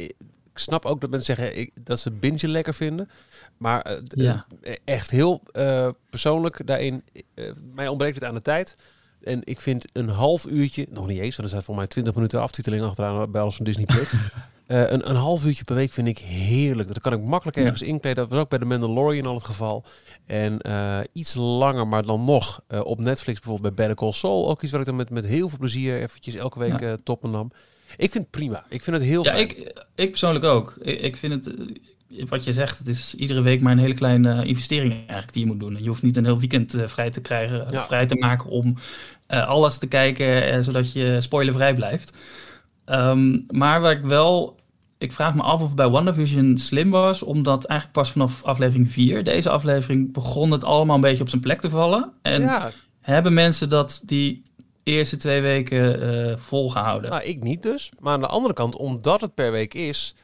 ik 0.54 0.60
snap 0.60 0.86
ook 0.86 1.02
dat 1.02 1.10
mensen 1.10 1.36
zeggen 1.36 1.58
ik, 1.58 1.72
dat 1.84 2.00
ze 2.00 2.12
bingen 2.12 2.50
lekker 2.50 2.74
vinden, 2.74 3.10
maar 3.62 3.82
eh, 3.82 3.98
Ja. 4.04 4.46
eh, 4.62 4.76
echt 4.86 5.12
heel 5.12 5.42
eh, 5.52 5.90
persoonlijk 6.10 6.68
daarin. 6.68 7.04
mij 7.74 7.88
ontbreekt 7.88 8.16
het 8.16 8.24
aan 8.24 8.34
de 8.34 8.42
tijd. 8.42 8.78
En 9.24 9.42
ik 9.44 9.62
vind 9.62 9.86
een 9.94 10.10
half 10.10 10.46
uurtje, 10.46 10.88
nog 10.90 11.08
niet 11.08 11.18
eens, 11.20 11.30
want 11.36 11.44
er 11.44 11.50
zijn 11.50 11.64
voor 11.64 11.76
mij 11.76 11.88
20 11.88 12.14
minuten 12.16 12.42
aftiteling 12.42 12.84
achteraan 12.84 13.32
bij 13.32 13.42
alles 13.42 13.56
van 13.56 13.66
Disney 13.66 13.86
Plus. 13.86 14.12
Een, 14.68 15.10
een 15.10 15.16
half 15.16 15.46
uurtje 15.46 15.64
per 15.64 15.76
week 15.76 15.92
vind 15.92 16.08
ik 16.08 16.18
heerlijk. 16.18 16.88
Dat 16.88 17.00
kan 17.00 17.14
ik 17.14 17.22
makkelijk 17.22 17.58
Ja. 17.58 17.64
ergens 17.64 17.82
inkleden. 17.82 18.18
Dat 18.24 18.30
was 18.32 18.40
ook 18.42 18.50
bij 18.50 18.60
The 18.60 18.66
Mandalorian 18.66 19.26
al 19.26 19.34
het 19.36 19.44
geval. 19.44 19.84
En 20.26 20.60
iets 21.14 21.36
langer, 21.36 21.88
maar 21.88 22.06
dan 22.06 22.26
nog 22.26 22.62
op 22.84 23.00
Netflix 23.00 23.40
bijvoorbeeld 23.40 23.76
bij 23.76 23.86
Better 23.86 24.04
Call 24.06 24.12
Saul. 24.12 24.50
Ook 24.50 24.62
iets 24.62 24.72
waar 24.72 24.80
ik 24.82 24.86
dan 24.86 24.96
met, 24.96 25.10
met 25.10 25.26
heel 25.26 25.50
veel 25.50 25.58
plezier 25.58 26.02
eventjes 26.02 26.36
elke 26.36 26.60
week 26.60 26.80
Ja. 26.80 26.98
toppen 27.04 27.32
nam. 27.32 27.52
Ik 27.98 28.12
vind 28.12 28.24
het 28.24 28.30
prima. 28.30 28.66
Ik 28.70 28.84
vind 28.84 28.96
het 28.98 29.06
heel 29.06 29.24
Ja, 29.24 29.30
fijn. 29.32 29.50
ik, 29.50 29.84
ik 29.96 30.10
persoonlijk 30.10 30.46
ook. 30.46 30.76
Ik, 30.82 31.02
ik 31.02 31.18
vind 31.18 31.46
het, 31.46 31.56
wat 32.30 32.44
je 32.44 32.54
zegt, 32.54 32.78
het 32.78 32.88
is 32.88 33.16
iedere 33.16 33.42
week 33.42 33.62
maar 33.62 33.72
een 33.72 33.78
hele 33.78 33.94
kleine 33.94 34.42
eh, 34.42 34.48
investering 34.48 34.92
eigenlijk 34.94 35.34
die 35.34 35.42
je 35.42 35.48
moet 35.52 35.60
doen. 35.60 35.78
Je 35.82 35.88
hoeft 35.88 36.02
niet 36.04 36.18
een 36.18 36.26
heel 36.26 36.40
weekend 36.40 36.74
eh, 36.74 36.88
vrij 36.88 37.10
te 37.10 37.22
krijgen, 37.22 37.66
Ja. 37.72 37.84
vrij 37.84 38.06
te 38.06 38.16
maken 38.16 38.50
om 38.50 38.76
eh, 39.28 39.48
alles 39.48 39.78
te 39.78 39.88
kijken, 39.88 40.52
eh, 40.52 40.62
zodat 40.62 40.92
je 40.92 41.22
spoilervrij 41.22 41.74
blijft. 41.74 42.18
Ehm, 42.86 43.40
maar 43.48 43.82
waar 43.82 43.92
ik 43.92 44.04
wel, 44.04 44.56
ik 44.98 45.14
vraag 45.14 45.36
me 45.36 45.42
af 45.42 45.62
of 45.62 45.68
het 45.68 45.76
bij 45.76 45.90
WandaVision 45.90 46.58
slim 46.58 46.90
was, 46.90 47.24
omdat 47.24 47.66
eigenlijk 47.66 48.00
pas 48.00 48.12
vanaf 48.12 48.44
aflevering 48.44 48.92
4, 48.92 49.24
deze 49.24 49.50
aflevering, 49.50 50.14
begon 50.14 50.52
het 50.52 50.64
allemaal 50.64 50.96
een 50.96 51.02
beetje 51.02 51.24
op 51.24 51.30
zijn 51.30 51.42
plek 51.42 51.62
te 51.62 51.70
vallen. 51.70 52.12
En 52.22 52.42
ja, 52.42 52.72
hebben 53.02 53.34
mensen 53.34 53.70
dat 53.70 54.02
die 54.06 54.44
eerste 54.84 55.18
twee 55.18 55.42
weken 55.42 56.02
eh, 56.02 56.38
volgehouden? 56.38 57.10
nou, 57.10 57.24
ik 57.24 57.44
niet 57.44 57.64
dus. 57.64 57.92
Maar 58.00 58.14
aan 58.14 58.20
de 58.20 58.28
andere 58.28 58.54
kant, 58.54 58.76
omdat 58.76 59.22
het 59.22 59.34
per 59.34 59.52
week 59.52 59.74
is, 59.74 60.16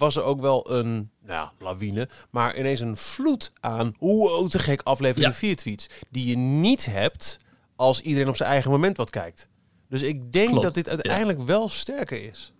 was 0.00 0.16
er 0.16 0.22
ook 0.22 0.40
wel 0.40 0.70
een 0.70 1.10
nou, 1.26 1.32
ja, 1.32 1.52
lawine, 1.58 2.08
maar 2.30 2.58
ineens 2.58 2.80
een 2.80 2.96
vloed 2.96 3.52
aan 3.60 3.94
wow, 3.98 4.48
te 4.48 4.58
gek 4.58 4.82
aflevering 4.82 5.32
Ja. 5.32 5.38
4 5.38 5.56
tweets. 5.56 5.90
Die 6.10 6.26
je 6.26 6.36
niet 6.36 6.86
hebt 6.86 7.38
als 7.76 8.00
iedereen 8.00 8.28
op 8.28 8.36
zijn 8.36 8.48
eigen 8.48 8.70
moment 8.70 8.96
wat 8.96 9.10
kijkt. 9.10 9.48
Dus 9.88 10.02
ik 10.02 10.32
denk 10.32 10.48
Klopt, 10.48 10.62
dat 10.62 10.74
dit 10.74 10.88
uiteindelijk 10.88 11.42
wel 11.42 11.68
sterker 11.68 12.28
is. 12.28 12.52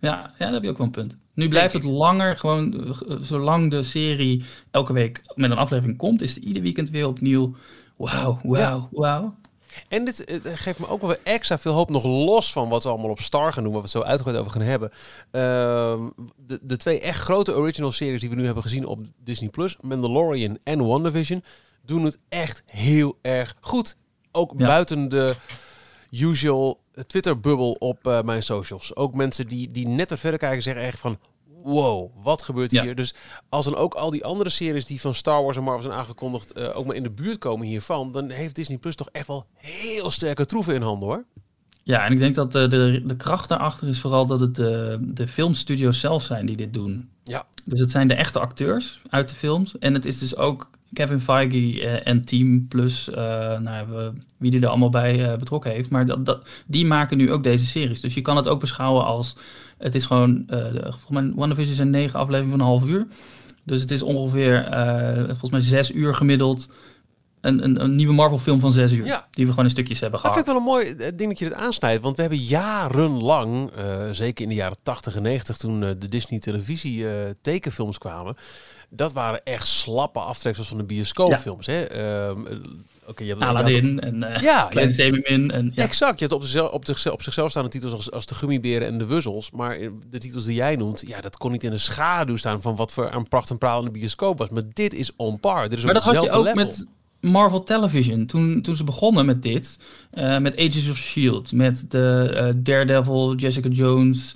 Ja, 0.00 0.10
ja, 0.10 0.32
daar 0.38 0.52
heb 0.52 0.62
je 0.62 0.68
ook 0.68 0.78
wel 0.78 0.86
een 0.86 0.92
punt. 0.92 1.16
Nu 1.34 1.48
blijft 1.48 1.72
het 1.72 1.82
langer, 1.82 2.36
gewoon 2.36 2.94
zolang 3.20 3.70
de 3.70 3.82
serie 3.82 4.44
elke 4.70 4.92
week 4.92 5.22
met 5.34 5.50
een 5.50 5.56
aflevering 5.56 5.98
komt, 5.98 6.22
is 6.22 6.34
het 6.34 6.44
ieder 6.44 6.62
weekend 6.62 6.90
weer 6.90 7.06
opnieuw. 7.06 7.54
Wauw, 7.96 8.40
wauw, 8.42 8.88
wauw. 8.90 9.34
En 9.88 10.04
dit 10.04 10.24
eh, 10.24 10.38
geeft 10.54 10.78
me 10.78 10.88
ook 10.88 11.00
wel 11.00 11.10
weer 11.10 11.20
extra 11.22 11.58
veel 11.58 11.72
hoop, 11.72 11.90
nog 11.90 12.04
los 12.04 12.52
van 12.52 12.68
wat 12.68 12.82
we 12.82 12.88
allemaal 12.88 13.10
op 13.10 13.20
Star 13.20 13.52
gaan 13.52 13.62
doen, 13.62 13.72
waar 13.72 13.82
we 13.82 13.88
het 13.88 13.96
zo 13.96 14.02
uitgebreid 14.02 14.38
over 14.40 14.52
gaan 14.52 14.60
hebben. 14.60 14.90
Ehm, 15.30 16.08
de, 16.36 16.58
de 16.62 16.76
twee 16.76 17.00
echt 17.00 17.20
grote 17.20 17.54
original 17.54 17.90
series 17.90 18.20
die 18.20 18.30
we 18.30 18.36
nu 18.36 18.44
hebben 18.44 18.62
gezien 18.62 18.86
op 18.86 19.00
Disney 19.24 19.48
Plus, 19.50 19.76
Mandalorian 19.80 20.58
en 20.62 20.86
WandaVision, 20.86 21.44
doen 21.82 22.04
het 22.04 22.18
echt 22.28 22.62
heel 22.66 23.18
erg 23.22 23.54
goed. 23.60 23.96
Ook 24.32 24.52
Ja. 24.56 24.66
buiten 24.66 25.08
de 25.08 25.36
usual 26.10 26.80
Twitter-bubbel 27.06 27.72
op 27.72 28.06
eh, 28.06 28.22
mijn 28.22 28.42
socials. 28.42 28.96
Ook 28.96 29.14
mensen 29.14 29.48
die, 29.48 29.68
die 29.72 29.88
net 29.88 30.10
wat 30.10 30.18
verder 30.18 30.38
kijken 30.38 30.62
zeggen 30.62 30.82
echt 30.82 30.98
van... 30.98 31.18
Wow, 31.72 32.10
wat 32.22 32.42
gebeurt 32.42 32.70
Ja. 32.72 32.82
hier? 32.82 32.94
Dus 32.94 33.14
als 33.48 33.64
dan 33.64 33.76
ook 33.76 33.94
al 33.94 34.10
die 34.10 34.24
andere 34.24 34.50
series 34.50 34.84
die 34.84 35.00
van 35.00 35.14
Star 35.14 35.42
Wars 35.42 35.56
en 35.56 35.62
Marvel 35.62 35.82
zijn 35.82 35.94
aangekondigd... 35.94 36.52
eh, 36.52 36.76
ook 36.78 36.86
maar 36.86 36.96
in 36.96 37.02
de 37.02 37.10
buurt 37.10 37.38
komen 37.38 37.66
hiervan... 37.66 38.12
dan 38.12 38.30
heeft 38.30 38.54
Disney 38.54 38.78
Plus 38.78 38.94
toch 38.94 39.08
echt 39.12 39.26
wel 39.26 39.46
heel 39.54 40.10
sterke 40.10 40.46
troeven 40.46 40.74
in 40.74 40.82
handen, 40.82 41.08
hoor. 41.08 41.24
Ja, 41.82 42.04
en 42.04 42.12
ik 42.12 42.18
denk 42.18 42.34
dat 42.34 42.52
de, 42.52 42.66
de, 42.66 43.02
de 43.04 43.16
kracht 43.16 43.48
daarachter 43.48 43.88
is 43.88 44.00
vooral 44.00 44.26
dat 44.26 44.40
het 44.40 44.54
de, 44.54 44.98
de 45.00 45.28
filmstudio's 45.28 46.00
zelf 46.00 46.22
zijn 46.22 46.46
die 46.46 46.56
dit 46.56 46.74
doen. 46.74 47.08
Ja. 47.24 47.46
Dus 47.64 47.80
het 47.80 47.90
zijn 47.90 48.08
de 48.08 48.14
echte 48.14 48.38
acteurs 48.38 49.00
uit 49.10 49.28
de 49.28 49.34
films. 49.36 49.78
En 49.78 49.94
het 49.94 50.04
is 50.04 50.18
dus 50.18 50.36
ook 50.36 50.70
Kevin 50.92 51.20
Feige 51.20 51.80
eh, 51.86 52.06
en 52.06 52.24
team 52.24 52.68
plus 52.68 53.10
eh, 53.10 53.58
nou, 53.58 53.88
we- 53.88 54.12
wie 54.36 54.50
die 54.50 54.60
er 54.60 54.68
allemaal 54.68 54.90
bij 54.90 55.30
eh, 55.32 55.38
betrokken 55.38 55.70
heeft. 55.70 55.90
Maar 55.90 56.06
dat, 56.06 56.26
dat, 56.26 56.48
die 56.66 56.86
maken 56.86 57.16
nu 57.16 57.32
ook 57.32 57.42
deze 57.42 57.66
series. 57.66 58.00
Dus 58.00 58.14
je 58.14 58.22
kan 58.22 58.36
het 58.36 58.48
ook 58.48 58.60
beschouwen 58.60 59.04
als... 59.04 59.36
Het 59.78 59.94
is 59.94 60.06
gewoon... 60.06 60.42
de- 60.46 60.80
volgens 60.82 61.10
mij 61.10 61.32
WandaVision 61.34 61.74
zijn 61.76 61.90
negen 61.90 62.18
afleveringen 62.18 62.50
van 62.58 62.60
een 62.60 62.72
half 62.72 62.86
uur. 62.86 63.06
Dus 63.64 63.80
het 63.80 63.90
is 63.90 64.02
ongeveer 64.02 64.64
eh, 64.64 65.24
volgens 65.24 65.50
mij 65.50 65.60
zes 65.60 65.90
uur 65.92 66.14
gemiddeld... 66.14 66.68
Een, 67.40 67.64
een, 67.64 67.80
een 67.82 67.94
nieuwe 67.94 68.14
Marvel 68.14 68.38
film 68.38 68.60
van 68.60 68.72
zes 68.72 68.92
uur. 68.92 69.06
Ja. 69.06 69.26
Die 69.30 69.44
we 69.44 69.50
gewoon 69.50 69.64
in 69.64 69.70
stukjes 69.70 70.00
hebben 70.00 70.20
Dat 70.22 70.30
gehad. 70.32 70.46
vind 70.46 70.56
ik 70.58 70.64
wel 70.64 70.74
een 70.74 70.84
mooi 70.84 71.04
eh, 71.06 71.16
ding 71.16 71.28
dat 71.30 71.38
je 71.38 71.44
dit 71.48 71.54
aansnijdt. 71.54 72.02
Want 72.02 72.16
we 72.16 72.22
hebben 72.22 72.40
jarenlang, 72.40 73.70
zeker 74.10 74.42
in 74.42 74.48
de 74.48 74.54
jaren 74.54 74.76
80 74.82 75.16
en 75.16 75.22
90, 75.22 75.56
toen 75.56 75.80
de 75.80 76.08
Disney 76.08 76.38
televisie 76.38 77.06
tekenfilms 77.40 77.98
kwamen. 77.98 78.36
Dat 78.88 79.12
waren 79.12 79.40
echt 79.44 79.66
slappe 79.66 80.18
aftreksels 80.18 80.68
van 80.68 80.78
de 80.78 80.84
bioscoopfilms. 80.84 81.66
hè? 81.66 81.80
Eh, 81.82 82.36
Oké, 83.08 83.22
je 83.22 83.28
hebt- 83.28 83.42
had- 83.42 83.48
Aladdin 83.56 84.00
en 84.00 84.22
eh 84.22 84.42
Ja, 84.42 84.66
Kleine 84.70 84.90
ja, 84.90 84.96
Zeemermin. 84.96 85.50
En, 85.50 85.72
ja. 85.74 85.82
Exact, 85.82 86.18
je 86.18 86.24
hebt 86.24 86.36
op, 86.36 86.42
zichzelf, 86.42 86.70
op, 86.72 86.84
zichzelf, 86.86 87.14
op 87.14 87.22
zichzelf 87.22 87.50
staande 87.50 87.68
titels 87.68 87.92
als, 87.92 88.10
als 88.10 88.26
de 88.26 88.34
Gummiberen 88.34 88.88
en 88.88 88.98
de 88.98 89.06
Wuzzels. 89.06 89.50
Maar 89.50 89.76
eh, 89.76 89.88
de 90.10 90.18
titels 90.18 90.44
die 90.44 90.54
jij 90.54 90.76
noemt, 90.76 91.02
ja, 91.06 91.20
dat 91.20 91.36
kon 91.36 91.52
niet 91.52 91.64
in 91.64 91.70
de 91.70 91.78
schaduw 91.78 92.36
staan 92.36 92.62
van 92.62 92.76
wat 92.76 92.92
voor 92.92 93.12
een 93.12 93.28
pracht 93.28 93.50
en 93.50 93.58
praal 93.58 93.78
in 93.78 93.84
de 93.84 93.90
bioscoop 93.90 94.38
was. 94.38 94.48
Maar 94.48 94.62
dit 94.72 94.94
is 94.94 95.10
on 95.16 95.40
par. 95.40 95.68
Dit 95.68 95.78
is 95.78 95.84
Maar 95.84 95.94
dat 95.94 96.02
had 96.02 96.22
je 96.22 96.30
ook 96.30 96.44
level. 96.44 96.64
met 96.64 96.86
Marvel 97.20 97.62
Television. 97.62 98.26
Toen, 98.26 98.62
toen 98.62 98.76
ze 98.76 98.84
begonnen 98.84 99.26
met 99.26 99.42
dit, 99.42 99.78
eh, 100.10 100.38
met 100.38 100.56
Agents 100.56 100.90
of 100.90 100.96
S.H.I.E.L.D., 100.96 101.52
met 101.52 101.90
de 101.90 102.32
eh, 102.36 102.52
Daredevil, 102.56 103.34
Jessica 103.34 103.68
Jones, 103.68 104.34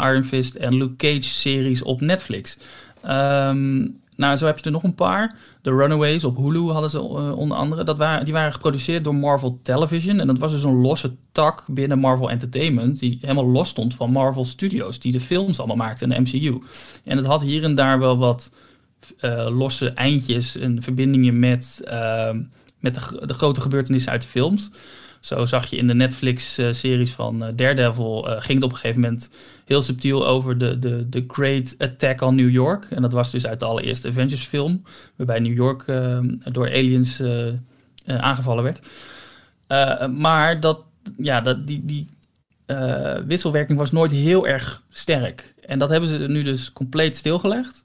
Iron 0.00 0.24
Fist 0.24 0.54
en 0.54 0.74
Luke 0.76 0.96
Cage 0.96 1.22
series 1.22 1.82
op 1.82 2.00
Netflix. 2.00 2.58
Ehm, 3.02 3.86
Nou, 4.18 4.36
zo 4.36 4.46
heb 4.46 4.58
je 4.58 4.64
er 4.64 4.70
nog 4.70 4.82
een 4.82 4.94
paar. 4.94 5.36
The 5.62 5.70
Runaways 5.70 6.24
op 6.24 6.36
Hulu 6.36 6.70
hadden 6.70 6.90
ze 6.90 6.98
eh, 6.98 7.38
onder 7.38 7.56
andere. 7.56 7.84
Dat 7.84 7.96
waren, 7.96 8.24
die 8.24 8.34
waren 8.34 8.52
geproduceerd 8.52 9.04
door 9.04 9.14
Marvel 9.14 9.58
Television. 9.62 10.20
En 10.20 10.26
dat 10.26 10.38
was 10.38 10.52
dus 10.52 10.62
een 10.62 10.80
losse 10.80 11.14
tak 11.32 11.64
binnen 11.66 11.98
Marvel 11.98 12.30
Entertainment. 12.30 12.98
Die 12.98 13.18
helemaal 13.20 13.46
los 13.46 13.68
stond 13.68 13.94
van 13.94 14.10
Marvel 14.10 14.44
Studios. 14.44 14.98
Die 14.98 15.12
de 15.12 15.20
films 15.20 15.58
allemaal 15.58 15.76
maakten 15.76 16.12
in 16.12 16.24
de 16.24 16.30
MCU. 16.30 16.58
En 17.04 17.16
het 17.16 17.26
had 17.26 17.42
hier 17.42 17.64
en 17.64 17.74
daar 17.74 17.98
wel 17.98 18.18
wat 18.18 18.52
eh, 19.18 19.48
losse 19.58 19.90
eindjes 19.90 20.56
en 20.56 20.82
verbindingen 20.82 21.38
met, 21.38 21.80
uh, 21.84 22.30
met 22.78 22.94
de, 22.94 23.26
de, 23.26 23.34
grote 23.34 23.60
gebeurtenissen 23.60 24.12
uit 24.12 24.22
de 24.22 24.28
films. 24.28 24.70
Zo 25.20 25.44
zag 25.44 25.66
je 25.66 25.76
in 25.76 25.86
de 25.86 25.94
Netflix-series 25.94 27.12
van 27.12 27.42
uh, 27.42 27.48
Daredevil, 27.54 28.22
ging 28.22 28.54
het 28.54 28.62
op 28.62 28.70
een 28.70 28.76
gegeven 28.76 29.00
moment 29.00 29.30
heel 29.68 29.82
subtiel 29.82 30.26
over 30.26 30.58
de, 30.58 30.78
de, 30.78 31.08
de 31.08 31.24
Great 31.28 31.74
Attack 31.78 32.20
on 32.20 32.34
New 32.34 32.50
York. 32.50 32.84
En 32.84 33.02
dat 33.02 33.12
was 33.12 33.30
dus 33.30 33.46
uit 33.46 33.60
de 33.60 33.66
allereerste 33.66 34.08
Avengers-film, 34.08 34.82
waarbij 35.16 35.38
New 35.38 35.54
York 35.54 35.84
door 36.52 36.66
aliens 36.66 37.22
aangevallen 38.06 38.64
werd. 38.64 38.80
maar 40.16 40.60
dat, 40.60 40.80
ja, 41.16 41.40
dat, 41.40 41.66
die, 41.66 41.84
die 41.84 42.08
wisselwerking 43.26 43.78
was 43.78 43.92
nooit 43.92 44.10
heel 44.10 44.46
erg 44.46 44.82
sterk. 44.90 45.54
En 45.66 45.78
dat 45.78 45.88
hebben 45.88 46.08
ze 46.08 46.18
nu 46.18 46.42
dus 46.42 46.72
compleet 46.72 47.16
stilgelegd. 47.16 47.84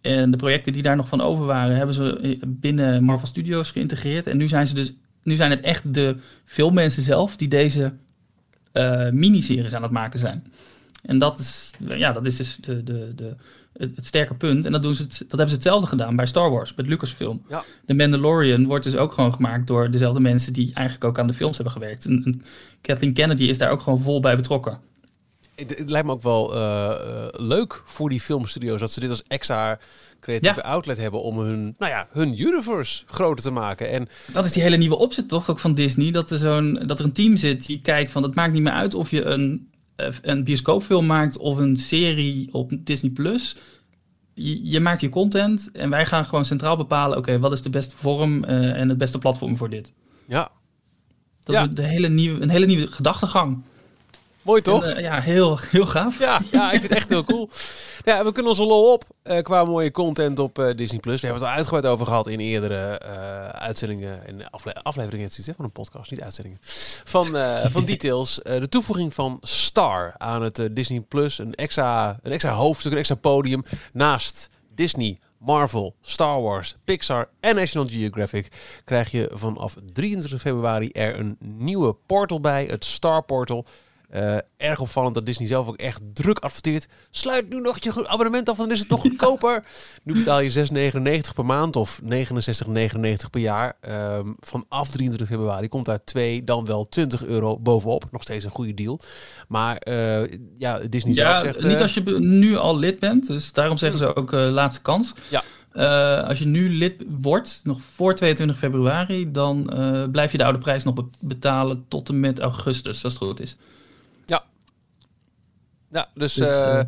En 0.00 0.30
de 0.30 0.36
projecten 0.36 0.72
die 0.72 0.82
daar 0.82 0.96
nog 0.96 1.08
van 1.08 1.20
over 1.20 1.46
waren, 1.46 1.76
hebben 1.76 1.94
ze 1.94 2.38
binnen 2.46 3.04
Marvel 3.04 3.26
Studios 3.26 3.70
geïntegreerd. 3.70 4.26
En 4.26 4.36
nu 4.36 4.48
zijn 4.48 4.66
ze 4.66 4.74
dus, 4.74 4.92
nu 5.22 5.34
zijn 5.34 5.50
het 5.50 5.60
echt 5.60 5.94
de 5.94 6.16
filmmensen 6.44 7.02
zelf 7.02 7.36
die 7.36 7.48
deze 7.48 7.92
uh, 8.72 9.10
miniseries 9.10 9.72
aan 9.72 9.82
het 9.82 9.90
maken 9.90 10.20
zijn. 10.20 10.44
En 11.06 11.18
dat 11.18 11.38
is, 11.38 11.72
ja, 11.78 12.12
dat 12.12 12.26
is 12.26 12.36
dus 12.36 12.56
de, 12.56 12.82
de, 12.82 13.12
de, 13.14 13.34
het, 13.78 13.96
het 13.96 14.06
sterke 14.06 14.34
punt. 14.34 14.66
En 14.66 14.72
dat, 14.72 14.82
doen 14.82 14.94
ze 14.94 15.06
dat 15.06 15.18
hebben 15.18 15.48
ze 15.48 15.54
hetzelfde 15.54 15.86
gedaan 15.86 16.16
bij 16.16 16.26
Star 16.26 16.50
Wars, 16.50 16.74
met 16.74 16.86
Lucasfilm. 16.86 17.42
Ja. 17.48 17.64
De 17.86 17.94
Mandalorian 17.94 18.66
wordt 18.66 18.84
dus 18.84 18.96
ook 18.96 19.12
gewoon 19.12 19.32
gemaakt 19.32 19.66
door 19.66 19.90
dezelfde 19.90 20.20
mensen 20.20 20.52
die 20.52 20.74
eigenlijk 20.74 21.04
ook 21.04 21.18
aan 21.18 21.26
de 21.26 21.34
films 21.34 21.54
hebben 21.56 21.74
gewerkt. 21.74 22.04
En, 22.04 22.22
en 22.24 22.42
Kathleen 22.80 23.12
Kennedy 23.12 23.44
is 23.44 23.58
daar 23.58 23.70
ook 23.70 23.80
gewoon 23.80 24.00
vol 24.00 24.20
bij 24.20 24.36
betrokken. 24.36 24.78
Het, 25.54 25.90
lijkt 25.90 26.06
me 26.06 26.12
ook 26.12 26.22
wel 26.22 26.54
uh, 26.56 26.94
leuk 27.30 27.82
voor 27.84 28.08
die 28.08 28.20
filmstudio's 28.20 28.80
dat 28.80 28.92
ze 28.92 29.00
dit 29.00 29.10
als 29.10 29.22
extra 29.22 29.78
creatieve 30.20 30.62
outlet 30.62 30.98
hebben 30.98 31.22
om 31.22 31.38
hun, 31.38 31.74
nou 31.78 31.92
ja, 31.92 32.06
hun 32.10 32.40
universe 32.40 33.04
groter 33.06 33.44
te 33.44 33.50
maken. 33.50 33.90
En 33.90 34.08
dat 34.32 34.44
is 34.44 34.52
die 34.52 34.62
hele 34.62 34.76
nieuwe 34.76 34.96
opzet 34.96 35.28
toch 35.28 35.50
ook 35.50 35.58
van 35.58 35.74
Disney, 35.74 36.10
dat 36.10 36.30
er, 36.30 36.38
zo'n, 36.38 36.82
dat 36.86 36.98
er 36.98 37.04
een 37.04 37.12
team 37.12 37.36
zit 37.36 37.66
die 37.66 37.80
kijkt 37.80 38.10
van 38.10 38.22
het 38.22 38.34
maakt 38.34 38.52
niet 38.52 38.62
meer 38.62 38.72
uit 38.72 38.94
of 38.94 39.10
je 39.10 39.24
een, 39.24 39.68
eh, 39.70 39.73
een 40.22 40.44
bioscoopfilm 40.44 41.06
maakt 41.06 41.38
of 41.38 41.58
een 41.58 41.76
serie 41.76 42.48
op 42.52 42.72
Disney 42.78 43.10
Plus. 43.10 43.56
Je, 44.34 44.70
je 44.70 44.80
maakt 44.80 45.00
je 45.00 45.08
content 45.08 45.70
en 45.72 45.90
wij 45.90 46.06
gaan 46.06 46.24
gewoon 46.24 46.44
centraal 46.44 46.76
bepalen, 46.76 47.18
oké, 47.18 47.38
wat 47.38 47.52
is 47.52 47.62
de 47.62 47.70
beste 47.70 47.96
vorm 47.96 48.44
uh, 48.44 48.80
en 48.80 48.88
het 48.88 48.98
beste 48.98 49.18
platform 49.18 49.56
voor 49.56 49.70
dit. 49.70 49.92
Ja. 50.28 50.50
Dat 51.42 51.68
is 51.68 51.74
de 51.74 51.82
hele 51.82 52.08
nieuwe, 52.08 52.42
een 52.42 52.50
hele 52.50 52.66
nieuwe 52.66 52.86
gedachtegang. 52.86 53.62
Mooi 54.44 54.62
toch? 54.62 54.84
En, 54.84 54.96
uh, 54.96 55.02
ja, 55.02 55.20
heel, 55.20 55.58
heel 55.70 55.86
gaaf. 55.86 56.18
Ja, 56.18 56.40
ja, 56.50 56.64
ik 56.72 56.78
vind 56.78 56.82
het 56.82 56.98
echt 56.98 57.08
heel 57.08 57.24
cool. 57.34 57.50
Ja, 58.04 58.24
we 58.24 58.32
kunnen 58.32 58.50
onze 58.50 58.64
lol 58.64 58.92
op 58.92 59.04
uh, 59.24 59.38
qua 59.38 59.64
mooie 59.64 59.90
content 59.90 60.38
op 60.38 60.58
uh, 60.58 60.76
Disney+. 60.76 61.00
Plus. 61.00 61.20
We 61.20 61.26
hebben 61.26 61.42
het 61.42 61.50
al 61.50 61.56
uitgebreid 61.56 61.86
over 61.86 62.06
gehad 62.06 62.26
in 62.26 62.40
eerdere 62.40 63.00
uitzendingen 63.52 64.26
en 64.26 64.50
afle 64.50 64.74
afleveringen 64.74 65.30
het 65.34 65.50
van 65.56 65.64
een 65.64 65.72
podcast, 65.72 66.10
niet 66.10 66.22
uitzendingen. 66.22 66.58
Van, 67.04 67.24
van 67.70 67.84
Details. 67.94 68.40
de 68.42 68.68
toevoeging 68.68 69.14
van 69.14 69.38
Star 69.40 70.14
aan 70.18 70.42
het 70.42 70.68
Disney+. 70.70 71.00
Plus. 71.00 71.38
Een 71.38 71.54
extra, 71.54 72.18
een 72.22 72.32
extra 72.32 72.52
hoofdstuk, 72.52 72.92
een 72.92 72.98
extra 72.98 73.16
podium 73.16 73.64
naast 73.92 74.50
Disney, 74.74 75.18
Marvel, 75.38 75.94
Star 76.00 76.42
Wars, 76.42 76.76
Pixar 76.84 77.28
en 77.40 77.54
National 77.54 77.88
Geographic 77.88 78.48
krijg 78.84 79.10
je 79.10 79.30
vanaf 79.32 79.76
23 79.92 80.40
februari 80.40 80.90
er 80.90 81.18
een 81.18 81.36
nieuwe 81.38 81.96
portal 82.06 82.40
bij, 82.40 82.64
het 82.64 82.84
Star 82.84 83.22
Portal. 83.22 83.64
Uh, 84.14 84.36
erg 84.56 84.80
opvallend 84.80 85.14
dat 85.14 85.26
Disney 85.26 85.48
zelf 85.48 85.68
ook 85.68 85.76
echt 85.76 86.00
druk 86.12 86.38
adverteert. 86.38 86.86
Sluit 87.10 87.48
nu 87.48 87.60
nog 87.60 87.82
je 87.82 88.08
abonnement 88.08 88.48
af, 88.48 88.56
dan 88.56 88.70
is 88.70 88.78
het 88.78 88.88
toch 88.88 89.00
goedkoper. 89.00 89.64
nu 90.04 90.12
betaal 90.12 90.40
je 90.40 90.68
6,99 91.28 91.34
per 91.34 91.44
maand 91.44 91.76
of 91.76 92.00
69,99 92.02 92.10
per 93.30 93.40
jaar. 93.40 93.76
Um, 94.16 94.36
vanaf 94.40 94.90
23 94.90 95.28
februari 95.28 95.68
komt 95.68 95.84
daar 95.84 96.04
2, 96.04 96.44
dan 96.44 96.64
wel 96.64 96.88
20 96.88 97.24
euro 97.24 97.58
bovenop. 97.58 98.04
Nog 98.10 98.22
steeds 98.22 98.44
een 98.44 98.50
goede 98.50 98.74
deal. 98.74 99.00
Maar 99.48 99.82
uh, 99.88 100.22
ja, 100.58 100.78
Disney 100.78 101.14
ja, 101.14 101.40
zelf 101.40 101.54
zegt... 101.54 101.66
niet 101.66 101.80
als 101.80 101.94
je 101.94 102.18
nu 102.18 102.56
al 102.56 102.78
lid 102.78 102.98
bent. 102.98 103.26
Dus 103.26 103.52
daarom 103.52 103.76
zeggen 103.76 103.98
ze 103.98 104.16
ook 104.16 104.32
laatste 104.32 104.82
kans. 104.82 105.14
Ja. 105.28 105.42
Uh, 105.72 106.28
als 106.28 106.38
je 106.38 106.46
nu 106.46 106.70
lid 106.70 107.02
wordt, 107.08 107.60
nog 107.64 107.82
voor 107.82 108.14
22 108.14 108.58
februari, 108.58 109.30
dan 109.30 109.70
uh, 109.72 110.04
blijf 110.10 110.32
je 110.32 110.38
de 110.38 110.44
oude 110.44 110.58
prijs 110.58 110.84
nog 110.84 110.94
be 110.94 111.04
betalen 111.20 111.84
tot 111.88 112.08
en 112.08 112.20
met 112.20 112.40
augustus, 112.40 113.04
als 113.04 113.12
het 113.12 113.22
goed 113.22 113.40
is. 113.40 113.56
Ja, 115.94 116.08
dus, 116.14 116.34
dus 116.34 116.48
uh, 116.48 116.80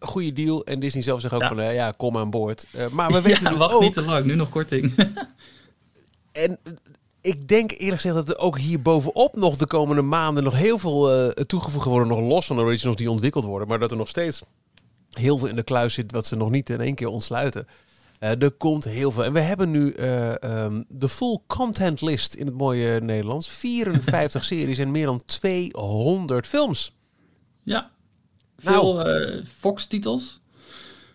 goede 0.00 0.32
deal. 0.32 0.64
En 0.64 0.80
Disney 0.80 1.02
zelf 1.02 1.20
zegt 1.20 1.34
ook 1.34 1.40
ja. 1.40 1.48
van, 1.48 1.60
uh, 1.60 1.74
ja, 1.74 1.92
kom 1.96 2.16
aan 2.16 2.30
boord. 2.30 2.66
Uh, 2.76 2.88
maar 2.88 3.12
we 3.12 3.20
weten 3.28 3.42
ja, 3.42 3.50
nu 3.50 3.56
wacht 3.56 3.74
ook... 3.74 3.82
niet 3.82 3.92
te 3.92 4.02
lang, 4.02 4.24
nu 4.24 4.34
nog 4.34 4.48
korting. 4.48 4.94
en 6.32 6.58
ik 7.20 7.48
denk 7.48 7.70
eerlijk 7.70 8.00
gezegd 8.00 8.14
dat 8.14 8.28
er 8.28 8.38
ook 8.38 8.58
hier 8.58 8.82
bovenop 8.82 9.36
nog 9.36 9.56
de 9.56 9.66
komende 9.66 10.02
maanden 10.02 10.44
nog 10.44 10.56
heel 10.56 10.78
veel 10.78 11.32
toegevoegd 11.46 11.86
worden, 11.86 12.08
nog 12.08 12.20
los 12.20 12.46
van 12.46 12.56
de 12.56 12.62
originals 12.62 12.96
die 12.96 13.10
ontwikkeld 13.10 13.44
worden. 13.44 13.68
Maar 13.68 13.78
dat 13.78 13.90
er 13.90 13.96
nog 13.96 14.08
steeds 14.08 14.42
heel 15.10 15.38
veel 15.38 15.48
in 15.48 15.56
de 15.56 15.62
kluis 15.62 15.94
zit 15.94 16.12
wat 16.12 16.26
ze 16.26 16.36
nog 16.36 16.50
niet 16.50 16.70
in 16.70 16.80
één 16.80 16.94
keer 16.94 17.08
ontsluiten. 17.08 17.66
Uh, 18.22 18.42
er 18.42 18.50
komt 18.50 18.84
heel 18.84 19.10
veel. 19.10 19.24
En 19.24 19.32
we 19.32 19.40
hebben 19.40 19.70
nu 19.70 19.94
uh, 19.94 20.34
um, 20.34 20.84
de 20.88 21.08
full 21.08 21.38
content 21.46 22.00
list 22.00 22.34
in 22.34 22.46
het 22.46 22.54
mooie 22.54 23.00
Nederlands. 23.00 23.48
54 23.58 24.44
series 24.44 24.78
en 24.78 24.90
meer 24.90 25.06
dan 25.06 25.20
200 25.24 26.46
films. 26.46 26.94
Ja, 27.62 27.90
veel 28.58 28.94
nou. 28.94 29.20
uh, 29.20 29.44
Fox-titels. 29.44 30.40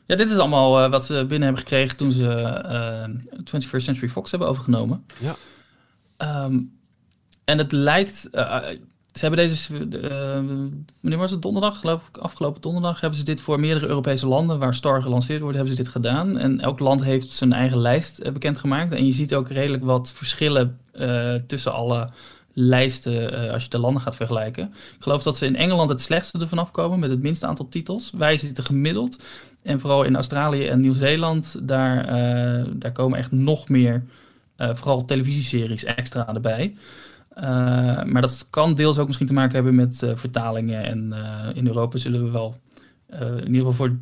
Ja, 0.06 0.16
dit 0.16 0.30
is 0.30 0.38
allemaal 0.38 0.84
uh, 0.84 0.90
wat 0.90 1.06
ze 1.06 1.14
binnen 1.14 1.42
hebben 1.42 1.58
gekregen 1.58 1.98
toen 1.98 2.12
ze 2.12 2.24
uh, 2.24 3.40
21st 3.40 3.84
Century 3.84 4.10
Fox 4.10 4.32
hebben 4.32 4.50
overgenomen. 4.50 5.06
Ja. 5.18 5.36
Um, 6.44 6.80
en 7.46 7.58
het 7.58 7.72
lijkt... 7.72 8.16
ze 8.16 8.80
hebben 9.12 9.40
deze... 9.40 9.78
wanneer 11.02 11.20
was 11.20 11.32
het? 11.32 11.42
Donderdag, 11.42 11.80
geloof 11.80 12.08
ik. 12.08 12.18
Afgelopen 12.18 12.62
donderdag 12.62 13.02
hebben 13.02 13.20
ze 13.20 13.26
dit 13.26 13.42
voor 13.42 13.60
meerdere 13.60 13.88
Europese 13.88 14.28
landen... 14.28 14.60
waar 14.60 14.74
Star 14.74 15.02
gelanceerd 15.02 15.42
wordt, 15.42 15.56
hebben 15.56 15.76
ze 15.76 15.84
dit 15.84 15.92
gedaan. 15.92 16.38
En 16.38 16.60
elk 16.60 16.80
land 16.80 17.04
heeft 17.04 17.30
zijn 17.30 17.54
eigen 17.54 17.78
lijst 17.78 18.34
bekendgemaakt. 18.34 18.92
En 18.92 19.06
je 19.06 19.12
ziet 19.12 19.36
ook 19.36 19.50
redelijk 19.50 19.84
wat 19.84 20.14
verschillen 20.16 20.80
tussen 21.48 21.74
alle 21.74 22.10
lijsten 22.60 23.34
uh, 23.34 23.52
als 23.52 23.64
je 23.64 23.70
de 23.70 23.78
landen 23.78 24.02
gaat 24.02 24.16
vergelijken. 24.16 24.64
Ik 24.66 25.04
geloof 25.04 25.24
dat 25.24 25.38
ze 25.38 25.46
in 25.46 25.56
Engeland 25.56 25.90
het 25.90 26.02
slechtste 26.02 26.40
ervan 26.40 26.60
afkomen 26.60 27.00
met 27.00 27.10
het 27.10 27.22
minste 27.22 27.46
aantal 27.46 27.70
titels. 27.70 28.12
Wij 28.18 28.38
zitten 28.38 28.64
gemiddeld. 28.64 29.24
En 29.64 29.80
vooral 29.80 30.04
in 30.04 30.16
Australië 30.16 30.68
en 30.68 30.80
Nieuw-Zeeland, 30.80 31.60
daar, 31.62 31.98
uh, 32.00 32.66
daar 32.74 32.92
komen 32.92 33.20
echt 33.20 33.32
nog 33.32 33.70
meer, 33.70 34.04
uh, 34.58 34.76
vooral 34.76 35.06
televisieseries 35.06 35.84
extra 35.84 36.34
erbij. 36.34 36.76
maar 38.06 38.22
dat 38.22 38.48
kan 38.50 38.74
deels 38.74 38.98
ook 38.98 39.06
misschien 39.08 39.28
te 39.28 39.34
maken 39.34 39.56
hebben 39.56 39.76
met 39.76 40.04
vertalingen. 40.14 40.84
En 40.84 41.14
in 41.56 41.68
Europa 41.68 41.98
zullen 41.98 42.24
we 42.24 42.32
wel 42.32 42.56
in 43.20 43.54
ieder 43.54 43.66
geval 43.66 43.74
voor 43.74 43.96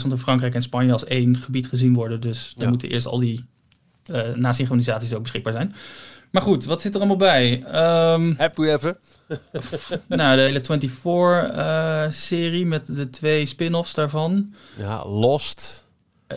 100.000 0.00 0.10
in 0.10 0.18
Frankrijk 0.18 0.54
en 0.54 0.62
Spanje 0.62 0.92
als 0.92 1.04
één 1.04 1.36
gebied 1.36 1.66
gezien 1.66 1.94
worden. 1.94 2.20
Dus 2.20 2.52
dan 2.54 2.64
ja. 2.64 2.70
moeten 2.70 2.90
eerst 2.90 3.06
al 3.06 3.18
die 3.18 3.44
nasynchronisaties 4.34 5.14
ook 5.14 5.22
beschikbaar 5.22 5.52
zijn. 5.52 5.72
Maar 6.30 6.42
goed, 6.42 6.64
wat 6.64 6.80
zit 6.80 6.94
er 6.94 7.00
allemaal 7.00 7.16
bij? 7.16 7.64
Um, 8.12 8.34
Heb 8.36 8.56
je 8.56 8.72
even? 8.72 8.96
nou, 10.06 10.36
de 10.36 10.42
hele 10.42 10.60
24-serie 12.08 12.62
uh, 12.64 12.68
met 12.68 12.96
de 12.96 13.10
twee 13.10 13.46
spin-offs 13.46 13.94
daarvan. 13.94 14.54
Ja, 14.76 15.04
Lost. 15.04 15.87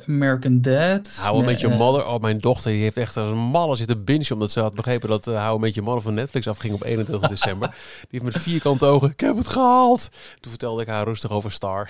American 0.08 0.62
Dad. 0.62 1.17
Hou 1.21 1.39
een 1.39 1.45
beetje 1.45 1.67
uh, 1.67 1.77
Mother. 1.77 2.06
Oh, 2.06 2.19
mijn 2.19 2.38
dochter 2.38 2.71
die 2.71 2.82
heeft 2.82 2.97
echt 2.97 3.17
als 3.17 3.30
een 3.30 3.38
malle 3.38 3.75
zitten 3.75 4.04
binge 4.04 4.34
omdat 4.34 4.51
ze 4.51 4.60
had 4.60 4.75
begrepen 4.75 5.10
dat 5.10 5.27
uh, 5.27 5.38
Hou 5.39 5.56
een 5.56 5.62
beetje 5.62 5.82
Mother 5.82 6.01
van 6.01 6.13
Netflix 6.13 6.47
afging 6.47 6.73
op 6.73 6.84
21 6.84 7.30
december. 7.36 7.69
Die 7.69 8.19
heeft 8.19 8.34
met 8.34 8.43
vierkante 8.43 8.86
ogen, 8.86 9.10
ik 9.10 9.19
heb 9.19 9.38
het 9.38 9.47
gehaald. 9.47 10.10
Toen 10.39 10.51
vertelde 10.51 10.82
ik 10.82 10.88
haar 10.88 11.04
rustig 11.04 11.32
over 11.32 11.51
Star. 11.51 11.89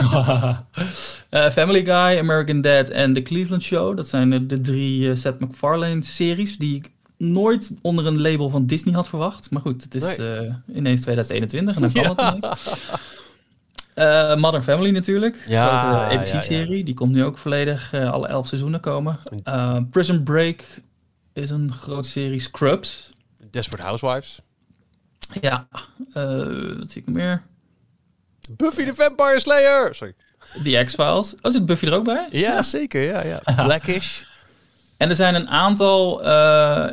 uh, 0.00 0.58
Family 1.56 1.84
Guy, 1.84 2.18
American 2.18 2.60
Dad 2.60 2.88
en 2.88 3.12
The 3.12 3.22
Cleveland 3.22 3.62
Show. 3.62 3.96
Dat 3.96 4.08
zijn 4.08 4.30
de, 4.30 4.46
de 4.46 4.60
drie 4.60 5.14
Seth 5.14 5.40
MacFarlane 5.40 6.02
series 6.02 6.58
die 6.58 6.76
ik 6.76 6.90
nooit 7.16 7.70
onder 7.82 8.06
een 8.06 8.20
label 8.20 8.48
van 8.48 8.66
Disney 8.66 8.94
had 8.94 9.08
verwacht. 9.08 9.50
Maar 9.50 9.62
goed, 9.62 9.82
het 9.82 9.94
is 9.94 10.16
nee. 10.16 10.52
ineens 10.74 11.00
2021 11.00 11.74
en 11.74 11.80
dan 11.80 11.92
kan 12.02 12.02
ja. 12.02 12.24
het 12.24 12.44
ineens. 12.44 12.90
Uh, 13.94 14.36
Modern 14.36 14.62
Family 14.62 14.90
natuurlijk. 14.90 15.44
Ja, 15.46 15.78
grote 15.78 16.16
ABC-serie. 16.16 16.70
Ja, 16.70 16.76
ja. 16.76 16.84
Die 16.84 16.94
komt 16.94 17.12
nu 17.12 17.24
ook 17.24 17.38
volledig 17.38 17.92
uh, 17.92 18.12
alle 18.12 18.28
elf 18.28 18.46
seizoenen 18.46 18.80
komen. 18.80 19.18
Uh, 19.44 19.78
Prison 19.90 20.22
Break 20.22 20.64
is 21.32 21.50
een 21.50 21.72
grote 21.72 22.08
serie. 22.08 22.38
Scrubs. 22.38 23.12
Desperate 23.50 23.82
Housewives. 23.82 24.40
Ja. 25.40 25.66
wat 26.78 26.90
zie 26.90 27.02
ik 27.02 27.08
meer? 27.08 27.42
Buffy 28.50 28.84
the 28.84 28.94
Vampire 28.94 29.40
Slayer. 29.40 29.94
Sorry. 29.94 30.14
The 30.62 30.82
X-Files. 30.84 31.34
Oh, 31.42 31.52
zit 31.52 31.66
Buffy 31.66 31.86
er 31.86 31.94
ook 31.94 32.04
bij? 32.04 32.28
Ja, 32.30 32.62
zeker. 32.62 33.02
Ja, 33.02 33.24
ja. 33.24 33.40
Blackish. 33.64 34.22
En 34.96 35.08
er 35.08 35.16
zijn 35.16 35.34
een 35.34 35.48
aantal, 35.48 36.24
eh, 36.24 36.86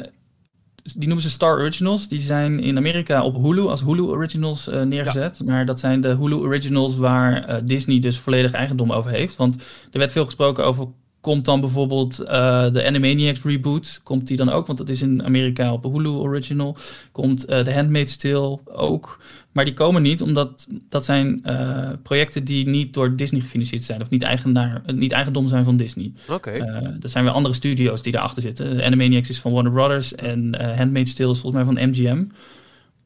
die 0.84 1.08
noemen 1.08 1.22
ze 1.22 1.30
Star 1.30 1.60
Originals. 1.60 2.08
Die 2.08 2.20
zijn 2.20 2.60
in 2.60 2.78
Amerika 2.78 3.24
op 3.24 3.36
Hulu 3.36 3.62
als 3.62 3.82
Hulu 3.82 4.02
Originals 4.02 4.68
eh, 4.68 4.82
neergezet. 4.82 5.42
Maar 5.46 5.66
dat 5.66 5.80
zijn 5.80 6.02
de 6.02 6.16
Hulu 6.16 6.36
Originals 6.36 6.96
waar 6.96 7.44
eh, 7.44 7.62
Disney 7.64 8.00
dus 8.00 8.20
volledig 8.20 8.52
eigendom 8.52 8.92
over 8.92 9.12
heeft. 9.12 9.36
Want 9.36 9.56
er 9.92 10.00
werd 10.00 10.12
veel 10.12 10.26
gesproken 10.26 10.66
over 10.66 10.88
Komt 11.22 11.46
dan 11.46 11.60
bijvoorbeeld 11.60 12.22
uh, 12.22 12.28
de 12.72 12.86
Animaniacs 12.86 13.44
reboot, 13.44 14.02
komt 14.04 14.28
die 14.28 14.38
dan 14.38 14.50
ook? 14.50 14.66
Want 14.66 14.78
dat 14.78 14.90
is 14.90 15.02
in 15.02 15.26
Amerika 15.26 15.74
op 15.74 15.84
Hulu 15.84 16.10
original. 16.10 16.78
Komt 17.12 17.50
uh, 17.50 17.60
The 17.60 17.74
Handmaid's 17.74 18.18
Tale 18.18 18.60
ook. 18.66 19.22
Maar 19.52 19.66
die 19.66 19.74
komen 19.74 20.02
niet, 20.02 20.22
omdat 20.22 20.68
dat 20.90 21.06
zijn 21.06 21.44
uh, 21.46 21.90
projecten 22.04 22.44
die 22.44 22.68
niet 22.68 22.94
door 22.94 23.16
Disney 23.16 23.42
gefinancierd 23.42 23.84
zijn. 23.84 24.02
Of 24.02 24.10
niet, 24.10 24.24
eigenaar, 24.24 24.82
niet 24.86 25.12
eigendom 25.12 25.48
zijn 25.48 25.64
van 25.64 25.78
Disney. 25.78 26.12
Oké. 26.30 26.34
Okay. 26.34 26.98
dat 27.00 27.12
zijn 27.12 27.24
weer 27.24 27.34
andere 27.34 27.54
studio's 27.54 28.02
die 28.02 28.12
daarachter 28.12 28.42
zitten. 28.42 28.78
De 28.78 28.84
Animaniacs 28.84 29.30
is 29.30 29.40
van 29.40 29.52
Warner 29.52 29.72
Brothers 29.72 30.16
en 30.16 30.76
Handmaid's 30.78 31.14
Tale 31.14 31.32
is 31.32 31.40
volgens 31.40 31.64
mij 31.64 31.74
van 31.74 31.90
MGM. 31.90 32.24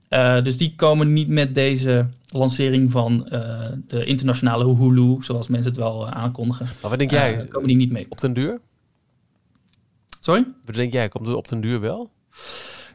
Uh, 0.10 0.42
dus 0.44 0.58
die 0.58 0.74
komen 0.76 1.14
niet 1.14 1.28
met 1.28 1.56
deze 1.56 2.06
lancering 2.32 2.92
van 2.92 3.28
uh, 3.32 3.66
de 3.88 4.06
internationale 4.06 4.76
Hulu, 4.76 5.18
zoals 5.20 5.48
mensen 5.48 5.72
het 5.72 5.80
wel 5.80 6.08
uh, 6.08 6.12
aankondigen. 6.12 6.66
Maar 6.82 6.90
wat 6.90 7.00
denk 7.00 7.12
jij? 7.12 7.48
komen 7.48 7.68
die 7.68 7.78
niet 7.78 7.92
mee. 7.92 8.06
Op 8.10 8.20
den 8.20 8.34
duur? 8.34 8.60
Sorry? 10.20 10.46
Wat 10.66 10.76
denk 10.76 10.92
jij? 10.94 11.10
Komt 11.10 11.26
het 11.26 11.36
op 11.36 11.48
den 11.48 11.62
duur 11.62 11.80
wel? 11.80 12.12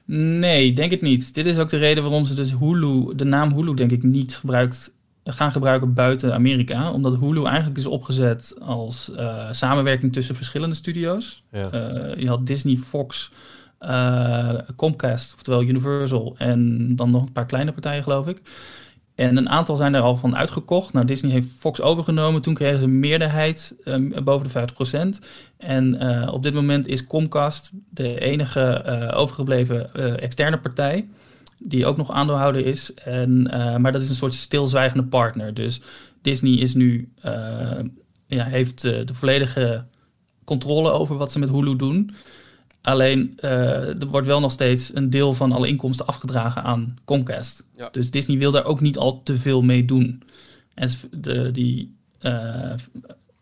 Nee, 0.04 0.72
denk 0.72 0.90
het 0.90 1.00
niet. 1.00 1.34
Dit 1.34 1.46
is 1.46 1.58
ook 1.58 1.68
de 1.68 1.76
reden 1.76 2.02
waarom 2.02 2.24
ze 2.24 2.34
dus 2.34 2.52
Hulu, 2.52 3.14
de 3.14 3.24
naam 3.24 3.52
Hulu 3.52 3.74
denk 3.74 3.90
ik 3.90 4.02
niet 4.02 4.36
gebruikt, 4.36 4.94
gaan 5.24 5.52
gebruiken 5.52 5.94
buiten 5.94 6.34
Amerika. 6.34 6.92
Omdat 6.92 7.16
Hulu 7.16 7.44
eigenlijk 7.44 7.78
is 7.78 7.86
opgezet 7.86 8.56
als 8.60 9.12
samenwerking 9.50 10.12
tussen 10.12 10.34
verschillende 10.34 10.74
studio's. 10.74 11.44
Ja. 11.52 11.68
je 12.16 12.28
had 12.28 12.46
Disney, 12.46 12.76
Fox, 12.76 13.32
uh, 13.80 14.54
Comcast, 14.76 15.34
oftewel 15.34 15.62
Universal, 15.62 16.34
en 16.38 16.96
dan 16.96 17.10
nog 17.10 17.22
een 17.22 17.32
paar 17.32 17.46
kleine 17.46 17.72
partijen, 17.72 18.02
geloof 18.02 18.26
ik. 18.26 18.42
En 19.14 19.36
een 19.36 19.48
aantal 19.48 19.76
zijn 19.76 19.94
er 19.94 20.00
al 20.00 20.16
van 20.16 20.36
uitgekocht. 20.36 20.92
Nou, 20.92 21.06
Disney 21.06 21.32
heeft 21.32 21.48
Fox 21.58 21.80
overgenomen. 21.80 22.40
Toen 22.40 22.54
kregen 22.54 22.78
ze 22.78 22.84
een 22.84 22.98
meerderheid 22.98 23.76
um, 23.84 24.24
boven 24.24 24.48
de 24.52 25.18
50%. 25.20 25.26
En 25.56 26.02
uh, 26.02 26.32
op 26.32 26.42
dit 26.42 26.54
moment 26.54 26.86
is 26.86 27.06
Comcast 27.06 27.72
de 27.90 28.20
enige 28.20 28.84
uh, 28.86 29.18
overgebleven 29.18 29.94
externe 30.20 30.58
partij. 30.58 31.08
Die 31.58 31.86
ook 31.86 31.96
nog 31.96 32.10
aandeelhouder 32.10 32.66
is. 32.66 32.94
En, 32.94 33.42
maar 33.80 33.92
dat 33.92 34.02
is 34.02 34.08
een 34.08 34.14
soort 34.14 34.34
stilzwijgende 34.34 35.04
partner. 35.04 35.54
Dus 35.54 35.80
Disney 36.22 36.52
is 36.52 36.74
nu, 36.74 37.12
ja, 38.26 38.44
heeft 38.44 38.82
de 38.82 39.14
volledige 39.14 39.84
controle 40.44 40.90
over 40.90 41.16
wat 41.16 41.32
ze 41.32 41.38
met 41.38 41.48
Hulu 41.48 41.76
doen. 41.76 42.10
Alleen 42.82 43.38
uh, 43.40 43.50
er 44.02 44.06
wordt 44.06 44.26
wel 44.26 44.40
nog 44.40 44.52
steeds 44.52 44.94
een 44.94 45.10
deel 45.10 45.34
van 45.34 45.52
alle 45.52 45.68
inkomsten 45.68 46.06
afgedragen 46.06 46.62
aan 46.62 46.96
Comcast. 47.04 47.64
Ja. 47.76 47.88
Dus 47.90 48.10
Disney 48.10 48.38
wil 48.38 48.50
daar 48.50 48.64
ook 48.64 48.80
niet 48.80 48.98
al 48.98 49.22
te 49.22 49.36
veel 49.38 49.62
mee 49.62 49.84
doen. 49.84 50.22
En 50.74 50.90
de, 51.10 51.50
die 51.50 51.96
uh, 52.20 52.72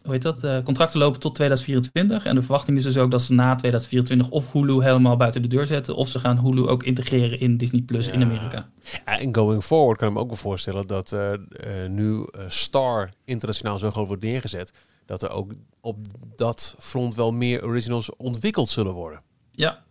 hoe 0.03 0.17
heet 0.17 0.23
dat? 0.23 0.45
Uh, 0.45 0.63
contracten 0.63 0.99
lopen 0.99 1.21
tot 1.21 1.35
2024. 1.35 2.25
En 2.25 2.35
de 2.35 2.43
verwachting 2.43 2.77
is 2.77 2.83
dus 2.83 2.97
ook 2.97 3.11
dat 3.11 3.23
ze 3.23 3.33
na 3.33 3.55
2024 3.55 4.31
of 4.31 4.53
Hulu 4.53 4.83
helemaal 4.83 5.17
buiten 5.17 5.43
de 5.43 5.49
deur 5.49 5.67
zetten. 5.67 5.97
Of 5.97 6.09
ze 6.09 6.19
gaan 6.19 6.39
Hulu 6.39 6.67
ook 6.67 6.83
integreren 6.83 7.41
in 7.41 7.57
Disney 7.57 7.81
Plus 7.81 8.07
Ja. 8.07 8.13
in 8.13 8.23
Amerika. 8.23 8.69
En 9.05 9.35
going 9.35 9.65
forward 9.65 9.99
kan 9.99 10.09
ik 10.09 10.15
me 10.15 10.21
ook 10.21 10.29
wel 10.29 10.37
voorstellen 10.37 10.87
dat 10.87 11.13
eh, 11.13 11.33
eh, 11.33 11.41
nu 11.91 12.27
eh, 12.31 12.45
Star 12.47 13.11
internationaal 13.25 13.79
zo 13.79 13.91
groot 13.91 14.07
wordt 14.07 14.23
neergezet. 14.23 14.73
Dat 15.07 15.23
er 15.23 15.31
ook 15.31 15.53
op 15.81 15.97
dat 16.37 16.75
front 16.79 17.15
wel 17.15 17.33
meer 17.33 17.65
originals 17.65 18.17
ontwikkeld 18.17 18.69
zullen 18.69 18.93
worden. 18.93 19.21
Ja. 19.59 19.83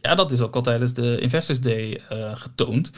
ja, 0.00 0.14
dat 0.14 0.30
is 0.30 0.40
ook 0.40 0.54
al 0.54 0.62
tijdens 0.62 0.94
de 0.94 1.18
Investors 1.18 1.60
Day 1.60 2.00
eh, 2.08 2.36
getoond. 2.36 2.90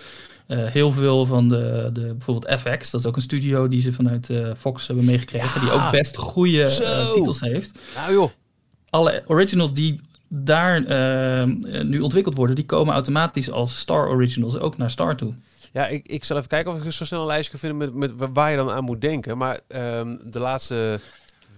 Eh, 0.47 0.65
heel 0.65 0.93
veel 0.93 1.25
van 1.25 1.49
de, 1.49 1.91
de, 1.93 2.01
bijvoorbeeld 2.01 2.61
FX, 2.61 2.91
dat 2.91 3.01
is 3.01 3.07
ook 3.07 3.17
een 3.17 3.23
studio 3.23 3.69
die 3.69 3.81
ze 3.81 3.93
vanuit 3.93 4.31
eh, 4.31 4.51
Fox 4.57 4.87
hebben 4.87 5.05
meegekregen, 5.05 5.61
die 5.61 5.73
ook 5.73 5.91
best 5.91 6.17
goede 6.17 6.65
titels 7.15 7.41
heeft. 7.41 7.81
Nou 7.95 8.13
joh. 8.13 8.31
Alle 8.91 9.23
originals 9.27 9.73
die 9.73 10.01
daar 10.29 10.81
nu 11.85 12.01
ontwikkeld 12.01 12.37
worden, 12.37 12.57
die 12.57 12.67
komen 12.67 12.95
automatisch 12.95 13.51
als 13.51 13.79
Star 13.79 14.09
Originals 14.09 14.59
ook 14.59 14.77
naar 14.77 14.91
Star 14.91 15.17
toe. 15.17 15.35
Ja, 15.73 15.87
ik, 15.87 16.07
ik 16.07 16.25
zal 16.25 16.37
even 16.37 16.49
kijken 16.49 16.73
of 16.73 16.85
ik 16.85 16.93
zo 16.93 17.05
snel 17.05 17.21
een 17.21 17.27
lijstje 17.27 17.51
kan 17.51 17.61
vinden 17.61 17.99
met, 17.99 18.17
met 18.17 18.31
waar 18.33 18.51
je 18.51 18.57
dan 18.57 18.71
aan 18.71 18.85
moet 18.85 19.01
denken. 19.01 19.39
Maar 19.39 19.61
ehm, 19.69 20.17
de 20.25 20.39
laatste 20.39 21.01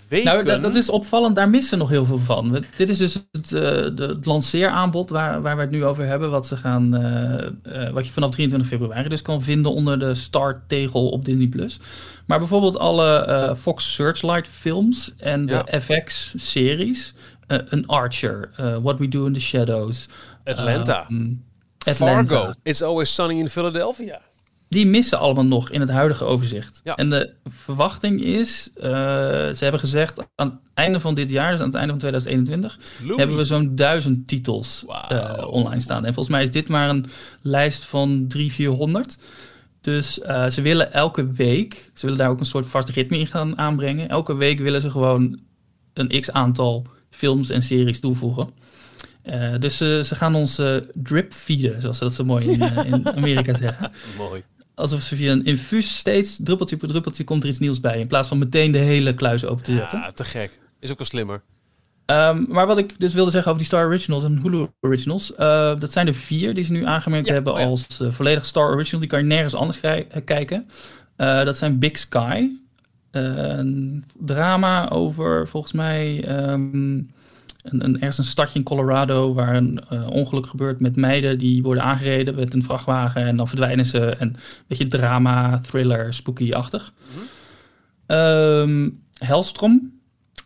weken... 0.08 0.26
Nou, 0.26 0.44
dat, 0.44 0.62
dat 0.62 0.74
is 0.74 0.90
opvallend, 0.90 1.34
daar 1.36 1.48
missen 1.48 1.78
nog 1.78 1.88
heel 1.88 2.04
veel 2.04 2.18
van. 2.18 2.64
Dit 2.76 2.88
is 2.88 2.98
dus 2.98 3.26
het, 3.32 3.52
eh, 3.52 3.62
het 4.08 4.26
lanceeraanbod 4.26 5.10
waar, 5.10 5.42
waar 5.42 5.56
we 5.56 5.62
het 5.62 5.70
nu 5.70 5.84
over 5.84 6.04
hebben, 6.06 6.30
wat, 6.30 6.46
ze 6.46 6.56
gaan, 6.56 6.94
eh, 6.94 7.46
eh, 7.86 7.92
wat 7.92 8.06
je 8.06 8.12
vanaf 8.12 8.30
23 8.30 8.68
februari 8.68 9.08
dus 9.08 9.22
kan 9.22 9.42
vinden 9.42 9.72
onder 9.72 9.98
de 9.98 10.14
Star-tegel 10.14 11.08
op 11.08 11.24
Disney+. 11.24 11.48
Plus. 11.48 11.80
Maar 12.26 12.38
bijvoorbeeld 12.38 12.78
alle 12.78 13.54
Fox 13.58 13.94
Searchlight 13.94 14.48
films 14.48 15.14
en 15.16 15.46
de 15.46 15.62
Ja. 15.70 15.80
FX-series, 15.80 17.14
een 17.46 17.86
Archer, 17.86 18.50
What 18.82 18.98
We 18.98 19.08
Do 19.08 19.26
in 19.26 19.32
the 19.32 19.40
Shadows, 19.40 20.08
Atlanta. 20.44 21.06
ehm, 21.08 21.32
Atlanta. 21.86 22.34
Fargo. 22.34 22.52
It's 22.62 22.82
Always 22.82 23.14
Sunny 23.14 23.38
in 23.38 23.48
Philadelphia. 23.48 24.20
Die 24.68 24.86
missen 24.86 25.18
allemaal 25.18 25.44
nog 25.44 25.70
in 25.70 25.80
het 25.80 25.90
huidige 25.90 26.24
overzicht. 26.24 26.80
Ja. 26.84 26.94
En 26.94 27.10
de 27.10 27.34
verwachting 27.44 28.22
is, 28.22 28.70
eh, 28.74 28.90
ze 28.90 29.58
hebben 29.58 29.80
gezegd, 29.80 30.20
aan 30.34 30.46
het 30.46 30.58
einde 30.74 31.00
van 31.00 31.14
dit 31.14 31.30
jaar, 31.30 31.50
dus 31.50 31.60
aan 31.60 31.66
het 31.66 31.74
einde 31.74 31.90
van 31.90 31.98
2021, 31.98 32.78
Louis. 33.02 33.16
hebben 33.16 33.36
we 33.36 33.44
zo'n 33.44 33.74
duizend 33.74 34.28
titels 34.28 34.84
eh, 35.08 35.46
online 35.50 35.80
staan. 35.80 36.04
En 36.04 36.14
volgens 36.14 36.34
mij 36.34 36.42
is 36.42 36.50
dit 36.50 36.68
maar 36.68 36.88
een 36.88 37.06
lijst 37.42 37.84
van 37.84 38.24
300, 38.28 38.54
400. 38.54 39.18
Dus 39.80 40.20
eh, 40.20 40.48
ze 40.48 40.62
willen 40.62 40.92
elke 40.92 41.32
week, 41.32 41.90
ze 41.94 42.06
willen 42.06 42.18
daar 42.18 42.30
ook 42.30 42.40
een 42.40 42.44
soort 42.44 42.66
vast 42.66 42.88
ritme 42.88 43.18
in 43.18 43.26
gaan 43.26 43.58
aanbrengen. 43.58 44.08
Elke 44.08 44.34
week 44.34 44.58
willen 44.58 44.80
ze 44.80 44.90
gewoon 44.90 45.40
een 45.92 46.20
x 46.20 46.30
aantal 46.30 46.86
films 47.10 47.50
en 47.50 47.62
series 47.62 48.00
toevoegen. 48.00 48.48
Dus 49.58 49.76
ze 49.76 50.00
ze 50.04 50.14
gaan 50.14 50.34
ons 50.34 50.60
drip 50.94 51.32
feeden, 51.32 51.80
zoals 51.80 51.98
ze 51.98 52.04
dat 52.04 52.12
zo 52.12 52.24
mooi 52.24 52.50
in, 52.50 52.60
in 52.84 53.08
Amerika 53.16 53.54
zeggen 53.54 53.90
Mooi. 54.16 54.42
Alsof 54.78 55.02
ze 55.02 55.16
via 55.16 55.32
een 55.32 55.44
infuus 55.44 55.96
steeds 55.96 56.38
druppeltje 56.42 56.76
per 56.76 56.88
druppeltje 56.88 57.24
komt 57.24 57.42
er 57.42 57.48
iets 57.48 57.58
nieuws 57.58 57.80
bij. 57.80 58.00
In 58.00 58.06
plaats 58.06 58.28
van 58.28 58.38
meteen 58.38 58.70
de 58.70 58.78
hele 58.78 59.14
kluis 59.14 59.44
open 59.44 59.64
te 59.64 59.72
zetten. 59.72 59.98
Ja, 59.98 60.10
te 60.10 60.24
gek. 60.24 60.58
Is 60.80 60.90
ook 60.90 60.98
wel 60.98 61.06
slimmer. 61.06 61.42
Ehm, 62.06 62.44
maar 62.48 62.66
wat 62.66 62.78
ik 62.78 62.94
dus 63.00 63.14
wilde 63.14 63.30
zeggen 63.30 63.50
over 63.52 63.62
die 63.62 63.72
Star 63.72 63.86
Originals 63.86 64.24
en 64.24 64.38
Hulu 64.42 64.66
Originals. 64.80 65.34
eh, 65.34 65.80
dat 65.80 65.92
zijn 65.92 66.06
er 66.06 66.14
vier 66.14 66.54
die 66.54 66.64
ze 66.64 66.72
nu 66.72 66.86
aangemerkt 66.86 67.26
Ja, 67.26 67.32
hebben 67.32 67.52
oh 67.52 67.58
ja. 67.58 67.66
als 67.66 68.00
eh, 68.00 68.10
volledig 68.10 68.44
Star 68.44 68.70
Original. 68.70 69.00
Die 69.00 69.08
kan 69.08 69.18
je 69.18 69.24
nergens 69.24 69.54
anders 69.54 69.80
eh, 69.80 70.04
kijken. 70.24 70.66
Dat 71.16 71.56
zijn 71.56 71.78
Big 71.78 71.98
Sky. 71.98 72.48
een 73.10 74.04
drama 74.18 74.88
over 74.88 75.48
volgens 75.48 75.72
mij 75.72 76.24
ehm, 76.24 77.00
een, 77.62 77.84
een, 77.84 77.94
ergens 77.94 78.18
een 78.18 78.24
stadje 78.24 78.58
in 78.58 78.64
Colorado 78.64 79.34
waar 79.34 79.56
een 79.56 79.80
eh, 79.88 80.06
ongeluk 80.10 80.46
gebeurt 80.46 80.80
met 80.80 80.96
meiden 80.96 81.38
die 81.38 81.62
worden 81.62 81.82
aangereden 81.82 82.34
met 82.34 82.54
een 82.54 82.62
vrachtwagen 82.62 83.22
en 83.22 83.36
dan 83.36 83.48
verdwijnen 83.48 83.86
ze. 83.86 83.98
En 84.06 84.28
een 84.28 84.36
beetje 84.66 84.86
drama, 84.86 85.60
thriller, 85.60 86.14
spooky-achtig. 86.14 86.92
Ehm, 88.06 88.90
Hellstrom. 89.18 89.96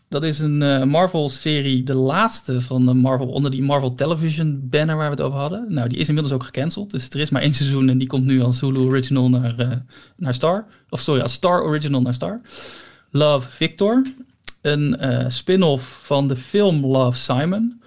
Dat 0.08 0.24
is 0.24 0.38
een 0.38 0.62
eh, 0.62 0.82
Marvel-serie, 0.82 1.82
de 1.82 1.96
laatste 1.96 2.60
van 2.60 2.84
de 2.84 2.94
Marvel, 2.94 3.28
onder 3.28 3.50
die 3.50 3.62
Marvel 3.62 3.94
Television 3.94 4.60
banner 4.62 4.96
waar 4.96 5.04
we 5.04 5.10
het 5.10 5.20
over 5.20 5.38
hadden. 5.38 5.66
Nou, 5.68 5.88
die 5.88 5.98
is 5.98 6.08
inmiddels 6.08 6.34
ook 6.34 6.44
gecanceld. 6.44 6.90
Dus 6.90 7.10
er 7.10 7.20
is 7.20 7.30
maar 7.30 7.42
één 7.42 7.54
seizoen 7.54 7.88
en 7.88 7.98
die 7.98 8.08
komt 8.08 8.24
nu 8.24 8.42
als 8.42 8.60
Hulu 8.60 8.78
Original 8.78 9.28
naar, 9.28 9.58
eh, 9.58 9.70
naar 10.16 10.34
Star. 10.34 10.66
Of 10.88 11.00
sorry, 11.00 11.20
als 11.20 11.32
Star 11.32 11.62
Original 11.62 12.02
naar 12.02 12.14
Star. 12.14 12.40
Love 13.10 13.48
Victor. 13.50 14.02
Een 14.62 14.98
eh, 14.98 15.28
spin-off 15.28 16.00
van 16.04 16.26
de 16.26 16.36
film 16.36 16.86
Love 16.86 17.18
Simon. 17.18 17.80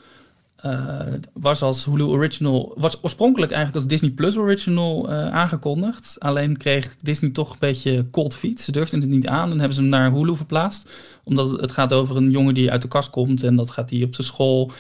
Eh, 0.56 1.00
was 1.34 1.62
als 1.62 1.86
Hulu 1.86 2.04
Original, 2.04 2.74
was 2.78 3.04
oorspronkelijk 3.04 3.52
eigenlijk 3.52 3.84
als 3.84 3.94
Disney 3.94 4.16
Plus 4.16 4.38
Original 4.38 5.10
eh, 5.10 5.32
aangekondigd. 5.32 6.16
Alleen 6.20 6.58
kreeg 6.58 6.96
Disney 6.96 7.32
toch 7.32 7.52
een 7.52 7.60
beetje 7.60 8.10
cold 8.12 8.36
feet. 8.36 8.62
Ze 8.62 8.72
durfden 8.72 9.00
het 9.00 9.10
niet 9.10 9.28
aan 9.28 9.52
en 9.52 9.58
hebben 9.58 9.76
ze 9.76 9.82
hem 9.82 9.90
naar 9.90 10.12
Hulu 10.12 10.36
verplaatst. 10.36 10.92
Omdat 11.24 11.52
het, 11.52 11.72
gaat 11.72 11.94
over 11.94 12.18
een 12.18 12.32
jongen 12.32 12.54
die 12.54 12.72
uit 12.72 12.82
de 12.82 12.88
kast 12.88 13.10
komt 13.10 13.44
en 13.44 13.56
dat 13.56 13.72
gaat 13.72 13.90
hij 13.90 14.04
op 14.04 14.16
zijn 14.16 14.28
school. 14.28 14.72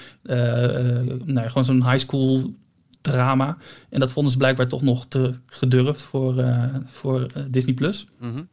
nou, 1.25 1.47
gewoon 1.47 1.65
zo'n 1.65 1.89
high 1.89 1.97
school 1.97 2.53
drama. 3.01 3.57
En 3.89 3.99
dat 3.99 4.11
vonden 4.11 4.31
ze 4.31 4.37
blijkbaar 4.37 4.67
toch 4.67 4.81
nog 4.81 5.05
te 5.05 5.33
gedurfd 5.45 6.01
voor, 6.01 6.45
voor 6.85 7.27
Disney 7.49 7.73
Plus. 7.73 8.07
Mhm. 8.19 8.43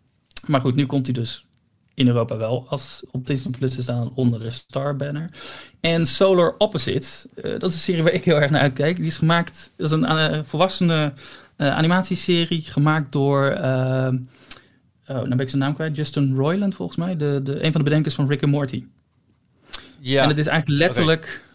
Maar 0.47 0.61
goed, 0.61 0.75
nu 0.75 0.87
komt 0.87 1.07
hij 1.07 1.15
dus 1.15 1.45
in 1.95 2.07
Europa 2.07 2.37
wel 2.37 2.67
als 2.69 3.03
op 3.11 3.27
Disney 3.27 3.53
Plus 3.59 3.75
te 3.75 3.83
staan 3.83 4.13
onder 4.15 4.41
de 4.41 4.51
Star 4.51 4.97
banner. 4.97 5.31
En 5.81 6.07
Solar 6.07 6.55
Opposites, 6.59 7.27
eh, 7.35 7.43
dat 7.43 7.69
is 7.71 7.75
een 7.75 7.81
serie 7.81 8.03
waar 8.03 8.13
ik 8.13 8.25
heel 8.25 8.41
erg 8.41 8.51
naar 8.51 8.61
uitkijk. 8.61 8.97
Die 8.97 9.07
is 9.07 9.17
gemaakt, 9.17 9.73
dat 9.77 9.87
is 9.87 9.93
een 9.93 10.05
eh, 10.05 10.41
volwassene 10.45 11.13
eh, 11.57 11.69
animatieserie 11.77 12.61
gemaakt 12.61 13.13
door 13.13 13.47
eh, 13.47 14.09
eh, 15.05 15.17
oh, 15.17 15.29
dan 15.29 15.29
ben 15.29 15.41
ik 15.41 15.49
zijn 15.49 15.63
naam 15.63 15.75
kwijt. 15.75 15.97
Justin 15.97 16.35
Roiland 16.35 16.75
volgens 16.75 16.99
mij. 16.99 17.17
De, 17.17 17.41
de, 17.43 17.65
een 17.65 17.73
van 17.73 17.81
de 17.81 17.89
bedenkers 17.89 18.15
van 18.15 18.29
Rick 18.29 18.43
and 18.43 18.53
Morty. 18.53 18.85
Ja, 20.01 20.23
En 20.23 20.29
het 20.29 20.39
is 20.39 20.47
eigenlijk 20.47 20.81
letterlijk... 20.81 21.51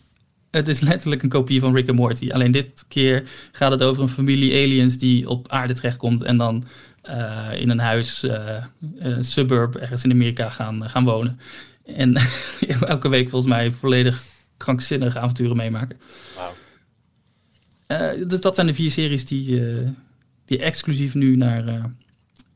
Het 0.52 0.68
is 0.68 0.80
letterlijk 0.80 1.24
een 1.24 1.30
kopie 1.30 1.60
van 1.60 1.74
Rick 1.76 1.90
and 1.90 1.98
Morty. 1.98 2.32
Alleen 2.32 2.52
dit 2.52 2.86
keer 2.88 3.24
gaat 3.52 3.72
het 3.72 3.84
over 3.84 4.02
een 4.02 4.10
familie 4.10 4.52
aliens 4.52 4.98
die 4.98 5.30
op 5.30 5.48
aarde 5.48 5.74
terechtkomt 5.74 6.24
en 6.24 6.38
dan 6.38 6.64
in 7.60 7.70
een 7.70 7.80
huis, 7.80 8.24
eh, 8.24 8.64
een 8.98 9.24
suburb 9.24 9.76
ergens 9.76 10.04
in 10.04 10.12
Amerika 10.12 10.50
gaan, 10.50 10.90
gaan 10.90 11.04
wonen. 11.06 11.40
En 11.86 12.16
elke 12.88 13.10
week 13.10 13.30
volgens 13.30 13.52
mij 13.52 13.72
volledig 13.72 14.24
krankzinnige 14.58 15.20
avonturen 15.20 15.56
meemaken. 15.58 15.98
Eh, 17.88 18.10
dus 18.28 18.42
dat 18.42 18.56
zijn 18.56 18.68
de 18.68 18.74
vier 18.74 18.92
series 18.92 19.26
die, 19.26 19.70
eh, 19.70 19.88
die 20.46 20.60
exclusief 20.60 21.14
nu 21.14 21.36
naar, 21.36 21.68
eh, 21.68 21.84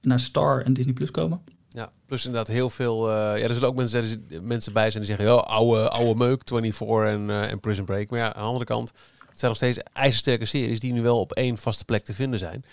naar 0.02 0.20
Star 0.20 0.62
en 0.62 0.74
Disney 0.74 0.94
Plus 0.94 1.12
komen. 1.12 1.42
Ja, 1.70 1.92
plus 2.06 2.26
inderdaad 2.26 2.48
heel 2.54 2.70
veel. 2.70 3.10
eh, 3.10 3.16
ja, 3.16 3.48
er 3.48 3.54
zullen 3.54 3.70
ook 3.70 3.76
mensen, 3.76 4.26
mensen 4.42 4.74
bij 4.74 4.92
zijn 4.92 5.04
die 5.04 5.16
zeggen: 5.16 5.36
ja, 5.36 5.42
oude, 5.42 5.90
oude 5.90 6.16
meuk, 6.16 6.42
24 6.46 7.06
en, 7.06 7.30
eh, 7.30 7.52
en 7.52 7.60
Prison 7.60 7.86
Break. 7.86 8.10
Maar 8.10 8.20
ja, 8.20 8.26
aan 8.26 8.42
de 8.42 8.48
andere 8.48 8.66
kant, 8.66 8.92
het 9.32 9.40
zijn 9.40 9.52
nog 9.52 9.56
steeds 9.56 9.80
ijzersterke 9.94 10.46
series 10.46 10.80
die 10.80 10.94
nu 10.94 11.02
wel 11.02 11.20
op 11.20 11.32
één 11.32 11.58
vaste 11.58 11.86
plek 11.86 12.04
te 12.04 12.14
vinden 12.14 12.40
zijn. 12.40 12.54
En 12.54 12.64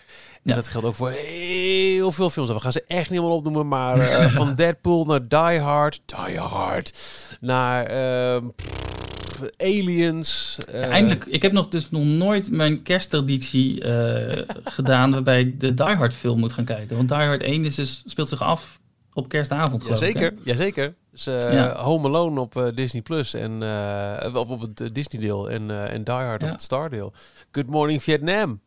Ja. 0.42 0.54
dat 0.54 0.68
geldt 0.68 0.86
ook 0.86 0.94
voor 0.94 1.10
heel 1.10 2.12
veel 2.12 2.30
films. 2.30 2.50
We 2.50 2.58
gaan 2.60 2.72
ze 2.72 2.84
echt 2.86 3.10
niet 3.10 3.18
allemaal 3.18 3.36
opnoemen, 3.36 3.68
maar 3.68 3.98
eh, 3.98 4.30
van 4.40 4.54
Deadpool 4.54 5.04
naar 5.04 5.28
Die 5.28 5.60
Hard, 5.60 6.00
Die 6.26 6.38
Hard, 6.38 6.92
naar 7.40 7.84
ehm, 7.86 8.46
pff, 8.56 9.42
Aliens. 9.56 10.58
eh, 10.68 10.80
Ja, 10.80 10.88
eindelijk, 10.88 11.24
ik 11.26 11.42
heb 11.42 11.52
nog 11.52 11.68
dus 11.68 11.90
nog 11.90 12.04
nooit 12.04 12.50
mijn 12.50 12.82
kersttraditie 12.82 13.82
eh, 13.84 14.42
gedaan 14.64 15.10
waarbij 15.10 15.40
ik 15.40 15.60
de 15.60 15.74
Die 15.74 15.86
Hard 15.86 16.14
film 16.14 16.38
moet 16.38 16.52
gaan 16.52 16.64
kijken. 16.64 16.96
Want 16.96 17.08
Die 17.08 17.18
Hard 17.18 17.40
1 17.40 17.64
is 17.64 17.74
dus, 17.74 18.02
speelt 18.06 18.28
zich 18.28 18.42
af 18.42 18.80
op 19.18 19.28
kerstavond 19.28 19.82
ik, 19.82 19.88
hè? 19.88 19.94
Jazeker, 19.94 20.34
jazeker. 20.44 20.94
Dus 21.10 21.26
eh, 21.26 21.52
Ja. 21.52 21.74
Home 21.82 22.08
Alone 22.08 22.40
op 22.40 22.56
eh, 22.56 22.64
Disney 22.74 23.02
Plus 23.02 23.34
en 23.34 23.62
eh, 23.62 24.34
op, 24.34 24.50
op 24.50 24.60
het 24.60 24.94
Disney 24.94 25.20
deel 25.22 25.50
en, 25.50 25.90
en 25.90 26.04
Die 26.04 26.14
Hard 26.14 26.42
op 26.42 26.48
Ja. 26.48 26.52
het 26.54 26.62
Star 26.62 26.90
deel. 26.90 27.12
Good 27.52 27.66
Morning 27.66 28.02
Vietnam 28.02 28.60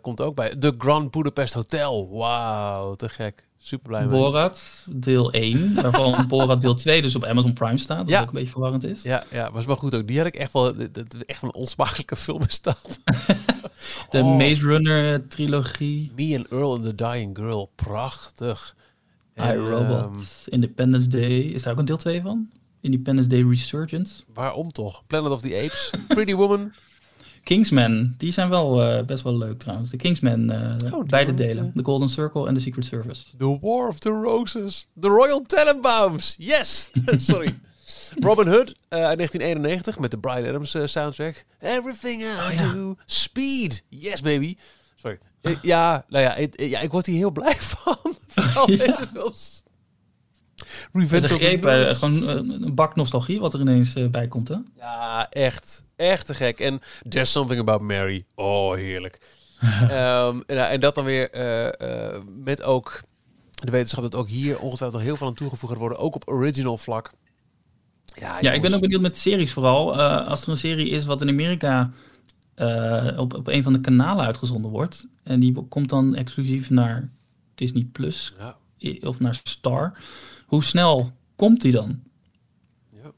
komt 0.00 0.20
ook 0.20 0.34
bij. 0.34 0.56
The 0.56 0.74
Grand 0.78 1.10
Budapest 1.10 1.54
Hotel. 1.54 2.08
Wauw, 2.12 2.94
te 2.94 3.08
gek. 3.08 3.46
Super 3.60 3.88
blij 3.88 4.00
mee. 4.06 4.18
Borat 4.18 4.86
deel 4.92 5.32
1, 5.32 5.74
waarvan 5.82 6.24
Borat 6.28 6.60
deel 6.60 6.74
2 6.74 7.02
dus 7.02 7.16
op 7.16 7.24
Amazon 7.24 7.52
Prime 7.52 7.78
staat. 7.78 7.98
Wat 7.98 8.08
Ja. 8.08 8.20
ook 8.20 8.26
een 8.26 8.32
beetje 8.34 8.50
verwarrend 8.50 8.84
is. 8.84 9.02
Ja, 9.02 9.24
ja, 9.30 9.50
was 9.52 9.66
maar 9.66 9.76
goed 9.76 9.94
ook. 9.94 10.06
Die 10.06 10.18
had 10.18 10.26
ik 10.26 10.34
echt 10.34 10.52
wel, 10.52 10.74
dat- 10.92 11.14
echt 11.26 11.40
wel 11.40 11.50
een 11.54 11.60
onsmakelijke 11.60 12.16
film 12.16 12.42
is 12.48 12.60
dat. 12.60 12.98
De 14.10 14.18
Oh. 14.18 14.36
Maze 14.36 14.66
Runner 14.66 15.28
trilogie, 15.28 16.12
Me 16.16 16.36
and 16.36 16.48
Earl 16.48 16.72
and 16.74 16.82
the 16.82 16.94
Dying 16.94 17.36
Girl. 17.36 17.70
Prachtig. 17.74 18.76
En, 19.38 19.54
iRobot, 19.54 20.04
ehm, 20.04 20.54
Independence 20.54 21.08
Day. 21.08 21.38
Is 21.40 21.62
daar 21.62 21.72
ook 21.72 21.78
een 21.78 21.84
deel 21.84 21.96
2 21.96 22.20
van? 22.20 22.48
Independence 22.80 23.28
Day 23.28 23.42
Resurgence. 23.48 24.22
waarom 24.34 24.72
toch? 24.72 25.02
Planet 25.06 25.32
of 25.32 25.40
the 25.40 25.56
Apes. 25.56 25.90
Pretty 26.08 26.34
Woman. 26.34 26.72
Kingsman, 27.44 28.14
die 28.16 28.30
zijn 28.30 28.48
wel 28.48 28.82
eh, 28.82 29.04
best 29.04 29.22
wel 29.22 29.38
leuk 29.38 29.58
trouwens. 29.58 29.90
De 29.90 29.96
Kingsman, 29.96 30.50
eh, 30.50 30.76
die 30.78 31.04
beide 31.06 31.34
delen. 31.34 31.64
eh, 31.66 31.70
The 31.74 31.84
Golden 31.84 32.08
Circle 32.08 32.46
en 32.46 32.54
The 32.54 32.60
Secret 32.60 32.84
Service. 32.84 33.22
The 33.36 33.58
War 33.60 33.88
of 33.88 33.98
the 33.98 34.10
Roses. 34.10 34.88
The 35.00 35.08
Royal 35.08 35.42
Tenenbaums. 35.42 36.34
Yes. 36.38 36.90
Sorry. 37.16 37.58
Robin 38.20 38.46
Hood 38.46 38.68
eh, 38.88 38.98
uit 39.04 39.16
1991 39.16 39.98
met 39.98 40.10
de 40.10 40.18
Brian 40.18 40.48
Adams 40.48 40.74
eh, 40.74 40.86
soundtrack. 40.86 41.44
Everything 41.60 42.20
I 42.22 42.24
Oh, 42.24 42.52
ja. 42.56 42.72
do. 42.72 42.96
Speed. 43.06 43.84
Yes, 43.88 44.20
baby. 44.20 44.56
Sorry. 44.96 45.18
Ja, 45.62 46.04
nou 46.08 46.24
ja, 46.24 46.34
ik- 46.34 46.60
ja, 46.60 46.80
ik 46.80 46.90
word 46.90 47.06
hier 47.06 47.16
heel 47.16 47.30
blij 47.30 47.54
van. 47.76 47.96
Van 48.26 48.54
al 48.54 48.70
Ja. 48.70 48.76
deze 48.76 49.08
films. 49.12 49.62
Revenge 50.92 51.28
greep, 51.28 51.62
Nerds. 51.62 51.98
gewoon 51.98 52.28
eh, 52.28 52.34
een 52.34 52.74
bak 52.74 52.96
nostalgie 52.96 53.40
wat 53.40 53.54
er 53.54 53.60
ineens 53.60 53.94
eh, 53.94 54.06
bij 54.06 54.28
komt. 54.28 54.48
Hè? 54.48 54.56
Ja, 54.76 55.30
echt. 55.30 55.84
Echt 55.96 56.26
te 56.26 56.34
gek. 56.34 56.60
En 56.60 56.80
There's 57.08 57.30
Something 57.32 57.60
About 57.60 57.80
Mary. 57.80 58.24
Oh, 58.34 58.74
heerlijk. 58.74 59.18
Ehm, 59.88 60.40
en, 60.46 60.68
en 60.68 60.80
dat 60.80 60.94
dan 60.94 61.04
weer 61.04 61.28
met 62.44 62.62
ook 62.62 63.00
de 63.50 63.70
wetenschap 63.70 64.02
dat 64.02 64.14
ook 64.14 64.28
hier 64.28 64.58
ongetwijfeld 64.58 64.92
nog 64.92 65.02
heel 65.02 65.16
veel 65.16 65.26
aan 65.26 65.34
toegevoegd 65.34 65.72
gaat 65.72 65.80
worden. 65.80 65.98
Ook 65.98 66.14
op 66.14 66.28
original 66.28 66.78
vlak. 66.78 67.10
Ja, 68.04 68.38
Ja, 68.40 68.52
ik 68.52 68.62
ben 68.62 68.74
ook 68.74 68.80
benieuwd 68.80 69.00
met 69.00 69.16
series 69.16 69.52
vooral. 69.52 70.00
Als 70.02 70.42
er 70.42 70.48
een 70.48 70.56
serie 70.56 70.88
is 70.90 71.04
wat 71.04 71.22
in 71.22 71.28
Amerika 71.28 71.90
eh, 72.58 73.18
op, 73.18 73.34
op 73.34 73.46
een 73.46 73.62
van 73.62 73.72
de 73.72 73.80
kanalen 73.80 74.24
uitgezonden 74.24 74.70
wordt. 74.70 75.08
En 75.22 75.40
die 75.40 75.66
komt 75.68 75.88
dan 75.88 76.14
exclusief 76.14 76.70
naar 76.70 77.10
Disney 77.54 77.88
Plus 77.92 78.34
Ja. 78.38 78.56
of 79.08 79.20
naar 79.20 79.40
Star. 79.42 79.98
Hoe 80.46 80.64
snel 80.64 81.12
komt 81.36 81.60
die 81.60 81.72
dan? 81.72 82.00
Ja. 82.88 83.12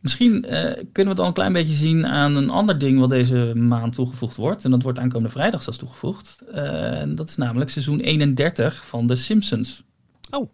Misschien 0.00 0.44
eh, 0.44 0.62
kunnen 0.92 0.92
we 0.92 1.08
het 1.08 1.18
al 1.20 1.26
een 1.26 1.32
klein 1.32 1.52
beetje 1.52 1.72
zien 1.74 2.06
aan 2.06 2.36
een 2.36 2.50
ander 2.50 2.78
ding 2.78 2.98
wat 2.98 3.10
deze 3.10 3.52
maand 3.56 3.94
toegevoegd 3.94 4.36
wordt. 4.36 4.64
En 4.64 4.70
dat 4.70 4.82
wordt 4.82 4.98
aankomende 4.98 5.32
vrijdag 5.32 5.62
zelfs 5.62 5.78
toegevoegd. 5.78 6.42
En 6.52 7.14
dat 7.14 7.28
is 7.28 7.36
namelijk 7.36 7.70
seizoen 7.70 8.00
31 8.00 8.86
van 8.86 9.06
The 9.06 9.14
Simpsons. 9.14 9.84
Oh. 10.30 10.50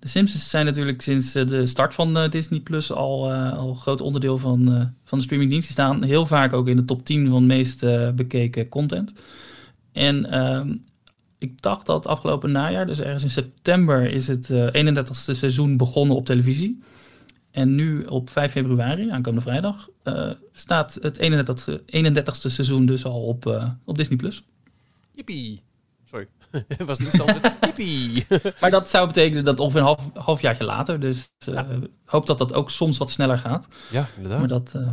De 0.00 0.08
Simpsons 0.08 0.50
zijn 0.50 0.64
natuurlijk 0.64 1.02
sinds 1.02 1.34
eh, 1.34 1.46
de 1.46 1.66
start 1.66 1.94
van 1.94 2.16
eh, 2.16 2.30
Disney 2.30 2.60
Plus 2.60 2.92
al, 2.92 3.32
eh, 3.32 3.58
al 3.58 3.74
groot 3.74 4.00
onderdeel 4.00 4.38
van, 4.38 4.92
van 5.04 5.18
de 5.18 5.24
streamingdienst. 5.24 5.66
Die 5.66 5.76
staan 5.76 6.02
heel 6.02 6.26
vaak 6.26 6.52
ook 6.52 6.68
in 6.68 6.76
de 6.76 6.84
top 6.84 7.04
10 7.04 7.28
van 7.28 7.46
meest 7.46 7.86
bekeken 8.14 8.68
content. 8.68 9.12
En 9.92 10.30
ehm, 10.30 10.76
ik 11.38 11.62
dacht 11.62 11.86
dat 11.86 12.06
afgelopen 12.06 12.52
najaar, 12.52 12.86
dus 12.86 13.00
ergens 13.00 13.22
in 13.22 13.30
september, 13.30 14.10
is 14.12 14.26
het 14.26 14.50
eh 14.50 14.66
31ste 14.66 15.34
seizoen 15.34 15.76
begonnen 15.76 16.16
op 16.16 16.24
televisie. 16.24 16.82
En 17.50 17.74
nu 17.74 18.02
op 18.02 18.30
5 18.30 18.50
februari, 18.50 19.10
aankomende 19.10 19.40
vrijdag, 19.40 19.88
staat 20.52 20.98
het 21.00 21.18
31ste, 21.18 21.80
31ste 21.86 22.50
seizoen 22.50 22.86
dus 22.86 23.04
al 23.04 23.22
op, 23.22 23.70
op 23.84 23.96
Disney 23.96 24.16
Plus. 24.16 24.42
Yippie. 25.14 25.60
Sorry. 26.10 26.26
Was 26.86 26.98
het 26.98 27.06
iets 27.08 27.20
anders? 27.26 27.38
Yippie. 27.60 28.26
Maar 28.60 28.70
dat 28.70 28.88
zou 28.90 29.06
betekenen 29.06 29.44
dat 29.44 29.60
ongeveer 29.60 29.80
een 29.80 29.86
half, 29.86 30.10
halfjaartje 30.14 30.64
later. 30.64 31.00
Dus 31.00 31.30
eh, 31.38 31.54
Ja. 31.54 31.66
ik 31.70 31.88
hoop 32.04 32.26
dat 32.26 32.38
dat 32.38 32.54
ook 32.54 32.70
soms 32.70 32.98
wat 32.98 33.10
sneller 33.10 33.38
gaat. 33.38 33.66
ja, 33.90 34.06
inderdaad. 34.16 34.38
Maar 34.38 34.48
dat 34.48 34.72
eh, 34.74 34.88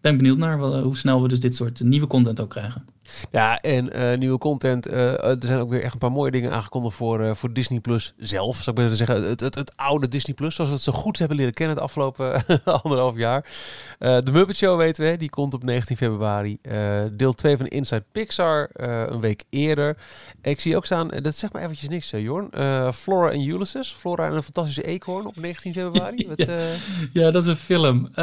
ben 0.00 0.12
ik 0.12 0.18
benieuwd 0.18 0.38
naar 0.38 0.58
hoe 0.58 0.96
snel 0.96 1.22
we 1.22 1.28
dus 1.28 1.40
dit 1.40 1.54
soort 1.54 1.80
nieuwe 1.80 2.06
content 2.06 2.40
ook 2.40 2.50
krijgen. 2.50 2.84
Ja, 3.30 3.60
en 3.60 3.92
eh, 3.92 4.18
nieuwe 4.18 4.38
content. 4.38 4.86
eh, 4.86 5.24
er 5.24 5.36
zijn 5.40 5.58
ook 5.58 5.70
weer 5.70 5.82
echt 5.82 5.92
een 5.92 5.98
paar 5.98 6.12
mooie 6.12 6.30
dingen 6.30 6.52
aangekondigd 6.52 6.96
voor, 6.96 7.20
eh, 7.22 7.34
voor 7.34 7.52
Disney 7.52 7.80
Plus 7.80 8.14
zelf. 8.18 8.56
Zou 8.56 8.70
ik 8.76 8.82
willen 8.82 8.96
zeggen, 8.96 9.22
het, 9.28 9.40
het, 9.40 9.54
het 9.54 9.72
oude 9.76 10.08
Disney 10.08 10.34
Plus, 10.34 10.54
zoals 10.54 10.70
we 10.70 10.76
het 10.76 10.84
zo 10.84 10.92
goed 10.92 11.18
hebben 11.18 11.36
leren 11.36 11.52
kennen 11.54 11.74
het 11.76 11.84
afgelopen 11.84 12.44
anderhalf 12.82 13.16
jaar. 13.16 13.44
Eh, 13.98 14.18
de 14.24 14.32
Muppet 14.32 14.56
Show 14.56 14.78
weten 14.78 15.10
we, 15.10 15.16
die 15.16 15.30
komt 15.30 15.54
op 15.54 15.62
19 15.64 15.96
februari. 15.96 16.58
Eh, 16.62 17.00
deel 17.12 17.32
2 17.32 17.56
van 17.56 17.66
Inside 17.66 18.04
Pixar, 18.12 18.68
eh, 18.72 19.02
een 19.06 19.20
week 19.20 19.44
eerder. 19.50 19.96
Ik 20.42 20.60
zie 20.60 20.76
ook 20.76 20.84
staan, 20.84 21.10
eh, 21.10 21.22
dat 21.22 21.34
zegt 21.36 21.52
maar 21.52 21.62
eventjes 21.62 21.88
niks, 21.88 22.10
Jorn. 22.10 22.50
Eh, 22.50 22.92
Flora 22.92 23.30
en 23.30 23.40
Ulysses, 23.40 23.92
Flora 23.98 24.26
en 24.26 24.32
een 24.34 24.42
fantastische 24.42 24.82
eekhoorn 24.82 25.26
op 25.26 25.36
19 25.36 25.72
februari. 25.72 26.28
Ja. 26.36 26.46
eh, 26.46 26.62
Ja, 27.12 27.30
dat 27.30 27.42
is 27.42 27.48
een 27.48 27.56
film. 27.56 28.08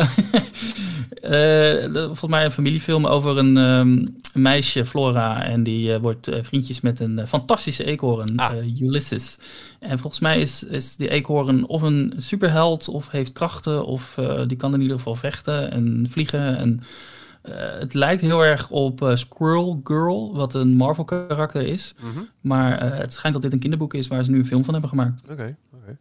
Eh, 1.22 1.94
volgens 1.94 2.28
mij 2.28 2.46
een 2.46 2.52
familiefilm 2.52 3.06
over 3.08 3.38
een 3.38 3.58
ehm, 3.58 4.06
meisje, 4.44 4.79
Flora. 4.86 5.44
En 5.44 5.64
die 5.64 5.94
eh, 5.94 6.00
wordt 6.00 6.28
eh, 6.28 6.44
vriendjes 6.44 6.82
met 6.82 7.00
een 7.00 7.20
eh, 7.20 7.26
fantastische 7.28 7.84
eekhoorn, 7.84 8.38
Ah. 8.38 8.58
eh, 8.58 8.82
Ulysses. 8.82 9.38
En 9.80 10.00
volgens 10.00 10.22
mij 10.22 10.40
is, 10.40 10.64
is 10.64 10.96
die 10.96 11.10
eekhoorn 11.10 11.68
of 11.68 11.82
een 11.82 12.14
superheld 12.18 12.88
of 12.88 13.10
heeft 13.12 13.32
krachten. 13.32 13.86
Of 13.86 14.18
eh, 14.18 14.42
die 14.48 14.58
kan 14.58 14.74
in 14.74 14.82
ieder 14.82 14.98
geval 14.98 15.16
vechten 15.16 15.72
en 15.72 16.08
vliegen. 16.10 16.58
En, 16.58 16.80
eh, 17.42 17.54
het 17.80 17.94
lijkt 17.94 18.22
heel 18.22 18.46
erg 18.46 18.70
op 18.70 19.02
eh, 19.02 19.16
Squirrel 19.16 19.82
Girl, 19.84 20.34
wat 20.36 20.54
een 20.54 20.76
Marvel 20.76 21.06
karakter 21.06 21.62
is. 21.68 21.94
mhm. 22.02 22.20
Maar 22.42 22.78
eh, 22.78 22.98
het 22.98 23.14
schijnt 23.14 23.34
dat 23.34 23.44
dit 23.44 23.54
een 23.54 23.60
kinderboek 23.60 23.94
is 23.94 24.08
waar 24.08 24.24
ze 24.24 24.32
nu 24.32 24.38
een 24.40 24.46
film 24.48 24.64
van 24.64 24.72
hebben 24.74 24.90
gemaakt. 24.92 25.22
Oké, 25.32 25.58
oké. 25.74 25.98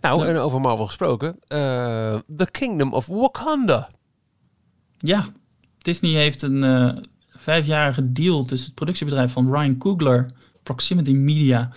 Nou, 0.00 0.26
en 0.26 0.36
over 0.36 0.60
Marvel 0.60 0.86
gesproken. 0.86 1.36
eh, 1.48 2.18
The 2.36 2.50
Kingdom 2.50 2.92
of 2.92 3.06
Wakanda. 3.06 3.90
Ja, 4.98 5.24
Disney 5.78 6.10
heeft 6.10 6.42
een 6.42 6.64
eh, 6.64 6.96
vijfjarige 7.40 8.12
deal 8.12 8.44
tussen 8.44 8.66
het 8.66 8.74
productiebedrijf 8.74 9.32
van 9.32 9.52
Ryan 9.52 9.78
Coogler, 9.78 10.30
Proximity 10.62 11.12
Media, 11.12 11.70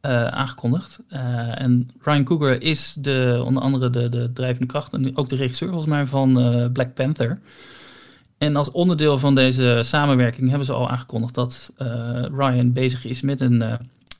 eh, 0.00 0.26
aangekondigd. 0.26 0.98
Eh, 1.08 1.60
en 1.60 1.90
Ryan 2.00 2.24
Coogler 2.24 2.62
is 2.62 2.94
de, 2.94 3.42
onder 3.44 3.62
andere 3.62 3.90
de, 3.90 4.08
de 4.08 4.32
drijvende 4.32 4.66
kracht 4.66 4.92
en 4.92 5.16
ook 5.16 5.28
de 5.28 5.36
regisseur 5.36 5.68
volgens 5.68 5.90
mij 5.90 6.06
van 6.06 6.40
eh, 6.40 6.72
Black 6.72 6.94
Panther. 6.94 7.40
En 8.38 8.56
als 8.56 8.70
onderdeel 8.70 9.18
van 9.18 9.34
deze 9.34 9.78
samenwerking 9.82 10.48
hebben 10.48 10.66
ze 10.66 10.72
al 10.72 10.90
aangekondigd 10.90 11.34
dat 11.34 11.72
Ryan 12.32 12.72
bezig 12.72 13.04
is 13.04 13.20
met 13.20 13.40
een, 13.40 13.60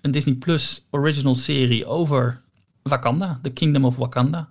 een 0.00 0.10
Disney 0.10 0.34
Plus 0.34 0.84
original 0.90 1.34
serie 1.34 1.86
over 1.86 2.40
Wakanda, 2.82 3.38
The 3.42 3.50
Kingdom 3.50 3.84
of 3.84 3.96
Wakanda. 3.96 4.48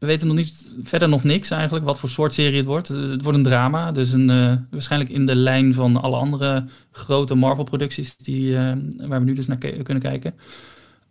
We 0.00 0.06
weten 0.06 0.26
nog 0.26 0.36
niet, 0.36 0.74
verder 0.82 1.08
nog 1.08 1.24
niks 1.24 1.50
eigenlijk, 1.50 1.84
wat 1.84 1.98
voor 1.98 2.08
soort 2.08 2.34
serie 2.34 2.56
het 2.56 2.66
wordt. 2.66 2.90
Eh, 2.90 3.08
Het 3.08 3.22
wordt 3.22 3.38
een 3.38 3.44
drama, 3.44 3.92
dus 3.92 4.12
een, 4.12 4.30
eh, 4.30 4.56
waarschijnlijk 4.70 5.10
in 5.10 5.26
de 5.26 5.34
lijn 5.34 5.74
van 5.74 5.96
alle 6.02 6.16
andere 6.16 6.64
grote 6.90 7.34
Marvel-producties 7.34 8.16
die, 8.16 8.56
eh, 8.56 8.72
waar 8.96 9.18
we 9.18 9.24
nu 9.24 9.34
dus 9.34 9.46
naar 9.46 9.58
kunnen 9.58 10.00
kijken. 10.02 10.34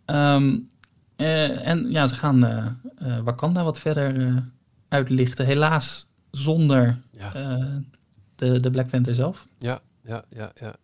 Ehm, 0.04 0.58
eh, 1.16 1.66
en 1.66 1.90
ja, 1.90 2.06
ze 2.06 2.14
gaan 2.14 2.78
Wakanda 3.24 3.64
wat 3.64 3.78
verder 3.78 4.42
uitlichten. 4.88 5.46
Helaas 5.46 6.08
zonder 6.30 6.96
Ja, 7.18 7.58
de, 8.34 8.60
de 8.60 8.70
Black 8.70 8.90
Panther 8.90 9.14
zelf. 9.14 9.46
ja, 9.58 9.80
ja, 10.04 10.24
ja. 10.36 10.52
ja. 10.60 10.74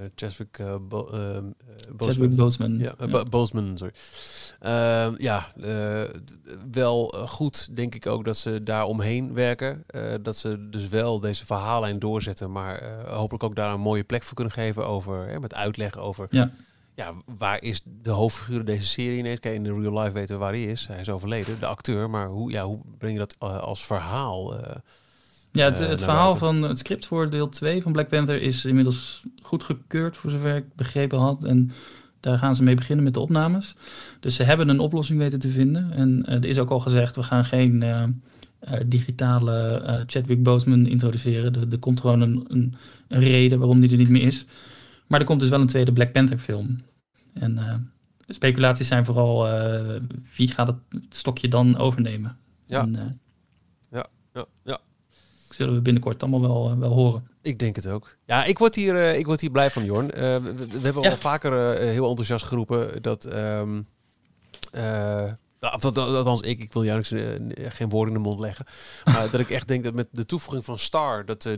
Eh, 0.00 0.06
eh, 0.06 0.10
Chadwick 0.14 0.58
uh, 0.58 0.74
Bo 0.88 1.06
ehm, 1.08 1.18
eh, 1.46 1.74
Chadwick 1.96 2.36
Boseman. 2.36 2.78
Ja, 2.78 2.94
eh, 2.98 3.06
Ja. 3.06 3.06
Bo- 3.06 3.24
Boseman, 3.24 3.78
sorry. 3.78 3.94
Ehm, 4.60 5.14
ja, 5.16 5.52
eh, 5.62 6.08
wel 6.72 7.12
eh, 7.14 7.28
goed 7.28 7.76
denk 7.76 7.94
ik 7.94 8.06
ook 8.06 8.24
dat 8.24 8.36
ze 8.36 8.60
daar 8.62 8.84
omheen 8.84 9.34
werken. 9.34 9.84
Eh, 9.86 10.14
dat 10.22 10.36
ze 10.36 10.68
dus 10.70 10.88
wel 10.88 11.20
deze 11.20 11.46
verhaallijn 11.46 11.98
doorzetten, 11.98 12.52
maar 12.52 12.78
eh, 12.78 13.16
hopelijk 13.16 13.44
ook 13.44 13.54
daar 13.54 13.72
een 13.74 13.80
mooie 13.80 14.04
plek 14.04 14.22
voor 14.22 14.34
kunnen 14.34 14.52
geven 14.52 14.86
over, 14.86 15.28
hè, 15.28 15.40
met 15.40 15.54
uitleg 15.54 15.96
over, 15.98 16.26
Ja. 16.30 16.50
ja, 16.94 17.12
waar 17.38 17.62
is 17.62 17.82
de 18.02 18.10
hoofdfiguur 18.10 18.58
in 18.58 18.64
deze 18.66 18.86
serie 18.88 19.18
ineens? 19.18 19.40
Kijk, 19.40 19.54
in 19.54 19.62
de 19.64 19.74
real 19.74 19.98
life 20.00 20.12
weten 20.12 20.34
we 20.34 20.40
waar 20.42 20.52
hij 20.52 20.64
is. 20.64 20.86
Hij 20.86 21.00
is 21.00 21.10
overleden, 21.10 21.60
de 21.60 21.66
acteur, 21.66 22.10
maar 22.10 22.28
hoe, 22.28 22.50
ja, 22.50 22.64
hoe 22.64 22.80
breng 22.98 23.12
je 23.12 23.18
dat 23.18 23.36
eh, 23.38 23.58
als 23.60 23.86
verhaal? 23.86 24.54
eh, 24.58 24.76
Ja, 25.52 25.64
het, 25.64 25.80
eh, 25.80 25.88
het 25.88 26.02
verhaal 26.02 26.36
van 26.36 26.62
het 26.62 26.78
script 26.78 27.06
voor 27.06 27.30
deel 27.30 27.48
2 27.48 27.82
van 27.82 27.92
Black 27.92 28.08
Panther 28.08 28.42
is 28.42 28.64
inmiddels 28.64 29.24
goedgekeurd, 29.42 30.16
voor 30.16 30.30
zover 30.30 30.56
ik 30.56 30.74
begrepen 30.74 31.18
had. 31.18 31.44
En 31.44 31.72
daar 32.20 32.38
gaan 32.38 32.54
ze 32.54 32.62
mee 32.62 32.74
beginnen 32.74 33.04
met 33.04 33.14
de 33.14 33.20
opnames. 33.20 33.74
Dus 34.20 34.34
ze 34.34 34.42
hebben 34.42 34.68
een 34.68 34.78
oplossing 34.80 35.18
weten 35.18 35.38
te 35.38 35.50
vinden. 35.50 35.92
En 35.92 36.26
eh, 36.26 36.34
er 36.34 36.46
is 36.46 36.58
ook 36.58 36.70
al 36.70 36.80
gezegd, 36.80 37.16
we 37.16 37.22
gaan 37.22 37.44
geen 37.44 37.82
eh, 37.82 38.04
digitale 38.86 39.82
eh, 39.86 40.00
Chadwick 40.06 40.42
Boseman 40.42 40.86
introduceren. 40.86 41.54
Er, 41.54 41.72
er 41.72 41.78
komt 41.78 42.00
gewoon 42.00 42.20
een, 42.20 42.44
een, 42.48 42.74
een 43.08 43.20
reden 43.20 43.58
waarom 43.58 43.80
die 43.80 43.90
er 43.90 43.96
niet 43.96 44.08
meer 44.08 44.22
is. 44.22 44.44
Maar 45.06 45.20
er 45.20 45.26
komt 45.26 45.40
dus 45.40 45.48
wel 45.48 45.60
een 45.60 45.66
tweede 45.66 45.92
Black 45.92 46.12
Panther 46.12 46.38
film. 46.38 46.78
En 47.34 47.90
speculaties 48.28 48.88
zijn 48.88 49.04
vooral, 49.04 49.48
wie 50.36 50.48
gaat 50.48 50.68
het 50.68 50.76
stokje 51.08 51.48
dan 51.48 51.76
overnemen? 51.76 52.36
Ja. 52.66 52.80
En, 52.80 53.20
ja, 53.90 54.06
ja. 54.64 54.78
Zullen 55.60 55.74
we 55.74 55.80
binnenkort 55.82 56.22
allemaal 56.22 56.40
wel, 56.40 56.70
eh, 56.70 56.78
wel 56.78 56.92
horen. 56.92 57.28
Ik 57.42 57.58
denk 57.58 57.76
het 57.76 57.86
ook. 57.88 58.16
Ja, 58.26 58.44
ik 58.44 58.58
word 58.58 58.74
hier, 58.74 58.96
eh, 58.96 59.18
ik 59.18 59.26
word 59.26 59.40
hier 59.40 59.50
blij 59.50 59.70
van, 59.70 59.84
Jorn. 59.84 60.10
Eh, 60.10 60.20
we, 60.36 60.78
hebben 60.82 61.02
Ja. 61.02 61.10
al 61.10 61.16
vaker 61.16 61.78
heel 61.78 62.08
enthousiast 62.08 62.44
geroepen 62.46 63.02
dat... 63.02 63.26
of 65.60 65.80
dat, 65.80 65.94
dat- 65.94 65.96
althans, 66.16 66.40
ik, 66.40 66.60
ik 66.60 66.72
wil 66.72 66.84
jou 66.84 67.02
eh, 67.02 67.70
geen 67.70 67.88
woorden 67.88 68.14
in 68.14 68.22
de 68.22 68.28
mond 68.28 68.40
leggen. 68.40 68.64
Maar 69.04 69.30
dat 69.30 69.40
ik 69.40 69.50
echt 69.50 69.68
denk 69.68 69.84
dat 69.84 69.94
met 69.94 70.08
de 70.12 70.26
toevoeging 70.26 70.64
van 70.64 70.78
Star... 70.78 71.24
dat 71.24 71.48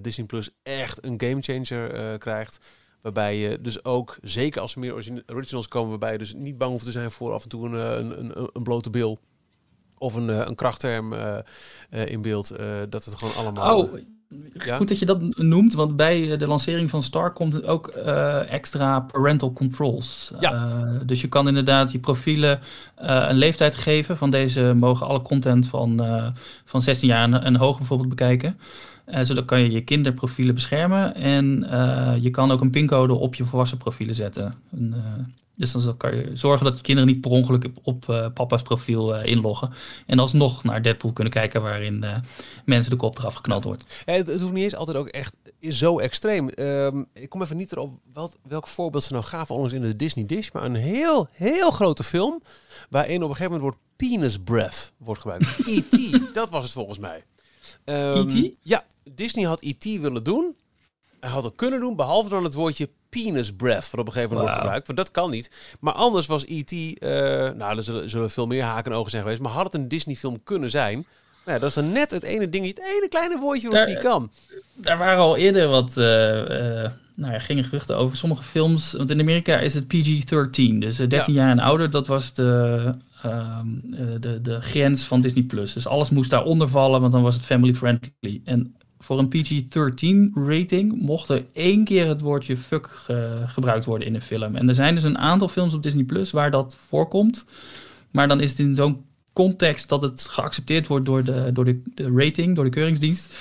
Disney 0.00 0.26
Plus 0.26 0.50
echt 0.62 1.04
een 1.04 1.20
gamechanger 1.20 2.18
krijgt. 2.18 2.66
Waarbij 3.02 3.38
je 3.38 3.60
dus 3.60 3.84
ook, 3.84 4.16
zeker 4.22 4.60
als 4.60 4.74
er 4.74 4.80
meer 4.80 4.92
origin- 4.92 5.22
originals 5.26 5.68
komen... 5.68 5.90
waarbij 5.90 6.12
je 6.12 6.18
dus 6.18 6.34
niet 6.34 6.58
bang 6.58 6.70
hoeft 6.70 6.84
te 6.84 6.90
zijn 6.90 7.10
voor 7.10 7.32
af 7.32 7.42
en 7.42 7.48
toe 7.48 7.66
een, 7.68 7.72
een, 7.98 8.18
een, 8.40 8.48
een 8.52 8.62
blote 8.62 8.90
bil... 8.90 9.18
Of 9.98 10.14
een, 10.14 10.30
eh, 10.30 10.42
een 10.44 10.54
krachtterm 10.54 11.12
eh, 11.12 11.36
eh, 11.90 12.06
in 12.06 12.22
beeld. 12.22 12.54
dat 12.88 13.04
het 13.04 13.14
gewoon 13.14 13.34
allemaal... 13.34 13.78
Oh, 13.78 13.98
Ja? 14.64 14.76
goed 14.76 14.88
dat 14.88 14.98
je 14.98 15.06
dat 15.06 15.36
noemt, 15.36 15.74
want 15.74 15.96
bij 15.96 16.36
de 16.36 16.46
lancering 16.46 16.90
van 16.90 17.02
Star 17.02 17.32
komt 17.32 17.66
ook 17.66 17.86
extra 18.48 19.00
parental 19.00 19.52
controls. 19.52 20.32
Ja. 20.40 20.82
Dus 21.04 21.20
je 21.20 21.28
kan 21.28 21.48
inderdaad 21.48 21.92
je 21.92 21.98
profielen 21.98 22.60
een 22.96 23.36
leeftijd 23.36 23.76
geven. 23.76 24.16
Van 24.16 24.30
deze 24.30 24.74
mogen 24.74 25.06
alle 25.06 25.22
content 25.22 25.68
van, 25.68 26.02
van 26.64 26.82
16 26.82 27.08
jaar 27.08 27.22
en, 27.22 27.42
en 27.42 27.56
hoger 27.56 27.78
bijvoorbeeld 27.78 28.08
bekijken. 28.08 28.58
Zodat 29.20 29.44
kan 29.44 29.60
je 29.60 29.70
je 29.70 29.84
kinderprofielen 29.84 30.54
beschermen. 30.54 31.14
En 31.14 31.66
je 32.20 32.30
kan 32.30 32.50
ook 32.50 32.60
een 32.60 32.70
pincode 32.70 33.14
op 33.14 33.34
je 33.34 33.44
volwassen 33.44 33.78
profielen 33.78 34.14
zetten. 34.14 34.54
En, 34.70 34.94
dus 35.56 35.72
dan 35.72 35.96
kan 35.96 36.16
je 36.16 36.30
zorgen 36.34 36.64
dat 36.64 36.76
je 36.76 36.82
kinderen 36.82 37.10
niet 37.10 37.20
per 37.20 37.30
ongeluk 37.30 37.64
op, 37.64 37.78
op 37.82 38.08
eh, 38.08 38.26
papa's 38.34 38.62
profiel 38.62 39.16
eh, 39.16 39.30
inloggen. 39.30 39.72
En 40.06 40.18
alsnog 40.18 40.64
naar 40.64 40.82
Deadpool 40.82 41.12
kunnen 41.12 41.32
kijken 41.32 41.62
waarin 41.62 42.04
eh, 42.04 42.16
mensen 42.64 42.90
de 42.90 42.96
kop 42.96 43.18
eraf 43.18 43.34
geknald 43.34 43.64
wordt. 43.64 43.84
Ja, 44.06 44.12
het, 44.12 44.26
het 44.26 44.40
hoeft 44.40 44.52
niet 44.52 44.64
eens 44.64 44.74
altijd 44.74 44.96
ook 44.96 45.08
echt 45.08 45.36
zo 45.60 45.98
extreem. 45.98 46.48
Ehm, 46.48 47.02
ik 47.12 47.28
kom 47.28 47.42
even 47.42 47.56
niet 47.56 47.72
erop 47.72 48.00
wel, 48.12 48.32
welk 48.42 48.66
voorbeeld 48.66 49.02
ze 49.02 49.12
nou 49.12 49.24
gaven 49.24 49.54
onlangs 49.54 49.74
in 49.74 49.80
de 49.80 49.96
Disney 49.96 50.26
Dish. 50.26 50.50
Maar 50.50 50.64
een 50.64 50.74
heel, 50.74 51.28
heel 51.32 51.70
grote 51.70 52.02
film. 52.02 52.42
Waarin 52.90 53.22
op 53.22 53.28
een 53.28 53.36
gegeven 53.36 53.52
moment 53.52 53.62
wordt 53.62 53.78
penis 53.96 54.38
breath 54.38 54.92
wordt 54.96 55.20
gebruikt. 55.20 55.58
E.T., 55.68 56.34
dat 56.34 56.50
was 56.50 56.64
het 56.64 56.72
volgens 56.72 56.98
mij. 56.98 57.24
E.T.? 57.84 58.56
Ja, 58.62 58.84
Disney 59.14 59.44
had 59.44 59.60
E.T. 59.62 59.84
willen 59.84 60.24
doen. 60.24 60.56
Hij 61.20 61.30
had 61.30 61.44
het 61.44 61.54
kunnen 61.56 61.80
doen, 61.80 61.96
behalve 61.96 62.28
dan 62.28 62.44
het 62.44 62.54
woordje 62.54 62.88
penis 63.22 63.52
breath. 63.52 63.90
Wat 63.90 64.00
op 64.00 64.06
een 64.06 64.12
gegeven 64.12 64.36
moment 64.36 64.56
gebruikt. 64.56 64.86
Want 64.86 64.98
dat 64.98 65.10
kan 65.10 65.30
niet. 65.30 65.50
Maar 65.80 65.92
anders 65.92 66.26
was 66.26 66.44
E.T. 66.46 66.72
eh, 66.72 67.10
nou, 67.50 67.76
er 67.76 67.82
zullen, 67.82 68.10
zullen 68.10 68.30
veel 68.30 68.46
meer 68.46 68.62
haken 68.62 68.92
en 68.92 68.98
ogen 68.98 69.10
zijn 69.10 69.22
geweest. 69.22 69.40
Maar 69.40 69.52
had 69.52 69.64
het 69.64 69.74
een 69.74 69.88
Disney 69.88 70.14
film 70.14 70.42
kunnen 70.44 70.70
zijn... 70.70 71.06
Nou 71.46 71.58
dat 71.58 71.68
is 71.68 71.74
dan 71.74 71.92
net 71.92 72.10
het 72.10 72.22
ene 72.22 72.48
dingetje, 72.48 72.82
het 72.82 72.96
ene 72.96 73.08
kleine 73.08 73.38
woordje 73.38 73.70
wat 73.70 73.86
niet 73.86 73.98
kan. 73.98 74.30
Daar 74.74 74.98
waren 74.98 75.18
al 75.18 75.36
eerder 75.36 75.68
wat, 75.68 75.88
eh, 75.88 76.04
nou 77.14 77.32
ja, 77.32 77.38
gingen 77.38 77.64
geruchten 77.64 77.96
over 77.96 78.16
sommige 78.16 78.42
films. 78.42 78.92
Want 78.92 79.10
in 79.10 79.20
Amerika 79.20 79.58
is 79.58 79.74
het 79.74 79.84
PG-13, 79.84 80.78
dus 80.78 80.98
eh, 80.98 81.08
13 81.08 81.34
jaar 81.34 81.50
en 81.50 81.58
ouder. 81.58 81.90
Dat 81.90 82.06
was 82.06 82.32
de, 82.32 82.94
ehm, 83.22 83.66
eh, 83.92 84.06
de, 84.20 84.40
de 84.40 84.60
grens 84.60 85.04
van 85.04 85.20
Disney+. 85.20 85.44
Plus. 85.44 85.72
Dus 85.72 85.86
alles 85.86 86.10
moest 86.10 86.30
daaronder 86.30 86.68
vallen, 86.68 87.00
want 87.00 87.12
dan 87.12 87.22
was 87.22 87.34
het 87.34 87.44
family 87.44 87.74
friendly. 87.74 88.40
En 88.44 88.76
voor 88.98 89.18
een 89.18 89.28
PG-13 89.28 90.32
rating 90.46 91.00
mocht 91.00 91.28
er 91.28 91.44
één 91.52 91.84
keer 91.84 92.06
het 92.08 92.20
woordje 92.20 92.56
fuck 92.56 92.86
ge- 92.90 93.42
gebruikt 93.46 93.84
worden 93.84 94.06
in 94.06 94.14
een 94.14 94.20
film. 94.20 94.56
En 94.56 94.68
er 94.68 94.74
zijn 94.74 94.94
dus 94.94 95.04
een 95.04 95.18
aantal 95.18 95.48
films 95.48 95.74
op 95.74 95.82
Disney 95.82 96.04
Plus 96.04 96.30
waar 96.30 96.50
dat 96.50 96.74
voorkomt. 96.88 97.46
Maar 98.10 98.28
dan 98.28 98.40
is 98.40 98.50
het 98.50 98.58
in 98.58 98.74
zo'n 98.74 99.04
context 99.32 99.88
dat 99.88 100.02
het 100.02 100.28
geaccepteerd 100.30 100.86
wordt 100.86 101.06
door 101.06 101.24
de, 101.24 101.50
door 101.52 101.64
de, 101.64 101.82
de 101.94 102.10
rating, 102.14 102.54
door 102.54 102.64
de 102.64 102.70
keuringsdienst. 102.70 103.34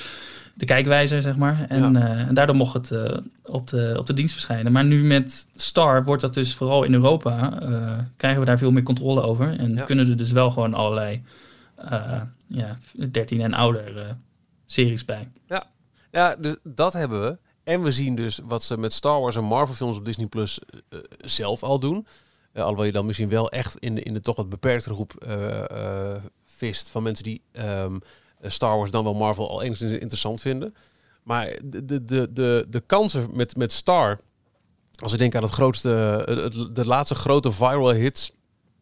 De 0.57 0.65
kijkwijzer, 0.65 1.21
zeg 1.21 1.35
maar. 1.37 1.65
En, 1.69 1.93
Ja. 1.93 2.01
eh, 2.13 2.27
en 2.27 2.33
daardoor 2.33 2.55
mocht 2.55 2.73
het 2.73 2.91
eh, 2.91 3.17
op, 3.43 3.67
de, 3.67 3.95
op 3.99 4.05
de 4.05 4.13
dienst 4.13 4.33
verschijnen. 4.33 4.71
Maar 4.71 4.85
nu 4.85 5.03
met 5.03 5.47
Star 5.55 6.03
wordt 6.03 6.21
dat 6.21 6.33
dus 6.33 6.55
vooral 6.55 6.83
in 6.83 6.93
Europa. 6.93 7.61
eh, 7.61 7.97
krijgen 8.15 8.39
we 8.39 8.45
daar 8.45 8.57
veel 8.57 8.71
meer 8.71 8.83
controle 8.83 9.21
over. 9.21 9.59
En 9.59 9.71
Ja. 9.75 9.83
kunnen 9.83 10.09
er 10.09 10.17
dus 10.17 10.31
wel 10.31 10.51
gewoon 10.51 10.73
allerlei 10.73 11.21
eh, 11.75 12.21
ja, 12.47 12.77
13 13.11 13.41
en 13.41 13.53
ouder 13.53 13.97
eh, 13.97 14.03
series 14.65 15.05
bij. 15.05 15.31
Ja, 16.11 16.35
dus 16.35 16.55
dat 16.63 16.93
hebben 16.93 17.21
we. 17.21 17.37
En 17.63 17.81
we 17.81 17.91
zien 17.91 18.15
dus 18.15 18.39
wat 18.43 18.63
ze 18.63 18.77
met 18.77 18.93
Star 18.93 19.19
Wars 19.19 19.35
en 19.35 19.43
Marvel 19.43 19.75
films 19.75 19.97
op 19.97 20.05
Disney 20.05 20.27
Plus 20.27 20.59
eh, 20.89 20.99
zelf 21.17 21.63
al 21.63 21.79
doen. 21.79 22.07
Eh, 22.51 22.61
alhoewel 22.61 22.85
je 22.85 22.91
dan 22.91 23.05
misschien 23.05 23.29
wel 23.29 23.51
echt 23.51 23.77
in 23.77 23.95
de, 23.95 24.01
in 24.01 24.13
de 24.13 24.21
toch 24.21 24.35
wat 24.35 24.49
beperkte 24.49 24.89
groep 24.89 25.13
eh, 25.13 26.13
eh, 26.13 26.23
vist 26.43 26.89
van 26.89 27.03
mensen 27.03 27.23
die 27.23 27.41
ehm, 27.51 27.97
Star 28.41 28.77
Wars 28.77 28.91
dan 28.91 29.03
wel 29.03 29.13
Marvel 29.13 29.49
al 29.49 29.61
enigszins 29.61 29.91
interessant 29.91 30.41
vinden. 30.41 30.75
Maar 31.23 31.59
de, 31.63 31.85
de, 31.85 32.05
de, 32.05 32.29
de, 32.33 32.65
de 32.69 32.79
kansen 32.79 33.29
met, 33.33 33.55
met 33.55 33.71
Star, 33.71 34.19
als 35.01 35.13
ik 35.13 35.19
denk 35.19 35.35
aan 35.35 35.43
het 35.43 35.51
grootste, 35.51 35.89
het, 36.25 36.75
de 36.75 36.85
laatste 36.85 37.15
grote 37.15 37.51
viral 37.51 37.91
hits 37.91 38.31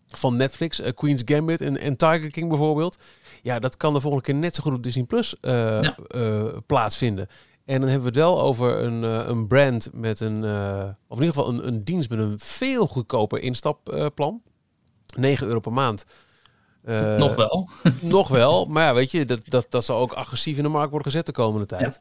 van 0.07 0.35
Netflix, 0.35 0.79
eh, 0.79 0.93
Queen's 0.93 1.21
Gambit 1.25 1.61
en 1.61 1.97
Tiger 1.97 2.31
King 2.31 2.49
bijvoorbeeld. 2.49 2.97
Ja, 3.43 3.59
dat 3.59 3.77
kan 3.77 3.93
de 3.93 3.99
volgende 4.01 4.25
keer 4.25 4.35
net 4.35 4.55
zo 4.55 4.61
goed 4.63 4.73
op 4.73 4.83
Disney 4.83 5.03
Plus 5.03 5.39
eh, 5.39 5.81
Ja. 5.81 5.97
eh, 6.07 6.43
plaatsvinden. 6.65 7.27
En 7.65 7.79
dan 7.79 7.89
hebben 7.89 8.13
we 8.13 8.19
het 8.19 8.27
wel 8.27 8.41
over 8.41 8.83
een, 8.83 9.03
eh, 9.03 9.27
een 9.27 9.47
brand 9.47 9.89
met 9.93 10.19
een, 10.19 10.43
of 11.07 11.17
in 11.19 11.23
ieder 11.23 11.33
geval 11.33 11.49
een, 11.49 11.67
een 11.67 11.83
dienst 11.83 12.09
met 12.09 12.19
een 12.19 12.39
veel 12.39 12.87
goedkoper 12.87 13.39
instapplan. 13.41 14.41
9 15.17 15.47
euro 15.47 15.59
per 15.59 15.73
maand. 15.73 16.05
Nog 17.17 17.35
wel. 17.35 17.69
nog 18.01 18.27
wel, 18.27 18.65
maar 18.65 18.83
ja, 18.83 18.93
weet 18.93 19.11
je, 19.11 19.25
dat, 19.25 19.49
dat, 19.49 19.65
dat 19.69 19.85
zal 19.85 19.97
ook 19.97 20.13
agressief 20.13 20.57
in 20.57 20.63
de 20.63 20.69
markt 20.69 20.89
worden 20.89 21.11
gezet 21.11 21.25
de 21.25 21.31
komende 21.31 21.65
tijd. 21.65 21.99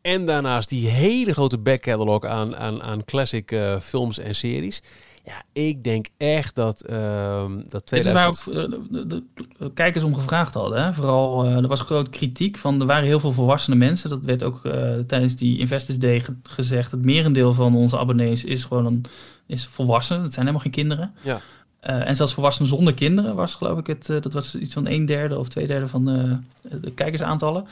En 0.00 0.26
daarnaast 0.26 0.68
die 0.68 0.88
hele 0.88 1.32
grote 1.32 1.58
backcatalog 1.58 2.24
aan, 2.24 2.56
aan, 2.56 2.82
aan 2.82 3.04
classic 3.04 3.56
films 3.80 4.18
en 4.18 4.34
series. 4.34 4.82
Ja, 5.24 5.42
ik 5.52 5.84
denk 5.84 6.06
echt 6.16 6.54
dat, 6.54 6.80
ehm 6.82 7.56
dat 7.68 7.88
Dit 7.88 8.04
is 8.04 8.12
waar 8.12 8.32
2000... 8.32 8.48
ook 8.48 8.54
eh, 8.54 8.78
de, 8.90 9.06
de- 9.06 9.22
de 9.58 9.72
kijkers 9.72 10.04
om 10.04 10.14
gevraagd 10.14 10.54
hadden. 10.54 10.84
Hè? 10.84 10.92
Vooral, 10.94 11.44
eh, 11.44 11.56
er 11.56 11.68
was 11.68 11.80
groot 11.80 12.08
kritiek 12.10 12.56
van, 12.58 12.80
er 12.80 12.86
waren 12.86 13.04
heel 13.04 13.20
veel 13.20 13.32
volwassene 13.32 13.76
mensen. 13.76 14.10
Dat 14.10 14.20
werd 14.22 14.42
ook 14.42 14.64
eh, 14.64 14.98
tijdens 15.06 15.36
die 15.36 15.58
Investors 15.58 15.98
Day 15.98 16.20
ge- 16.20 16.36
gezegd. 16.42 16.90
Het 16.90 17.04
merendeel 17.04 17.54
van 17.54 17.74
onze 17.76 17.98
abonnees 17.98 18.44
is 18.44 18.64
gewoon 18.64 18.86
een, 18.86 19.04
is 19.46 19.66
volwassen. 19.66 20.22
Het 20.22 20.32
zijn 20.32 20.46
helemaal 20.46 20.62
geen 20.62 20.72
kinderen. 20.72 21.12
Ja. 21.22 21.40
En 21.80 22.16
zelfs 22.16 22.34
volwassenen 22.34 22.70
zonder 22.70 22.94
kinderen 22.94 23.34
was 23.34 23.54
geloof 23.54 23.78
ik 23.78 23.86
het, 23.86 24.06
dat 24.06 24.32
was 24.32 24.54
iets 24.54 24.72
van 24.72 24.86
een 24.86 25.06
derde 25.06 25.38
of 25.38 25.48
twee 25.48 25.66
derde 25.66 25.88
van 25.88 26.04
de, 26.04 26.36
de 26.80 26.90
kijkersaantallen. 26.90 27.64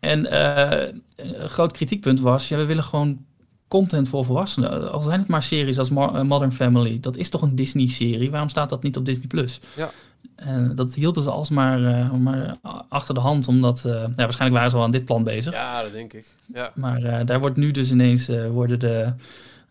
En 0.00 0.36
een 1.16 1.48
groot 1.48 1.72
kritiekpunt 1.72 2.20
was, 2.20 2.48
ja, 2.48 2.56
we 2.56 2.64
willen 2.64 2.84
gewoon 2.84 3.24
content 3.72 4.08
voor 4.08 4.24
volwassenen. 4.24 4.92
Al 4.92 5.00
zijn 5.02 5.18
het 5.20 5.28
maar 5.28 5.42
series 5.42 5.78
als 5.78 5.90
eh, 5.90 6.22
Modern 6.22 6.52
Family, 6.52 7.00
dat 7.00 7.16
is 7.16 7.28
toch 7.28 7.42
een 7.42 7.56
Disney-serie? 7.56 8.30
Waarom 8.30 8.48
staat 8.48 8.68
dat 8.68 8.82
niet 8.82 8.96
op 8.96 9.04
Disney+. 9.04 9.26
Plus? 9.26 9.60
Ja. 9.76 9.90
En 10.36 10.74
dat 10.74 10.94
hielden 10.94 11.22
ze 11.22 11.30
alsmaar 11.30 11.84
eh, 11.84 12.12
maar 12.12 12.56
achter 12.88 13.14
de 13.14 13.20
hand, 13.20 13.48
omdat 13.48 13.84
eh, 13.84 13.92
ja, 13.92 14.12
waarschijnlijk 14.16 14.52
waren 14.52 14.70
ze 14.70 14.76
wel 14.76 14.84
aan 14.84 14.90
dit 14.90 15.04
plan 15.04 15.22
bezig. 15.24 15.52
Ja, 15.54 15.82
dat 15.82 15.92
denk 15.92 16.12
ik. 16.12 16.26
Ja. 16.54 16.72
Maar 16.74 17.02
eh, 17.02 17.26
daar 17.26 17.40
wordt 17.40 17.56
nu 17.56 17.70
dus 17.70 17.90
ineens 17.90 18.28
eh, 18.28 18.46
worden 18.48 18.78
de, 18.78 19.12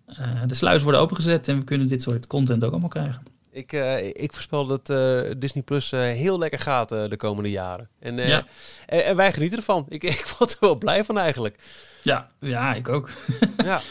eh, 0.07 0.27
de 0.47 0.55
sluizen 0.55 0.83
worden 0.83 1.01
opengezet 1.01 1.47
en 1.47 1.57
we 1.57 1.63
kunnen 1.63 1.87
dit 1.87 2.01
soort 2.01 2.27
content 2.27 2.63
ook 2.63 2.71
allemaal 2.71 2.89
krijgen. 2.89 3.21
Ik, 3.51 3.73
eh, 3.73 4.05
ik 4.07 4.33
voorspel 4.33 4.65
dat 4.65 4.89
eh, 4.89 5.21
Disney 5.37 5.63
Plus 5.63 5.91
eh, 5.91 5.99
heel 5.99 6.39
lekker 6.39 6.59
gaat 6.59 6.91
eh, 6.91 7.03
de 7.07 7.17
komende 7.17 7.49
jaren. 7.49 7.87
En, 7.99 8.19
eh, 8.19 8.27
Ja. 8.27 8.45
en, 8.87 9.05
en 9.05 9.15
wij 9.15 9.33
genieten 9.33 9.57
ervan. 9.57 9.85
Ik, 9.89 10.03
ik 10.13 10.35
word 10.37 10.51
er 10.51 10.57
wel 10.59 10.77
blij 10.77 11.03
van 11.03 11.17
eigenlijk. 11.17 11.57
Ja, 12.01 12.27
ja, 12.39 12.73
ik 12.73 12.89
ook. 12.89 13.09
Ja, 13.65 13.81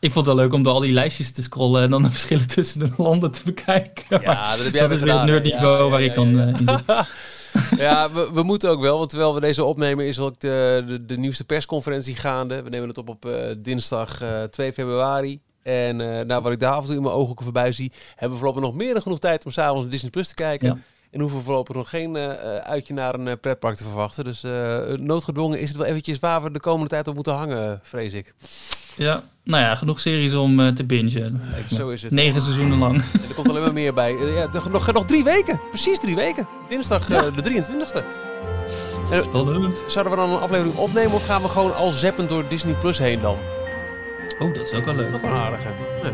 Ik 0.00 0.12
vond 0.12 0.26
het 0.26 0.34
wel 0.34 0.44
leuk 0.44 0.52
om 0.52 0.62
door 0.62 0.72
al 0.72 0.80
die 0.80 0.92
lijstjes 0.92 1.32
te 1.32 1.42
scrollen 1.42 1.82
en 1.82 1.90
dan 1.90 2.02
de 2.02 2.10
verschillen 2.10 2.46
tussen 2.48 2.80
de 2.80 2.90
landen 2.96 3.30
te 3.30 3.42
bekijken. 3.44 4.20
ja 4.22 4.56
dat 4.56 4.64
heb 4.64 4.74
jij 4.74 4.88
dat 4.88 4.90
weer 4.90 4.98
is 4.98 5.04
weer 5.04 5.14
het 5.14 5.24
nerdniveau 5.24 5.84
Ja, 5.84 5.90
waar 5.90 6.00
ja, 6.02 6.08
ik 6.08 6.14
dan 6.14 6.34
ja. 6.34 6.46
eh, 6.46 6.60
in 6.60 6.66
zit. 6.66 6.82
Ja, 7.78 8.10
we, 8.10 8.30
we 8.32 8.42
moeten 8.42 8.70
ook 8.70 8.80
wel, 8.80 8.98
want 8.98 9.10
terwijl 9.10 9.34
we 9.34 9.40
deze 9.40 9.64
opnemen 9.64 10.06
is 10.06 10.18
ook 10.18 10.40
de, 10.40 10.84
de, 10.86 11.04
de 11.06 11.16
nieuwste 11.18 11.44
persconferentie 11.44 12.16
gaande. 12.16 12.62
We 12.62 12.70
nemen 12.70 12.88
het 12.88 12.98
op 12.98 13.08
op 13.08 13.26
eh, 13.26 13.54
dinsdag 13.58 14.20
eh, 14.20 14.42
2 14.42 14.72
februari. 14.72 15.40
En 15.62 16.00
eh 16.00 16.24
nou, 16.26 16.42
wat 16.42 16.52
ik 16.52 16.60
daar 16.60 16.72
af 16.72 16.80
en 16.80 16.86
toe 16.86 16.96
in 16.96 17.02
mijn 17.02 17.14
ogen 17.14 17.36
voorbij 17.42 17.72
zie, 17.72 17.92
hebben 18.10 18.30
we 18.30 18.36
voorlopig 18.36 18.62
nog 18.62 18.74
meer 18.74 18.92
dan 18.92 19.02
genoeg 19.02 19.18
tijd 19.18 19.44
om 19.44 19.50
s'avonds 19.50 19.90
Disney 19.90 20.10
Plus 20.10 20.28
te 20.28 20.34
kijken. 20.34 20.68
Ja. 20.68 20.78
En 21.14 21.20
hoeven 21.20 21.38
we 21.38 21.44
voorlopig 21.44 21.74
nog 21.74 21.88
geen 21.88 22.16
eh, 22.16 22.56
eh, 22.56 22.64
uitje 22.64 22.94
naar 22.94 23.14
een 23.14 23.28
eh, 23.28 23.34
pretpark 23.40 23.76
te 23.76 23.84
verwachten. 23.84 24.24
Dus 24.24 24.42
noodgedwongen 25.00 25.60
is 25.60 25.68
het 25.68 25.76
wel 25.76 25.86
eventjes 25.86 26.18
waar 26.18 26.42
we 26.42 26.50
de 26.50 26.60
komende 26.60 26.88
tijd 26.88 27.08
op 27.08 27.14
moeten 27.14 27.32
hangen, 27.34 27.80
vrees 27.82 28.12
ik. 28.12 28.34
Ja, 28.96 29.22
nou 29.44 29.62
ja, 29.62 29.74
genoeg 29.74 30.00
series 30.00 30.34
om 30.34 30.74
te 30.74 30.84
bingen. 30.84 31.40
Zo 31.72 31.88
is 31.88 32.02
het. 32.02 32.12
Negen 32.12 32.40
seizoenen 32.40 32.78
lang. 32.78 32.94
En 33.22 33.28
er 33.28 33.34
komt 33.34 33.48
alleen 33.48 33.62
maar 33.62 33.72
meer 33.72 33.94
bij. 33.94 34.12
Ja, 34.12 34.48
nog, 34.70 34.92
nog, 34.92 35.04
drie 35.04 35.24
weken. 35.24 35.60
Precies 35.68 35.98
drie 35.98 36.16
weken. 36.16 36.46
Dinsdag 36.68 37.06
de 37.06 37.42
23e. 37.42 38.04
En, 39.10 39.22
Spannend. 39.22 39.84
zouden 39.86 40.12
we 40.12 40.18
dan 40.18 40.30
een 40.30 40.40
aflevering 40.40 40.76
opnemen 40.76 41.12
of 41.12 41.26
gaan 41.26 41.42
we 41.42 41.48
gewoon 41.48 41.74
al 41.74 41.90
zeppend 41.90 42.28
door 42.28 42.48
Disney 42.48 42.74
Plus 42.74 42.98
heen 42.98 43.20
dan? 43.20 43.36
Oh, 44.38 44.54
dat 44.54 44.62
is 44.62 44.72
ook 44.72 44.84
wel 44.84 44.94
leuk. 44.94 45.14
Ook 45.14 45.22
wel 45.22 45.30
aardig, 45.30 45.64
hè? 45.64 45.70
Nee. 46.02 46.12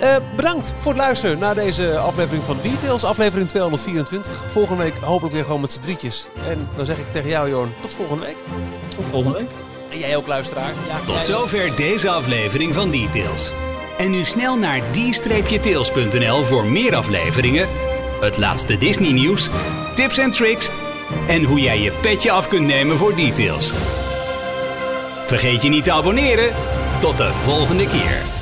Eh, 0.00 0.16
bedankt 0.36 0.74
voor 0.78 0.92
het 0.92 1.00
luisteren 1.00 1.38
naar 1.38 1.54
deze 1.54 1.98
aflevering 1.98 2.44
van 2.44 2.56
Details, 2.62 3.04
aflevering 3.04 3.48
224. 3.48 4.44
Volgende 4.48 4.82
week 4.82 4.94
hopelijk 5.00 5.34
weer 5.34 5.44
gewoon 5.44 5.60
met 5.60 5.72
z'n 5.72 5.80
drietjes. 5.80 6.28
En 6.48 6.68
dan 6.76 6.84
zeg 6.86 6.98
ik 6.98 7.12
tegen 7.12 7.28
jou, 7.28 7.48
Jorn, 7.48 7.74
tot 7.80 7.90
volgende 7.92 8.24
week. 8.26 8.36
Tot 8.96 9.08
volgende 9.08 9.38
week. 9.38 9.50
En 9.90 9.98
jij 9.98 10.16
ook, 10.16 10.26
luisteraar. 10.26 10.72
Ja, 10.88 10.98
Tot 11.06 11.14
jij- 11.14 11.24
zover 11.24 11.76
deze 11.76 12.10
aflevering 12.10 12.74
van 12.74 12.90
Details. 12.90 13.52
En 13.98 14.10
nu 14.10 14.24
snel 14.24 14.56
naar 14.56 14.80
d-tails.nl 14.90 16.44
voor 16.44 16.64
meer 16.64 16.94
afleveringen, 16.96 17.68
het 18.20 18.36
laatste 18.36 18.78
Disney 18.78 19.12
nieuws, 19.12 19.48
tips 19.94 20.18
en 20.18 20.30
tricks 20.32 20.70
en 21.28 21.44
hoe 21.44 21.60
jij 21.60 21.80
je 21.80 21.92
petje 21.92 22.30
af 22.30 22.48
kunt 22.48 22.66
nemen 22.66 22.98
voor 22.98 23.14
Details. 23.16 23.72
Vergeet 25.26 25.62
je 25.62 25.68
niet 25.68 25.84
te 25.84 25.92
abonneren. 25.92 26.52
Tot 27.00 27.18
de 27.18 27.30
volgende 27.44 27.86
keer. 27.86 28.35